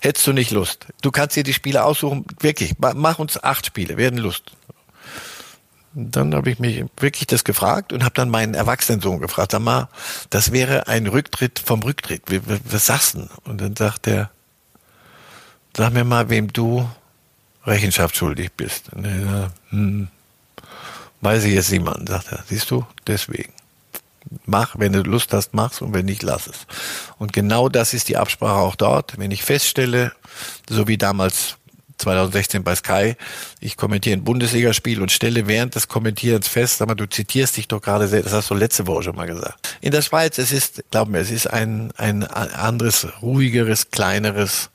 hättest 0.00 0.26
du 0.26 0.32
nicht 0.32 0.50
Lust. 0.50 0.86
Du 1.02 1.10
kannst 1.10 1.36
dir 1.36 1.42
die 1.42 1.52
Spiele 1.52 1.84
aussuchen, 1.84 2.24
wirklich, 2.40 2.74
mach 2.78 3.18
uns 3.18 3.42
acht 3.42 3.66
Spiele, 3.66 3.96
werden 3.96 4.18
Lust. 4.18 4.52
dann 5.94 6.34
habe 6.34 6.50
ich 6.50 6.58
mich 6.58 6.84
wirklich 6.98 7.26
das 7.26 7.44
gefragt 7.44 7.92
und 7.92 8.04
habe 8.04 8.14
dann 8.14 8.30
meinen 8.30 8.54
Erwachsenensohn 8.54 9.20
gefragt, 9.20 9.52
sag 9.52 9.62
mal, 9.62 9.88
das 10.30 10.52
wäre 10.52 10.86
ein 10.86 11.06
Rücktritt 11.06 11.58
vom 11.58 11.82
Rücktritt. 11.82 12.22
Was 12.70 12.86
sagst 12.86 13.14
du? 13.14 13.28
Und 13.44 13.60
dann 13.60 13.74
sagt 13.74 14.06
er, 14.06 14.30
sag 15.76 15.92
mir 15.92 16.04
mal, 16.04 16.28
wem 16.28 16.52
du 16.52 16.88
Rechenschaft 17.64 18.16
schuldig 18.16 18.52
bist. 18.52 18.92
Und 18.92 19.04
er, 19.04 19.52
hm, 19.70 20.08
weiß 21.20 21.44
ich 21.44 21.54
jetzt 21.54 21.72
niemand, 21.72 22.08
sagt 22.08 22.32
er. 22.32 22.44
Siehst 22.48 22.70
du? 22.70 22.86
Deswegen. 23.06 23.52
Mach, 24.46 24.78
wenn 24.78 24.92
du 24.92 25.02
Lust 25.02 25.32
hast, 25.32 25.54
mach's 25.54 25.80
und 25.80 25.94
wenn 25.94 26.06
nicht, 26.06 26.22
lass 26.22 26.46
es. 26.46 26.66
Und 27.18 27.32
genau 27.32 27.68
das 27.68 27.94
ist 27.94 28.08
die 28.08 28.16
Absprache 28.16 28.60
auch 28.60 28.76
dort. 28.76 29.18
Wenn 29.18 29.30
ich 29.30 29.42
feststelle, 29.42 30.12
so 30.68 30.88
wie 30.88 30.98
damals 30.98 31.58
2016 31.98 32.62
bei 32.62 32.74
Sky. 32.74 33.16
Ich 33.60 33.76
kommentiere 33.76 34.16
ein 34.16 34.24
Bundesligaspiel 34.24 35.02
und 35.02 35.12
stelle 35.12 35.46
während 35.46 35.74
des 35.74 35.88
Kommentierens 35.88 36.48
fest, 36.48 36.78
sag 36.78 36.88
mal, 36.88 36.94
du 36.94 37.08
zitierst 37.08 37.56
dich 37.56 37.68
doch 37.68 37.82
gerade 37.82 38.08
sehr, 38.08 38.22
das 38.22 38.32
hast 38.32 38.50
du 38.50 38.54
letzte 38.54 38.86
Woche 38.86 39.04
schon 39.04 39.16
mal 39.16 39.26
gesagt. 39.26 39.76
In 39.80 39.90
der 39.90 40.02
Schweiz, 40.02 40.38
es 40.38 40.52
ist, 40.52 40.84
glaub 40.90 41.08
mir, 41.08 41.18
es 41.18 41.30
ist 41.30 41.48
ein, 41.48 41.92
ein 41.96 42.22
anderes, 42.24 43.06
ruhigeres, 43.20 43.90
kleineres, 43.90 44.70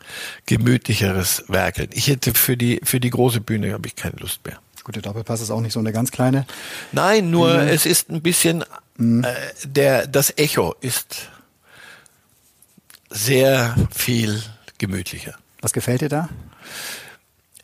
gemütlicheres 0.45 1.45
Werkeln. 1.47 1.89
Ich 1.93 2.07
hätte 2.07 2.33
für 2.33 2.57
die, 2.57 2.81
für 2.83 2.99
die 2.99 3.09
große 3.09 3.41
Bühne 3.41 3.73
habe 3.73 3.87
ich 3.87 3.95
keine 3.95 4.17
Lust 4.17 4.45
mehr. 4.45 4.59
Gut, 4.83 4.95
der 4.95 5.01
Doppelpass 5.01 5.39
ist 5.39 5.49
auch 5.49 5.61
nicht 5.61 5.71
so 5.71 5.79
eine 5.79 5.93
ganz 5.93 6.11
kleine. 6.11 6.45
Nein, 6.91 7.31
nur 7.31 7.53
Bühne. 7.53 7.71
es 7.71 7.85
ist 7.85 8.09
ein 8.09 8.21
bisschen, 8.21 8.65
mhm. 8.97 9.25
der, 9.63 10.07
das 10.07 10.37
Echo 10.37 10.75
ist 10.81 11.29
sehr 13.09 13.75
viel 13.93 14.41
gemütlicher. 14.77 15.35
Was 15.61 15.73
gefällt 15.73 16.01
dir 16.01 16.09
da? 16.09 16.29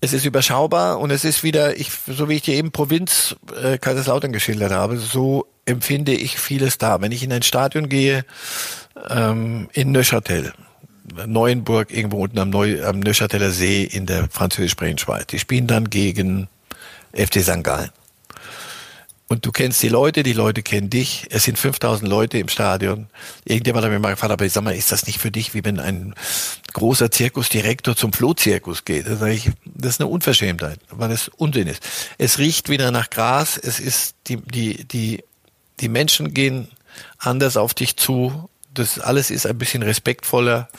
es 0.01 0.13
ist 0.13 0.25
überschaubar 0.25 0.99
und 0.99 1.11
es 1.11 1.25
ist 1.25 1.43
wieder, 1.43 1.77
ich, 1.77 1.91
so 2.07 2.29
wie 2.29 2.35
ich 2.35 2.41
dir 2.41 2.55
eben 2.55 2.71
Provinz 2.71 3.35
äh, 3.61 3.77
Kaiserslautern 3.77 4.31
geschildert 4.31 4.71
habe, 4.71 4.97
so 4.97 5.45
empfinde 5.65 6.13
ich 6.13 6.39
vieles 6.39 6.77
da. 6.77 7.01
Wenn 7.01 7.11
ich 7.11 7.23
in 7.23 7.33
ein 7.33 7.43
Stadion 7.43 7.89
gehe, 7.89 8.23
ähm, 9.09 9.69
in 9.73 9.91
Neuchâtel, 9.91 10.53
Neuenburg, 11.25 11.91
irgendwo 11.91 12.23
unten 12.23 12.39
am, 12.39 12.49
Neu, 12.49 12.85
am 12.85 13.01
Neuchâteler 13.01 13.51
See 13.51 13.83
in 13.83 14.05
der 14.05 14.29
französisch-sprechenden 14.29 14.99
Schweiz, 14.99 15.27
die 15.27 15.39
spielen 15.39 15.67
dann 15.67 15.89
gegen 15.89 16.47
FC 17.13 17.41
St. 17.41 17.63
Gallen. 17.63 17.89
Und 19.31 19.45
du 19.45 19.51
kennst 19.51 19.83
die 19.83 19.89
Leute, 19.89 20.23
die 20.23 20.33
Leute 20.33 20.63
kennen 20.63 20.89
dich. 20.89 21.27
Es 21.29 21.43
sind 21.43 21.59
5000 21.59 22.09
Leute 22.09 22.39
im 22.39 22.49
Stadion. 22.49 23.07
Irgendjemand 23.45 23.85
hat 23.85 23.91
mir 23.91 23.99
mal 23.99 24.09
gefragt, 24.09 24.33
aber 24.33 24.43
ich 24.43 24.51
sag 24.51 24.63
mal, 24.63 24.75
ist 24.75 24.91
das 24.91 25.05
nicht 25.05 25.19
für 25.19 25.29
dich, 25.29 25.53
wie 25.53 25.63
wenn 25.63 25.79
ein 25.79 26.15
großer 26.73 27.11
Zirkusdirektor 27.11 27.95
zum 27.95 28.11
Flohzirkus 28.11 28.85
geht? 28.85 29.05
Da 29.05 29.17
sage 29.17 29.33
ich, 29.33 29.51
das 29.65 29.93
ist 29.93 30.01
eine 30.01 30.09
Unverschämtheit, 30.09 30.79
weil 30.89 31.11
es 31.11 31.27
Unsinn 31.27 31.67
ist. 31.67 31.83
Es 32.17 32.39
riecht 32.39 32.69
wieder 32.69 32.89
nach 32.89 33.11
Gras. 33.11 33.55
Es 33.55 33.79
ist, 33.79 34.15
die, 34.25 34.37
die, 34.37 34.85
die, 34.85 35.23
die 35.79 35.89
Menschen 35.89 36.33
gehen 36.33 36.67
anders 37.19 37.55
auf 37.55 37.75
dich 37.75 37.97
zu. 37.97 38.49
Das 38.73 38.99
alles 38.99 39.29
ist 39.29 39.45
ein 39.45 39.59
bisschen 39.59 39.83
respektvoller 39.83 40.69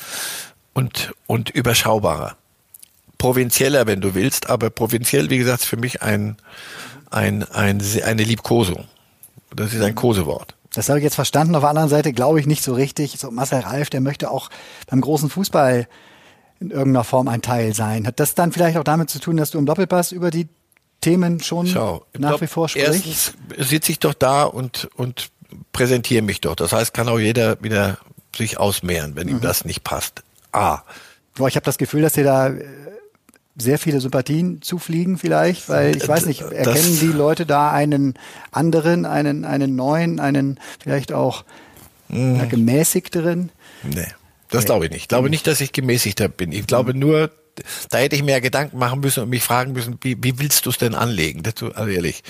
und, 0.72 1.12
und 1.28 1.50
überschaubarer. 1.50 2.36
Provinzieller, 3.16 3.86
wenn 3.86 4.00
du 4.00 4.14
willst, 4.14 4.50
aber 4.50 4.70
provinziell, 4.70 5.30
wie 5.30 5.38
gesagt, 5.38 5.64
für 5.64 5.76
mich 5.76 6.02
ein, 6.02 6.36
ein, 7.10 7.44
ein, 7.44 7.82
eine 8.04 8.22
Liebkosung. 8.22 8.86
Das 9.54 9.74
ist 9.74 9.82
ein 9.82 9.94
Kosewort. 9.94 10.54
Das 10.72 10.88
habe 10.88 11.00
ich 11.00 11.04
jetzt 11.04 11.16
verstanden. 11.16 11.54
Auf 11.56 11.62
der 11.62 11.70
anderen 11.70 11.88
Seite 11.88 12.12
glaube 12.12 12.38
ich 12.38 12.46
nicht 12.46 12.62
so 12.62 12.74
richtig. 12.74 13.18
So 13.18 13.30
Marcel 13.30 13.60
Reif, 13.60 13.90
der 13.90 14.00
möchte 14.00 14.30
auch 14.30 14.50
beim 14.88 15.00
großen 15.00 15.28
Fußball 15.28 15.88
in 16.60 16.70
irgendeiner 16.70 17.04
Form 17.04 17.28
ein 17.28 17.42
Teil 17.42 17.74
sein. 17.74 18.06
Hat 18.06 18.20
das 18.20 18.34
dann 18.34 18.52
vielleicht 18.52 18.76
auch 18.76 18.84
damit 18.84 19.10
zu 19.10 19.18
tun, 19.18 19.36
dass 19.36 19.50
du 19.50 19.58
im 19.58 19.66
Doppelpass 19.66 20.12
über 20.12 20.30
die 20.30 20.48
Themen 21.00 21.40
schon 21.40 21.66
Schau, 21.66 22.04
nach 22.18 22.32
Dopp 22.32 22.42
wie 22.42 22.46
vor 22.46 22.68
sprichst? 22.68 22.88
Erstens 22.94 23.34
sitze 23.58 23.92
ich 23.92 23.98
doch 23.98 24.14
da 24.14 24.44
und, 24.44 24.88
und 24.94 25.30
präsentiere 25.72 26.22
mich 26.22 26.40
doch. 26.40 26.54
Das 26.54 26.72
heißt, 26.72 26.94
kann 26.94 27.08
auch 27.08 27.18
jeder 27.18 27.60
wieder 27.62 27.98
sich 28.36 28.58
ausmehren, 28.58 29.16
wenn 29.16 29.26
mhm. 29.26 29.36
ihm 29.36 29.40
das 29.40 29.64
nicht 29.64 29.82
passt. 29.82 30.22
A. 30.52 30.82
Boah, 31.34 31.48
ich 31.48 31.56
habe 31.56 31.64
das 31.64 31.78
Gefühl, 31.78 32.02
dass 32.02 32.16
ihr 32.16 32.24
da 32.24 32.50
sehr 33.56 33.78
viele 33.78 34.00
Sympathien 34.00 34.62
zufliegen 34.62 35.18
vielleicht, 35.18 35.68
weil 35.68 35.96
ich 35.96 36.06
weiß 36.06 36.26
nicht, 36.26 36.42
erkennen 36.42 36.74
das, 36.74 37.00
die 37.00 37.06
Leute 37.06 37.46
da 37.46 37.70
einen 37.70 38.14
anderen, 38.52 39.04
einen, 39.04 39.44
einen 39.44 39.76
neuen, 39.76 40.20
einen 40.20 40.58
vielleicht 40.78 41.12
auch 41.12 41.44
mh. 42.08 42.46
gemäßigteren? 42.46 43.50
Nee, 43.82 44.06
das 44.50 44.64
glaube 44.64 44.86
ich 44.86 44.90
nicht. 44.92 45.02
Ich 45.02 45.08
glaube 45.08 45.30
nicht, 45.30 45.46
dass 45.46 45.60
ich 45.60 45.72
gemäßigter 45.72 46.28
bin. 46.28 46.52
Ich 46.52 46.66
glaube 46.66 46.94
nur, 46.94 47.30
da 47.90 47.98
hätte 47.98 48.16
ich 48.16 48.22
mir 48.22 48.40
Gedanken 48.40 48.78
machen 48.78 49.00
müssen 49.00 49.22
und 49.22 49.30
mich 49.30 49.42
fragen 49.42 49.72
müssen, 49.72 49.98
wie, 50.02 50.16
wie 50.22 50.38
willst 50.38 50.66
du 50.66 50.70
es 50.70 50.78
denn 50.78 50.94
anlegen? 50.94 51.42
Dazu, 51.42 51.74
also 51.74 51.90
ehrlich. 51.90 52.22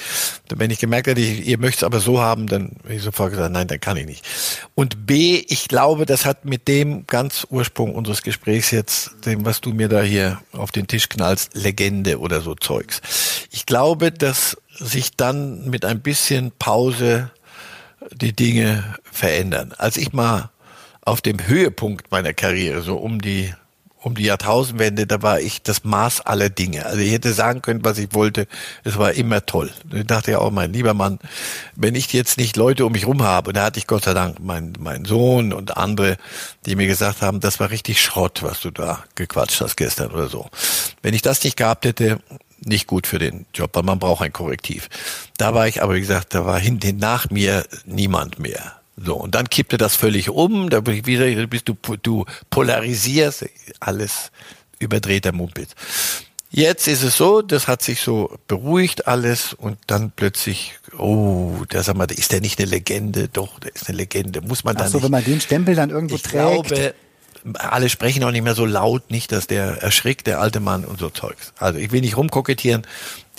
Wenn 0.55 0.71
ich 0.71 0.79
gemerkt 0.79 1.07
hätte, 1.07 1.21
ihr 1.21 1.59
möchtet 1.59 1.79
es 1.79 1.85
aber 1.85 2.01
so 2.01 2.21
haben, 2.21 2.47
dann 2.47 2.77
hätte 2.83 2.95
ich 2.95 3.03
sofort 3.03 3.31
gesagt, 3.31 3.53
nein, 3.53 3.69
dann 3.69 3.81
kann 3.81 3.97
ich 3.97 4.07
nicht. 4.07 4.27
Und 4.75 5.07
B, 5.07 5.45
ich 5.49 5.69
glaube, 5.69 6.07
das 6.07 6.25
hat 6.25 6.45
mit 6.45 6.69
dem 6.69 7.07
ganz 7.07 7.47
Ursprung 7.51 7.95
unseres 7.95 8.23
Gesprächs 8.23 8.71
jetzt, 8.71 9.13
dem, 9.27 9.45
was 9.45 9.61
du 9.61 9.73
mir 9.73 9.89
da 9.89 10.03
hier 10.03 10.41
auf 10.53 10.71
den 10.71 10.87
Tisch 10.87 11.09
knallst, 11.09 11.55
Legende 11.55 12.19
oder 12.19 12.41
so 12.41 12.55
Zeugs. 12.55 13.01
Ich 13.51 13.67
glaube, 13.67 14.13
dass 14.13 14.57
sich 14.79 15.17
dann 15.17 15.69
mit 15.69 15.85
ein 15.85 16.01
bisschen 16.01 16.53
Pause 16.59 17.31
die 18.13 18.35
Dinge 18.35 18.95
verändern. 19.11 19.75
Als 19.77 19.97
ich 19.97 20.13
mal 20.13 20.51
auf 21.03 21.21
dem 21.21 21.47
Höhepunkt 21.47 22.11
meiner 22.11 22.33
Karriere, 22.33 22.83
so 22.83 22.97
um 22.97 23.21
die 23.21 23.53
um 24.03 24.15
die 24.15 24.25
Jahrtausendwende, 24.25 25.07
da 25.07 25.23
war 25.23 25.41
ich 25.41 25.63
das 25.63 25.85
Maß 25.85 26.23
aller 26.23 26.49
Dinge. 26.49 26.87
Also 26.87 26.99
ich 26.99 27.13
hätte 27.13 27.33
sagen 27.33 27.61
können, 27.61 27.85
was 27.85 27.99
ich 27.99 28.15
wollte. 28.15 28.47
Es 28.83 28.97
war 28.97 29.13
immer 29.13 29.45
toll. 29.45 29.71
Ich 29.93 30.07
dachte 30.07 30.33
ja 30.33 30.39
auch, 30.39 30.51
mein 30.51 30.73
lieber 30.73 30.95
Mann, 30.95 31.19
wenn 31.77 31.95
ich 31.95 32.13
jetzt 32.13 32.39
nicht 32.39 32.57
Leute 32.57 32.87
um 32.87 32.93
mich 32.93 33.07
rum 33.07 33.23
habe, 33.23 33.53
da 33.53 33.65
hatte 33.65 33.79
ich 33.79 33.87
Gott 33.87 34.05
sei 34.05 34.15
Dank 34.15 34.41
meinen 34.41 34.73
mein 34.81 35.05
Sohn 35.05 35.53
und 35.53 35.77
andere, 35.77 36.17
die 36.65 36.77
mir 36.77 36.87
gesagt 36.87 37.21
haben, 37.21 37.41
das 37.41 37.61
war 37.61 37.71
richtig 37.71 38.01
Schrott, 38.01 38.43
was 38.43 38.61
du 38.61 38.71
da 38.71 39.05
gequatscht 39.17 39.61
hast 39.61 39.77
gestern 39.77 40.11
oder 40.11 40.29
so. 40.29 40.49
Wenn 41.03 41.15
ich 41.15 41.23
das 41.23 41.45
nicht 41.45 41.57
gehabt 41.57 41.85
hätte, 41.85 42.21
nicht 42.65 42.87
gut 42.87 43.07
für 43.07 43.19
den 43.19 43.47
Job, 43.55 43.71
weil 43.75 43.83
man 43.83 43.99
braucht 43.99 44.23
ein 44.23 44.33
Korrektiv. 44.33 44.89
Da 45.37 45.55
war 45.55 45.67
ich 45.69 45.83
aber, 45.83 45.95
wie 45.95 46.01
gesagt, 46.01 46.35
da 46.35 46.45
war 46.45 46.59
hinten 46.59 46.97
nach 46.99 47.31
mir 47.31 47.67
niemand 47.85 48.39
mehr. 48.39 48.80
So, 49.03 49.17
und 49.17 49.35
dann 49.35 49.49
kippte 49.49 49.79
das 49.79 49.97
völlig 49.97 50.29
um, 50.29 50.69
da 50.69 50.85
wieder 50.87 51.47
bist 51.47 51.69
du, 51.69 51.77
du 52.03 52.27
polarisierst 52.51 53.47
alles 53.81 54.31
überdrehter 54.79 55.33
Mumpitz. 55.33 55.75
Jetzt 56.53 56.89
ist 56.89 57.05
es 57.05 57.17
so, 57.17 57.43
das 57.43 57.69
hat 57.69 57.81
sich 57.81 58.01
so 58.01 58.37
beruhigt 58.49 59.07
alles 59.07 59.55
und 59.55 59.79
dann 59.87 60.11
plötzlich, 60.11 60.75
oh, 60.99 61.65
der 61.71 61.85
sag 61.85 61.97
mal, 61.97 62.11
ist 62.11 62.33
der 62.33 62.41
nicht 62.41 62.59
eine 62.59 62.69
Legende? 62.69 63.29
Doch, 63.29 63.61
der 63.61 63.73
ist 63.75 63.89
eine 63.89 63.99
Legende. 63.99 64.41
Muss 64.41 64.65
man 64.65 64.75
Ach 64.77 64.81
dann 64.81 64.91
so, 64.91 64.99
nicht. 64.99 65.05
wenn 65.05 65.13
man 65.13 65.25
den 65.25 65.41
Stempel 65.41 65.77
dann 65.77 65.91
irgendwo 65.91 66.17
ich 66.17 66.23
trägt. 66.23 66.67
Glaube, 66.67 66.95
alle 67.55 67.89
sprechen 67.89 68.25
auch 68.25 68.33
nicht 68.33 68.43
mehr 68.43 68.57
so 68.57 68.67
laut, 68.67 69.11
nicht, 69.11 69.31
dass 69.31 69.47
der 69.47 69.81
erschrickt, 69.81 70.27
der 70.27 70.41
alte 70.41 70.59
Mann 70.59 70.85
und 70.85 70.99
so 70.99 71.09
Zeugs. 71.09 71.53
Also 71.59 71.79
ich 71.79 71.93
will 71.93 72.01
nicht 72.01 72.17
rumkokettieren. 72.17 72.83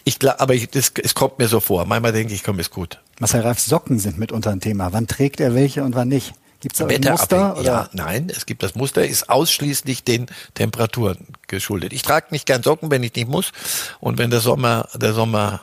Ich 0.04 0.20
glaube, 0.20 0.40
aber 0.40 0.54
ich, 0.54 0.70
das, 0.70 0.92
es 1.02 1.16
kommt 1.16 1.40
mir 1.40 1.48
so 1.48 1.60
vor. 1.60 1.86
Manchmal 1.86 2.12
denke 2.12 2.34
ich, 2.34 2.44
komm, 2.44 2.60
ist 2.60 2.72
gut. 2.72 3.00
Marcel 3.20 3.42
Reifs 3.42 3.66
Socken 3.66 4.00
sind 4.00 4.18
mitunter 4.18 4.52
ein 4.52 4.60
Thema. 4.60 4.94
Wann 4.94 5.08
trägt 5.08 5.40
er 5.40 5.54
welche 5.54 5.84
und 5.84 5.96
wann 5.96 6.08
nicht? 6.08 6.34
Gibt 6.62 6.76
es 6.76 6.82
ein 6.82 7.02
Muster? 7.02 7.58
Oder? 7.58 7.64
Ja, 7.64 7.90
nein, 7.94 8.32
es 8.36 8.46
gibt 8.46 8.62
das 8.62 8.76
Muster, 8.76 9.06
ist 9.06 9.30
ausschließlich 9.30 10.04
den 10.04 10.28
Temperaturen 10.54 11.18
geschuldet. 11.48 11.92
Ich 11.92 12.04
trage 12.04 12.28
nicht 12.30 12.46
gern 12.46 12.62
Socken, 12.62 12.92
wenn 12.92 13.02
ich 13.02 13.16
nicht 13.16 13.28
muss. 13.28 13.52
Und 14.00 14.20
wenn 14.20 14.30
der 14.30 14.42
Sommer, 14.42 14.88
der 14.94 15.14
Sommer, 15.14 15.62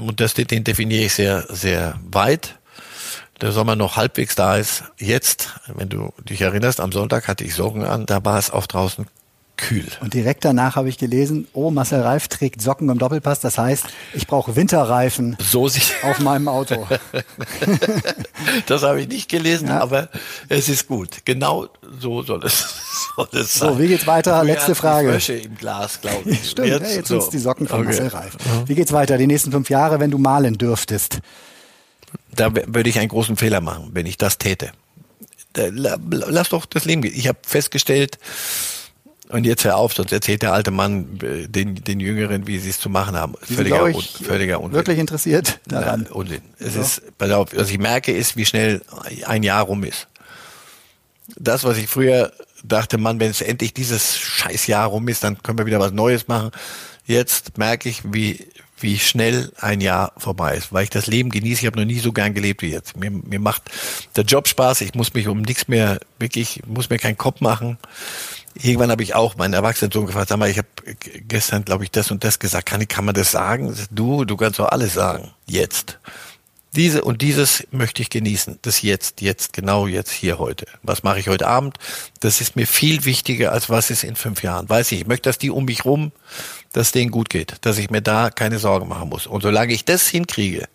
und 0.00 0.20
das, 0.20 0.34
den 0.34 0.64
definiere 0.64 1.04
ich 1.04 1.14
sehr, 1.14 1.46
sehr 1.48 1.98
weit, 2.10 2.58
der 3.40 3.52
Sommer 3.52 3.74
noch 3.74 3.96
halbwegs 3.96 4.34
da 4.34 4.56
ist. 4.56 4.84
Jetzt, 4.98 5.48
wenn 5.66 5.88
du 5.88 6.12
dich 6.28 6.42
erinnerst, 6.42 6.80
am 6.80 6.92
Sonntag 6.92 7.26
hatte 7.26 7.44
ich 7.44 7.54
Socken 7.54 7.84
an, 7.84 8.04
da 8.04 8.22
war 8.24 8.38
es 8.38 8.50
auch 8.50 8.66
draußen 8.66 9.06
kühl. 9.56 9.86
Und 10.00 10.14
direkt 10.14 10.44
danach 10.44 10.76
habe 10.76 10.88
ich 10.88 10.98
gelesen, 10.98 11.46
oh, 11.52 11.70
Marcel 11.70 12.00
Reif 12.00 12.28
trägt 12.28 12.60
Socken 12.60 12.88
im 12.88 12.98
Doppelpass. 12.98 13.40
Das 13.40 13.58
heißt, 13.58 13.86
ich 14.14 14.26
brauche 14.26 14.56
Winterreifen 14.56 15.36
so 15.40 15.68
auf 16.02 16.18
meinem 16.20 16.48
Auto. 16.48 16.86
das 18.66 18.82
habe 18.82 19.00
ich 19.00 19.08
nicht 19.08 19.28
gelesen, 19.28 19.68
ja. 19.68 19.80
aber 19.80 20.08
es 20.48 20.68
ist 20.68 20.88
gut. 20.88 21.18
Genau 21.24 21.68
so 22.00 22.22
soll 22.22 22.44
es, 22.44 22.64
soll 23.16 23.28
es 23.32 23.54
sein. 23.54 23.68
So, 23.70 23.78
wie 23.78 23.88
geht's 23.88 24.06
weiter? 24.06 24.40
Früher 24.40 24.44
Letzte 24.44 24.74
Frage. 24.74 25.12
Frösche 25.12 25.34
im 25.34 25.56
Glas, 25.56 26.00
glaube 26.00 26.30
ich. 26.30 26.50
Stimmt, 26.50 26.68
jetzt, 26.68 26.90
ja, 26.90 26.96
jetzt 26.96 27.08
so. 27.08 27.30
die 27.30 27.38
Socken 27.38 27.68
von 27.68 27.80
okay. 27.80 27.88
Marcel 27.88 28.08
Reif. 28.08 28.36
Wie 28.66 28.74
geht's 28.74 28.92
weiter? 28.92 29.18
Die 29.18 29.26
nächsten 29.26 29.52
fünf 29.52 29.70
Jahre, 29.70 30.00
wenn 30.00 30.10
du 30.10 30.18
malen 30.18 30.58
dürftest? 30.58 31.20
Da 32.34 32.52
würde 32.54 32.88
ich 32.88 32.98
einen 32.98 33.08
großen 33.08 33.36
Fehler 33.36 33.60
machen, 33.60 33.90
wenn 33.92 34.06
ich 34.06 34.18
das 34.18 34.38
täte. 34.38 34.72
Lass 35.54 36.48
doch 36.48 36.66
das 36.66 36.84
Leben 36.86 37.02
gehen. 37.02 37.12
Ich 37.14 37.28
habe 37.28 37.38
festgestellt, 37.42 38.18
Und 39.32 39.44
jetzt 39.44 39.64
hör 39.64 39.78
auf, 39.78 39.94
sonst 39.94 40.12
erzählt 40.12 40.42
der 40.42 40.52
alte 40.52 40.70
Mann 40.70 41.18
äh, 41.22 41.48
den, 41.48 41.76
den 41.76 42.00
Jüngeren, 42.00 42.46
wie 42.46 42.58
sie 42.58 42.68
es 42.68 42.78
zu 42.78 42.90
machen 42.90 43.16
haben. 43.16 43.32
Die 43.48 43.54
sind, 43.54 43.56
Völliger, 43.56 43.76
glaub 43.76 43.94
Un, 43.94 44.00
ich, 44.00 44.26
völliger 44.26 44.60
Unsinn. 44.60 44.74
Wirklich 44.74 44.98
interessiert 44.98 45.58
daran. 45.66 46.06
Na, 46.06 46.14
Unsinn. 46.14 46.42
Es 46.58 46.76
ist, 46.76 47.16
pass 47.16 47.30
auf, 47.30 47.48
was 47.56 47.70
ich 47.70 47.78
merke, 47.78 48.12
ist, 48.12 48.36
wie 48.36 48.44
schnell 48.44 48.82
ein 49.24 49.42
Jahr 49.42 49.62
rum 49.64 49.84
ist. 49.84 50.06
Das, 51.36 51.64
was 51.64 51.78
ich 51.78 51.88
früher 51.88 52.32
dachte, 52.62 52.98
Mann, 52.98 53.20
wenn 53.20 53.30
es 53.30 53.40
endlich 53.40 53.72
dieses 53.72 54.18
scheiß 54.18 54.66
Jahr 54.66 54.88
rum 54.88 55.08
ist, 55.08 55.24
dann 55.24 55.42
können 55.42 55.56
wir 55.56 55.64
wieder 55.64 55.80
was 55.80 55.92
Neues 55.92 56.28
machen. 56.28 56.50
Jetzt 57.06 57.56
merke 57.56 57.88
ich, 57.88 58.02
wie, 58.04 58.46
wie 58.78 58.98
schnell 58.98 59.50
ein 59.58 59.80
Jahr 59.80 60.12
vorbei 60.18 60.56
ist, 60.56 60.74
weil 60.74 60.84
ich 60.84 60.90
das 60.90 61.06
Leben 61.06 61.30
genieße. 61.30 61.62
Ich 61.62 61.66
habe 61.66 61.78
noch 61.78 61.86
nie 61.86 62.00
so 62.00 62.12
gern 62.12 62.34
gelebt 62.34 62.60
wie 62.60 62.70
jetzt. 62.70 62.98
Mir, 62.98 63.10
mir 63.10 63.40
macht 63.40 63.62
der 64.14 64.24
Job 64.24 64.46
Spaß. 64.46 64.82
Ich 64.82 64.94
muss 64.94 65.14
mich 65.14 65.26
um 65.26 65.40
nichts 65.40 65.68
mehr, 65.68 66.00
wirklich, 66.18 66.60
muss 66.66 66.90
mir 66.90 66.98
keinen 66.98 67.16
Kopf 67.16 67.40
machen. 67.40 67.78
Irgendwann 68.54 68.90
habe 68.90 69.02
ich 69.02 69.14
auch 69.14 69.36
meinen 69.36 69.54
Erwachsenensohn 69.54 70.06
gefragt, 70.06 70.28
sag 70.28 70.38
mal, 70.38 70.50
ich 70.50 70.58
habe 70.58 70.68
gestern, 71.26 71.64
glaube 71.64 71.84
ich, 71.84 71.90
das 71.90 72.10
und 72.10 72.24
das 72.24 72.38
gesagt. 72.38 72.66
Kann, 72.66 72.86
kann 72.88 73.04
man 73.04 73.14
das 73.14 73.30
sagen? 73.30 73.74
Du, 73.90 74.24
du 74.24 74.36
kannst 74.36 74.58
doch 74.58 74.68
alles 74.68 74.94
sagen. 74.94 75.30
Jetzt. 75.46 75.98
Diese 76.74 77.04
und 77.04 77.20
dieses 77.20 77.66
möchte 77.70 78.00
ich 78.00 78.08
genießen. 78.08 78.58
Das 78.62 78.80
jetzt, 78.80 79.20
jetzt, 79.20 79.52
genau 79.52 79.86
jetzt, 79.86 80.10
hier 80.10 80.38
heute. 80.38 80.66
Was 80.82 81.02
mache 81.02 81.20
ich 81.20 81.28
heute 81.28 81.46
Abend? 81.46 81.76
Das 82.20 82.40
ist 82.40 82.56
mir 82.56 82.66
viel 82.66 83.04
wichtiger, 83.04 83.52
als 83.52 83.68
was 83.68 83.90
ist 83.90 84.04
in 84.04 84.16
fünf 84.16 84.42
Jahren. 84.42 84.70
Weiß 84.70 84.90
ich, 84.92 85.00
ich 85.02 85.06
möchte, 85.06 85.28
dass 85.28 85.36
die 85.36 85.50
um 85.50 85.66
mich 85.66 85.84
rum, 85.84 86.12
dass 86.72 86.92
denen 86.92 87.10
gut 87.10 87.28
geht, 87.28 87.56
dass 87.60 87.76
ich 87.76 87.90
mir 87.90 88.00
da 88.00 88.30
keine 88.30 88.58
Sorgen 88.58 88.88
machen 88.88 89.10
muss. 89.10 89.26
Und 89.26 89.42
solange 89.42 89.74
ich 89.74 89.84
das 89.84 90.06
hinkriege, 90.08 90.66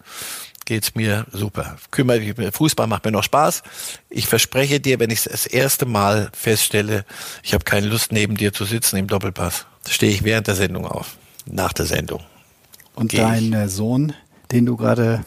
geht's 0.67 0.93
mir 0.95 1.25
super. 1.31 1.77
Kümmere 1.91 2.19
mich, 2.19 2.35
Fußball 2.53 2.85
macht 2.87 3.05
mir 3.05 3.11
noch 3.11 3.23
Spaß. 3.23 3.63
Ich 4.09 4.27
verspreche 4.27 4.79
dir, 4.81 4.99
wenn 4.99 5.09
ich 5.09 5.23
das 5.23 5.45
erste 5.47 5.85
Mal 5.85 6.29
feststelle, 6.33 7.05
ich 7.41 7.53
habe 7.53 7.63
keine 7.63 7.87
Lust, 7.87 8.11
neben 8.11 8.35
dir 8.35 8.51
zu 8.53 8.65
sitzen 8.65 8.97
im 8.97 9.07
Doppelpass, 9.07 9.65
stehe 9.87 10.11
ich 10.11 10.23
während 10.23 10.47
der 10.47 10.55
Sendung 10.55 10.85
auf. 10.85 11.15
Nach 11.45 11.71
der 11.71 11.85
Sendung. 11.85 12.21
Und 12.95 13.11
Geh 13.11 13.17
dein 13.17 13.53
äh, 13.53 13.69
Sohn, 13.69 14.13
den 14.51 14.65
du 14.65 14.75
gerade 14.75 15.23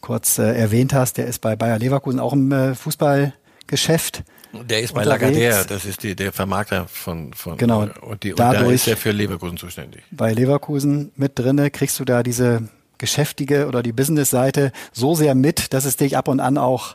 kurz 0.00 0.38
äh, 0.38 0.54
erwähnt 0.58 0.94
hast, 0.94 1.18
der 1.18 1.26
ist 1.26 1.40
bei 1.40 1.54
Bayer 1.54 1.78
Leverkusen 1.78 2.18
auch 2.18 2.32
im 2.32 2.50
äh, 2.50 2.74
Fußballgeschäft. 2.74 4.22
Der 4.54 4.80
ist 4.80 4.94
bei 4.94 5.02
unterwegs. 5.02 5.36
Lagardère, 5.38 5.64
das 5.66 5.84
ist 5.84 6.02
die, 6.02 6.16
der 6.16 6.32
Vermarkter 6.32 6.86
von, 6.88 7.34
von 7.34 7.58
Genau. 7.58 7.88
und, 8.00 8.22
die, 8.22 8.30
und 8.32 8.40
da 8.40 8.52
Dadurch- 8.54 8.74
ist 8.74 8.88
er 8.88 8.96
für 8.96 9.10
Leverkusen 9.10 9.58
zuständig. 9.58 10.02
Bei 10.10 10.32
Leverkusen 10.32 11.12
mit 11.16 11.38
drinne 11.38 11.70
kriegst 11.70 12.00
du 12.00 12.04
da 12.06 12.22
diese 12.22 12.68
geschäftige 13.02 13.66
oder 13.66 13.82
die 13.82 13.92
Business-Seite 13.92 14.70
so 14.92 15.16
sehr 15.16 15.34
mit, 15.34 15.74
dass 15.74 15.84
es 15.84 15.96
dich 15.96 16.16
ab 16.16 16.28
und 16.28 16.38
an 16.38 16.56
auch 16.56 16.94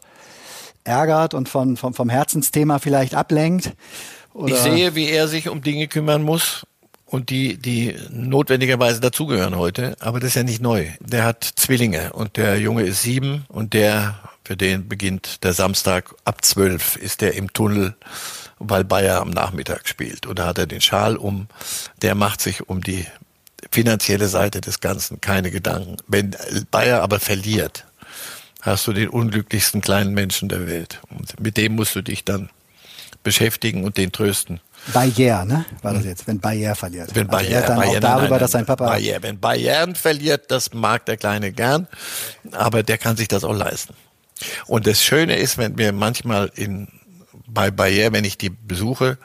ärgert 0.85 1.33
und 1.33 1.49
von, 1.49 1.75
vom, 1.75 1.93
vom 1.93 2.09
Herzensthema 2.09 2.79
vielleicht 2.79 3.13
ablenkt. 3.13 3.73
Oder 4.33 4.55
Ich 4.55 4.61
sehe, 4.61 4.95
wie 4.95 5.09
er 5.09 5.27
sich 5.27 5.49
um 5.49 5.61
Dinge 5.61 5.89
kümmern 5.89 6.23
muss 6.23 6.65
und 7.05 7.29
die, 7.29 7.57
die 7.57 7.93
notwendigerweise 8.09 9.01
dazugehören 9.01 9.57
heute, 9.57 9.97
aber 9.99 10.21
das 10.21 10.29
ist 10.29 10.35
ja 10.35 10.43
nicht 10.43 10.61
neu. 10.61 10.85
Der 11.01 11.25
hat 11.25 11.43
Zwillinge 11.43 12.13
und 12.13 12.37
der 12.37 12.57
Junge 12.57 12.83
ist 12.83 13.01
sieben 13.01 13.45
und 13.49 13.73
der, 13.73 14.17
für 14.45 14.55
den 14.55 14.87
beginnt 14.87 15.43
der 15.43 15.51
Samstag 15.51 16.15
ab 16.23 16.45
zwölf, 16.45 16.95
ist 16.95 17.19
der 17.19 17.33
im 17.33 17.51
Tunnel, 17.51 17.95
weil 18.59 18.85
Bayer 18.85 19.19
am 19.19 19.31
Nachmittag 19.31 19.89
spielt. 19.89 20.25
Und 20.25 20.39
da 20.39 20.45
hat 20.45 20.57
er 20.57 20.67
den 20.67 20.81
Schal 20.81 21.17
um, 21.17 21.47
der 22.01 22.15
macht 22.15 22.39
sich 22.39 22.69
um 22.69 22.81
die 22.81 23.05
finanzielle 23.71 24.27
Seite 24.27 24.61
des 24.61 24.79
Ganzen 24.79 25.21
keine 25.21 25.51
Gedanken. 25.51 25.97
Wenn 26.07 26.35
Bayer 26.71 27.01
aber 27.01 27.19
verliert, 27.19 27.85
hast 28.61 28.87
du 28.87 28.93
den 28.93 29.09
unglücklichsten 29.09 29.81
kleinen 29.81 30.13
Menschen 30.13 30.49
der 30.49 30.67
Welt. 30.67 31.01
Und 31.09 31.39
mit 31.39 31.57
dem 31.57 31.75
musst 31.75 31.95
du 31.95 32.01
dich 32.01 32.23
dann 32.23 32.49
beschäftigen 33.23 33.83
und 33.83 33.97
den 33.97 34.11
trösten. 34.11 34.61
Bayer, 34.93 35.43
ne? 35.43 35.65
War 35.81 35.93
das 35.93 36.05
jetzt, 36.05 36.27
wenn 36.27 36.39
Bayer 36.39 36.75
verliert. 36.75 37.13
Wenn 37.13 37.29
also 37.29 37.45
er 37.45 37.49
Bayern, 37.49 37.61
hat 37.61 37.69
dann 37.69 37.77
Bayern, 37.77 37.89
auch 37.89 37.93
nein, 37.93 38.01
darüber, 38.01 38.29
nein, 38.29 38.39
dass 38.39 38.51
sein 38.51 38.65
Papa 38.65 38.85
Bayern, 38.85 39.23
wenn 39.23 39.39
Bayern 39.39 39.95
verliert, 39.95 40.49
das 40.49 40.73
mag 40.73 41.05
der 41.05 41.17
Kleine 41.17 41.51
gern, 41.51 41.87
aber 42.51 42.83
der 42.83 42.97
kann 42.97 43.17
sich 43.17 43.27
das 43.27 43.43
auch 43.43 43.55
leisten. 43.55 43.95
Und 44.67 44.87
das 44.87 45.03
Schöne 45.03 45.35
ist, 45.35 45.57
wenn 45.57 45.77
wir 45.77 45.91
manchmal 45.91 46.51
in, 46.55 46.87
bei 47.47 47.71
Bayern, 47.71 48.13
wenn 48.13 48.23
ich 48.23 48.37
die 48.37 48.49
besuche, 48.49 49.17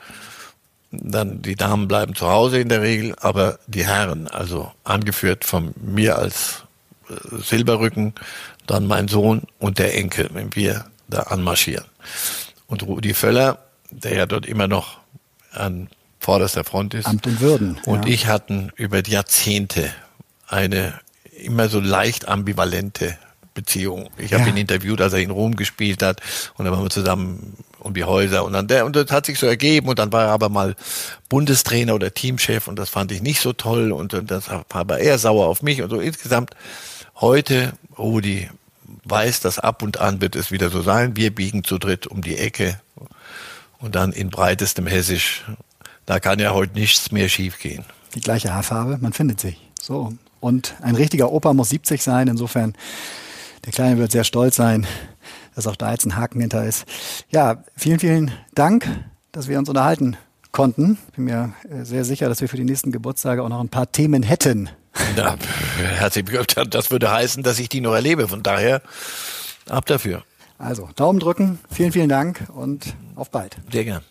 dann 0.93 1.43
die 1.43 1.57
Damen 1.57 1.89
bleiben 1.89 2.15
zu 2.15 2.29
Hause 2.29 2.59
in 2.61 2.69
der 2.69 2.83
Regel, 2.83 3.15
aber 3.21 3.59
die 3.67 3.85
Herren, 3.87 4.29
also 4.29 4.71
angeführt 4.85 5.45
von 5.45 5.73
mir 5.81 6.19
als 6.19 6.65
äh, 7.09 7.15
Silberrücken, 7.43 8.15
dann 8.67 8.87
mein 8.87 9.09
Sohn 9.09 9.43
und 9.59 9.79
der 9.79 9.97
Enkel, 9.97 10.29
wenn 10.33 10.55
wir 10.55 10.85
da 11.09 11.21
anmarschieren. 11.25 11.87
Und 12.67 12.83
Rudi 12.85 13.15
Völler, 13.15 13.59
der 13.91 14.15
ja 14.17 14.27
dort 14.27 14.47
immer 14.47 14.69
noch 14.69 14.99
an 15.53 15.89
vorderster 16.21 16.63
Front 16.65 16.95
ist, 16.95 17.07
Amt 17.07 17.27
und 17.27 17.41
Würden. 17.41 17.79
und 17.85 18.07
ja. 18.07 18.13
ich 18.13 18.27
hatten 18.27 18.71
über 18.77 19.03
die 19.03 19.11
Jahrzehnte 19.13 19.91
eine 20.47 20.95
immer 21.43 21.69
so 21.69 21.81
leicht 21.81 22.29
ambivalente 22.29 23.19
Beziehung. 23.55 24.09
Ich 24.17 24.33
habe 24.33 24.45
Ja. 24.45 24.49
ihn 24.51 24.57
interviewt, 24.57 25.01
als 25.01 25.13
er 25.13 25.19
in 25.21 25.31
Rom 25.31 25.57
gespielt 25.57 26.03
hat 26.03 26.21
und 26.57 26.65
dann 26.65 26.73
waren 26.73 26.85
wir 26.85 26.91
zusammen 26.91 27.57
um 27.83 27.95
die 27.95 28.05
Häuser 28.05 28.45
und 28.45 28.53
dann 28.53 28.69
der 28.69 28.87
und 28.87 28.97
das 28.97 29.11
hat 29.11 29.27
sich 29.27 29.39
so 29.39 29.47
ergeben 29.47 29.89
und 29.89 29.99
dann 29.99 30.13
war 30.13 30.25
er 30.25 30.31
aber 30.31 30.49
mal 30.49 30.75
Bundestrainer 31.29 31.95
oder 31.95 32.15
Teamchef 32.15 32.69
und 32.69 32.79
das 32.79 32.89
fand 32.89 33.13
ich 33.13 33.23
nicht 33.23 33.41
so 33.41 33.53
toll 33.53 33.93
und 33.93 34.13
dann 34.13 34.27
das 34.27 34.49
war 34.49 34.65
aber 34.71 34.99
eher 34.99 35.19
sauer 35.19 35.47
auf 35.47 35.63
mich 35.63 35.83
und 35.83 35.91
so 35.91 36.01
insgesamt 36.01 36.51
heute 37.17 37.73
Rudi 37.99 38.49
weiß, 39.05 39.41
dass 39.41 39.59
ab 39.59 39.83
und 39.83 40.01
an 40.01 40.21
wird 40.21 40.37
es 40.37 40.51
wieder 40.51 40.71
so 40.71 40.83
sein. 40.83 41.17
Wir 41.17 41.35
biegen 41.35 41.65
zu 41.65 41.79
dritt 41.79 42.07
um 42.07 42.23
die 42.23 42.37
Ecke 42.37 42.81
und 43.79 43.95
dann 43.95 44.13
in 44.13 44.31
breitestem 44.31 44.87
Hessisch. 44.87 45.45
Da 46.07 46.21
kann 46.21 46.39
ja 46.39 46.53
heute 46.53 46.75
nichts 46.75 47.11
mehr 47.11 47.29
schiefgehen. 47.29 47.85
die 48.15 48.21
gleiche 48.21 48.53
Haarfarbe, 48.53 48.99
man 49.01 49.13
findet 49.13 49.41
sich. 49.41 49.57
So. 49.81 50.13
Und 50.41 50.75
ein 50.83 50.97
richtiger 50.97 51.31
Opa 51.31 51.55
muss 51.55 51.71
70 51.71 52.03
sein, 52.03 52.29
insofern 52.29 52.75
der 53.65 53.73
Kleine 53.73 53.99
wird 53.99 54.11
sehr 54.11 54.25
stolz 54.25 54.57
sein, 54.57 54.87
dass 55.55 55.67
auch 55.67 55.77
da 55.77 55.93
jetzt 55.93 56.07
ein 56.07 56.17
Haken 56.17 56.41
hinter 56.41 56.65
ist. 56.65 56.85
Ja, 57.31 57.65
vielen, 57.77 57.99
vielen 57.99 58.33
Dank, 58.55 58.87
dass 59.33 59.49
wir 59.49 59.59
uns 59.59 59.69
unterhalten 59.69 60.17
konnten. 60.51 60.99
Bin 61.17 61.25
mir 61.25 61.53
äh, 61.69 61.85
sehr 61.85 62.05
sicher, 62.05 62.29
dass 62.29 62.41
wir 62.41 62.49
für 62.49 62.57
die 62.57 62.65
nächsten 62.65 62.93
Geburtstage 62.93 63.43
auch 63.43 63.49
noch 63.49 63.61
ein 63.61 63.69
paar 63.69 63.91
Themen 63.91 64.23
hätten. 64.23 64.71
Ja, 65.17 65.37
herzlich 65.79 66.27
willkommen. 66.31 66.71
Das 66.71 66.91
würde 66.91 67.11
heißen, 67.11 67.43
dass 67.43 67.59
ich 67.59 67.69
die 67.69 67.81
noch 67.81 67.95
erlebe. 67.95 68.29
Von 68.29 68.43
daher 68.43 68.83
ab 69.69 69.87
dafür. 69.87 70.23
Also, 70.59 70.89
Daumen 70.95 71.19
drücken, 71.19 71.59
vielen, 71.71 71.93
vielen 71.93 72.09
Dank 72.09 72.45
und 72.55 72.95
auf 73.17 73.31
bald. 73.31 73.57
Sehr 73.73 73.85
gern. 73.85 74.03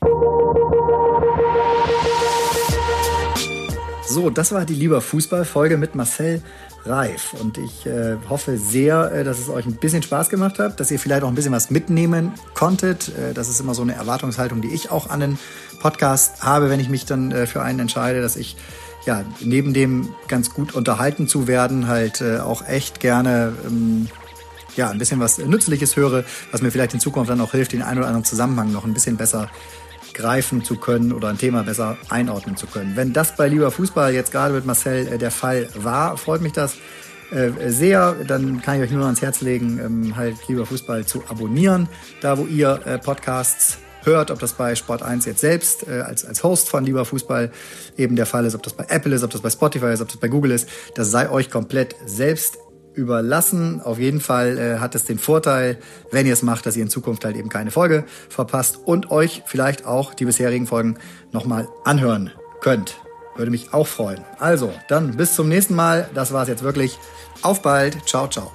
So, 4.08 4.30
das 4.30 4.52
war 4.52 4.66
die 4.66 4.74
Lieber 4.74 5.00
Fußball-Folge 5.00 5.78
mit 5.78 5.96
Marcel 5.96 6.42
Reif. 6.86 7.34
Und 7.34 7.58
ich 7.58 7.86
äh, 7.86 8.18
hoffe 8.30 8.58
sehr, 8.58 9.12
äh, 9.12 9.24
dass 9.24 9.40
es 9.40 9.50
euch 9.50 9.66
ein 9.66 9.76
bisschen 9.76 10.04
Spaß 10.04 10.30
gemacht 10.30 10.60
hat, 10.60 10.80
dass 10.80 10.92
ihr 10.92 11.00
vielleicht 11.00 11.24
auch 11.24 11.28
ein 11.28 11.36
bisschen 11.36 11.52
was 11.52 11.70
mitnehmen 11.70 12.34
konntet. 12.54 13.10
Äh, 13.10 13.34
das 13.34 13.50
ist 13.50 13.60
immer 13.60 13.76
so 13.76 13.82
eine 13.82 13.94
Erwartungshaltung, 13.94 14.62
die 14.62 14.74
ich 14.74 14.92
auch 14.92 15.10
an 15.10 15.20
den 15.20 15.40
Podcast 15.80 16.44
habe, 16.44 16.70
wenn 16.70 16.80
ich 16.80 16.90
mich 16.90 17.06
dann 17.06 17.32
äh, 17.32 17.48
für 17.48 17.62
einen 17.62 17.80
entscheide, 17.80 18.22
dass 18.22 18.36
ich 18.36 18.56
ja 19.06 19.24
neben 19.40 19.74
dem 19.74 20.10
ganz 20.28 20.54
gut 20.54 20.74
unterhalten 20.74 21.28
zu 21.28 21.48
werden, 21.48 21.88
halt 21.88 22.22
äh, 22.22 22.40
auch 22.40 22.68
echt 22.68 23.00
gerne 23.00 23.54
ähm, 23.66 24.08
ja, 24.76 24.90
ein 24.90 24.98
bisschen 24.98 25.20
was 25.20 25.38
Nützliches 25.38 25.96
höre, 25.96 26.24
was 26.52 26.62
mir 26.62 26.72
vielleicht 26.72 26.94
in 26.94 27.00
Zukunft 27.00 27.30
dann 27.30 27.42
auch 27.42 27.52
hilft, 27.52 27.74
den 27.74 27.82
einen 27.82 28.00
oder 28.00 28.08
anderen 28.08 28.26
Zusammenhang 28.26 28.72
noch 28.72 28.86
ein 28.86 28.94
bisschen 28.94 29.18
besser 29.18 29.50
greifen 30.14 30.64
zu 30.64 30.76
können 30.76 31.12
oder 31.12 31.30
ein 31.30 31.38
Thema 31.38 31.64
besser 31.64 31.98
einordnen 32.10 32.58
zu 32.58 32.68
können. 32.68 32.96
Wenn 32.96 33.14
das 33.14 33.36
bei 33.36 33.48
Lieber 33.48 33.72
Fußball 33.72 34.14
jetzt 34.14 34.32
gerade 34.32 34.54
mit 34.54 34.66
Marcel 34.66 35.08
äh, 35.08 35.18
der 35.18 35.32
Fall 35.32 35.68
war, 35.76 36.18
freut 36.18 36.42
mich 36.42 36.54
das 36.54 36.76
äh, 37.32 37.70
sehr. 37.70 38.16
Dann 38.28 38.62
kann 38.62 38.78
ich 38.78 38.84
euch 38.84 38.92
nur 38.92 39.06
ans 39.06 39.22
Herz 39.22 39.42
legen, 39.42 39.80
ähm, 39.84 40.16
halt 40.16 40.36
Lieber 40.48 40.66
Fußball 40.66 41.06
zu 41.06 41.24
abonnieren, 41.28 41.88
da 42.22 42.38
wo 42.38 42.46
ihr 42.46 42.82
äh, 42.86 42.98
Podcasts 42.98 43.78
hört, 44.04 44.32
ob 44.32 44.40
das 44.40 44.54
bei 44.54 44.76
Sport 44.76 45.04
1 45.04 45.26
jetzt 45.26 45.42
selbst 45.42 45.88
äh, 45.88 46.02
als, 46.02 46.26
als 46.26 46.44
Host 46.44 46.70
von 46.70 46.84
Lieber 46.84 47.06
Fußball 47.06 47.52
eben 47.98 48.16
der 48.16 48.26
Fall 48.26 48.46
ist, 48.46 48.56
ob 48.56 48.64
das 48.64 48.74
bei 48.74 48.86
Apple 48.90 49.14
ist, 49.14 49.24
ob 49.24 49.30
das 49.32 49.42
bei 49.42 49.50
Spotify 49.50 49.94
ist, 49.94 50.02
ob 50.02 50.08
das 50.08 50.18
bei 50.18 50.28
Google 50.28 50.52
ist, 50.52 50.68
das 50.96 51.12
sei 51.12 51.30
euch 51.30 51.50
komplett 51.50 51.96
selbst 52.06 52.58
überlassen. 52.94 53.82
Auf 53.82 54.00
jeden 54.00 54.22
Fall 54.22 54.58
äh, 54.58 54.80
hat 54.80 54.96
es 54.96 55.04
den 55.04 55.20
Vorteil, 55.20 55.78
wenn 56.12 56.26
ihr 56.26 56.34
es 56.34 56.42
macht, 56.42 56.66
dass 56.66 56.76
ihr 56.76 56.84
in 56.84 56.90
Zukunft 56.90 57.26
halt 57.26 57.36
eben 57.36 57.50
keine 57.50 57.72
Folge 57.72 58.04
verpasst 58.30 58.80
und 58.86 59.12
euch 59.12 59.44
vielleicht 59.46 59.86
auch 59.86 60.14
die 60.14 60.26
bisherigen 60.26 60.68
Folgen 60.68 60.98
nochmal 61.32 61.68
anhören 61.84 62.32
könnt. 62.62 62.98
Würde 63.36 63.52
mich 63.52 63.74
auch 63.74 63.88
freuen. 63.88 64.24
Also, 64.40 64.74
dann 64.90 65.16
bis 65.16 65.36
zum 65.36 65.48
nächsten 65.48 65.76
Mal. 65.76 66.10
Das 66.14 66.34
war's 66.34 66.48
jetzt 66.48 66.64
wirklich. 66.64 66.98
Auf 67.42 67.62
bald. 67.62 67.98
Ciao, 68.08 68.28
ciao. 68.28 68.52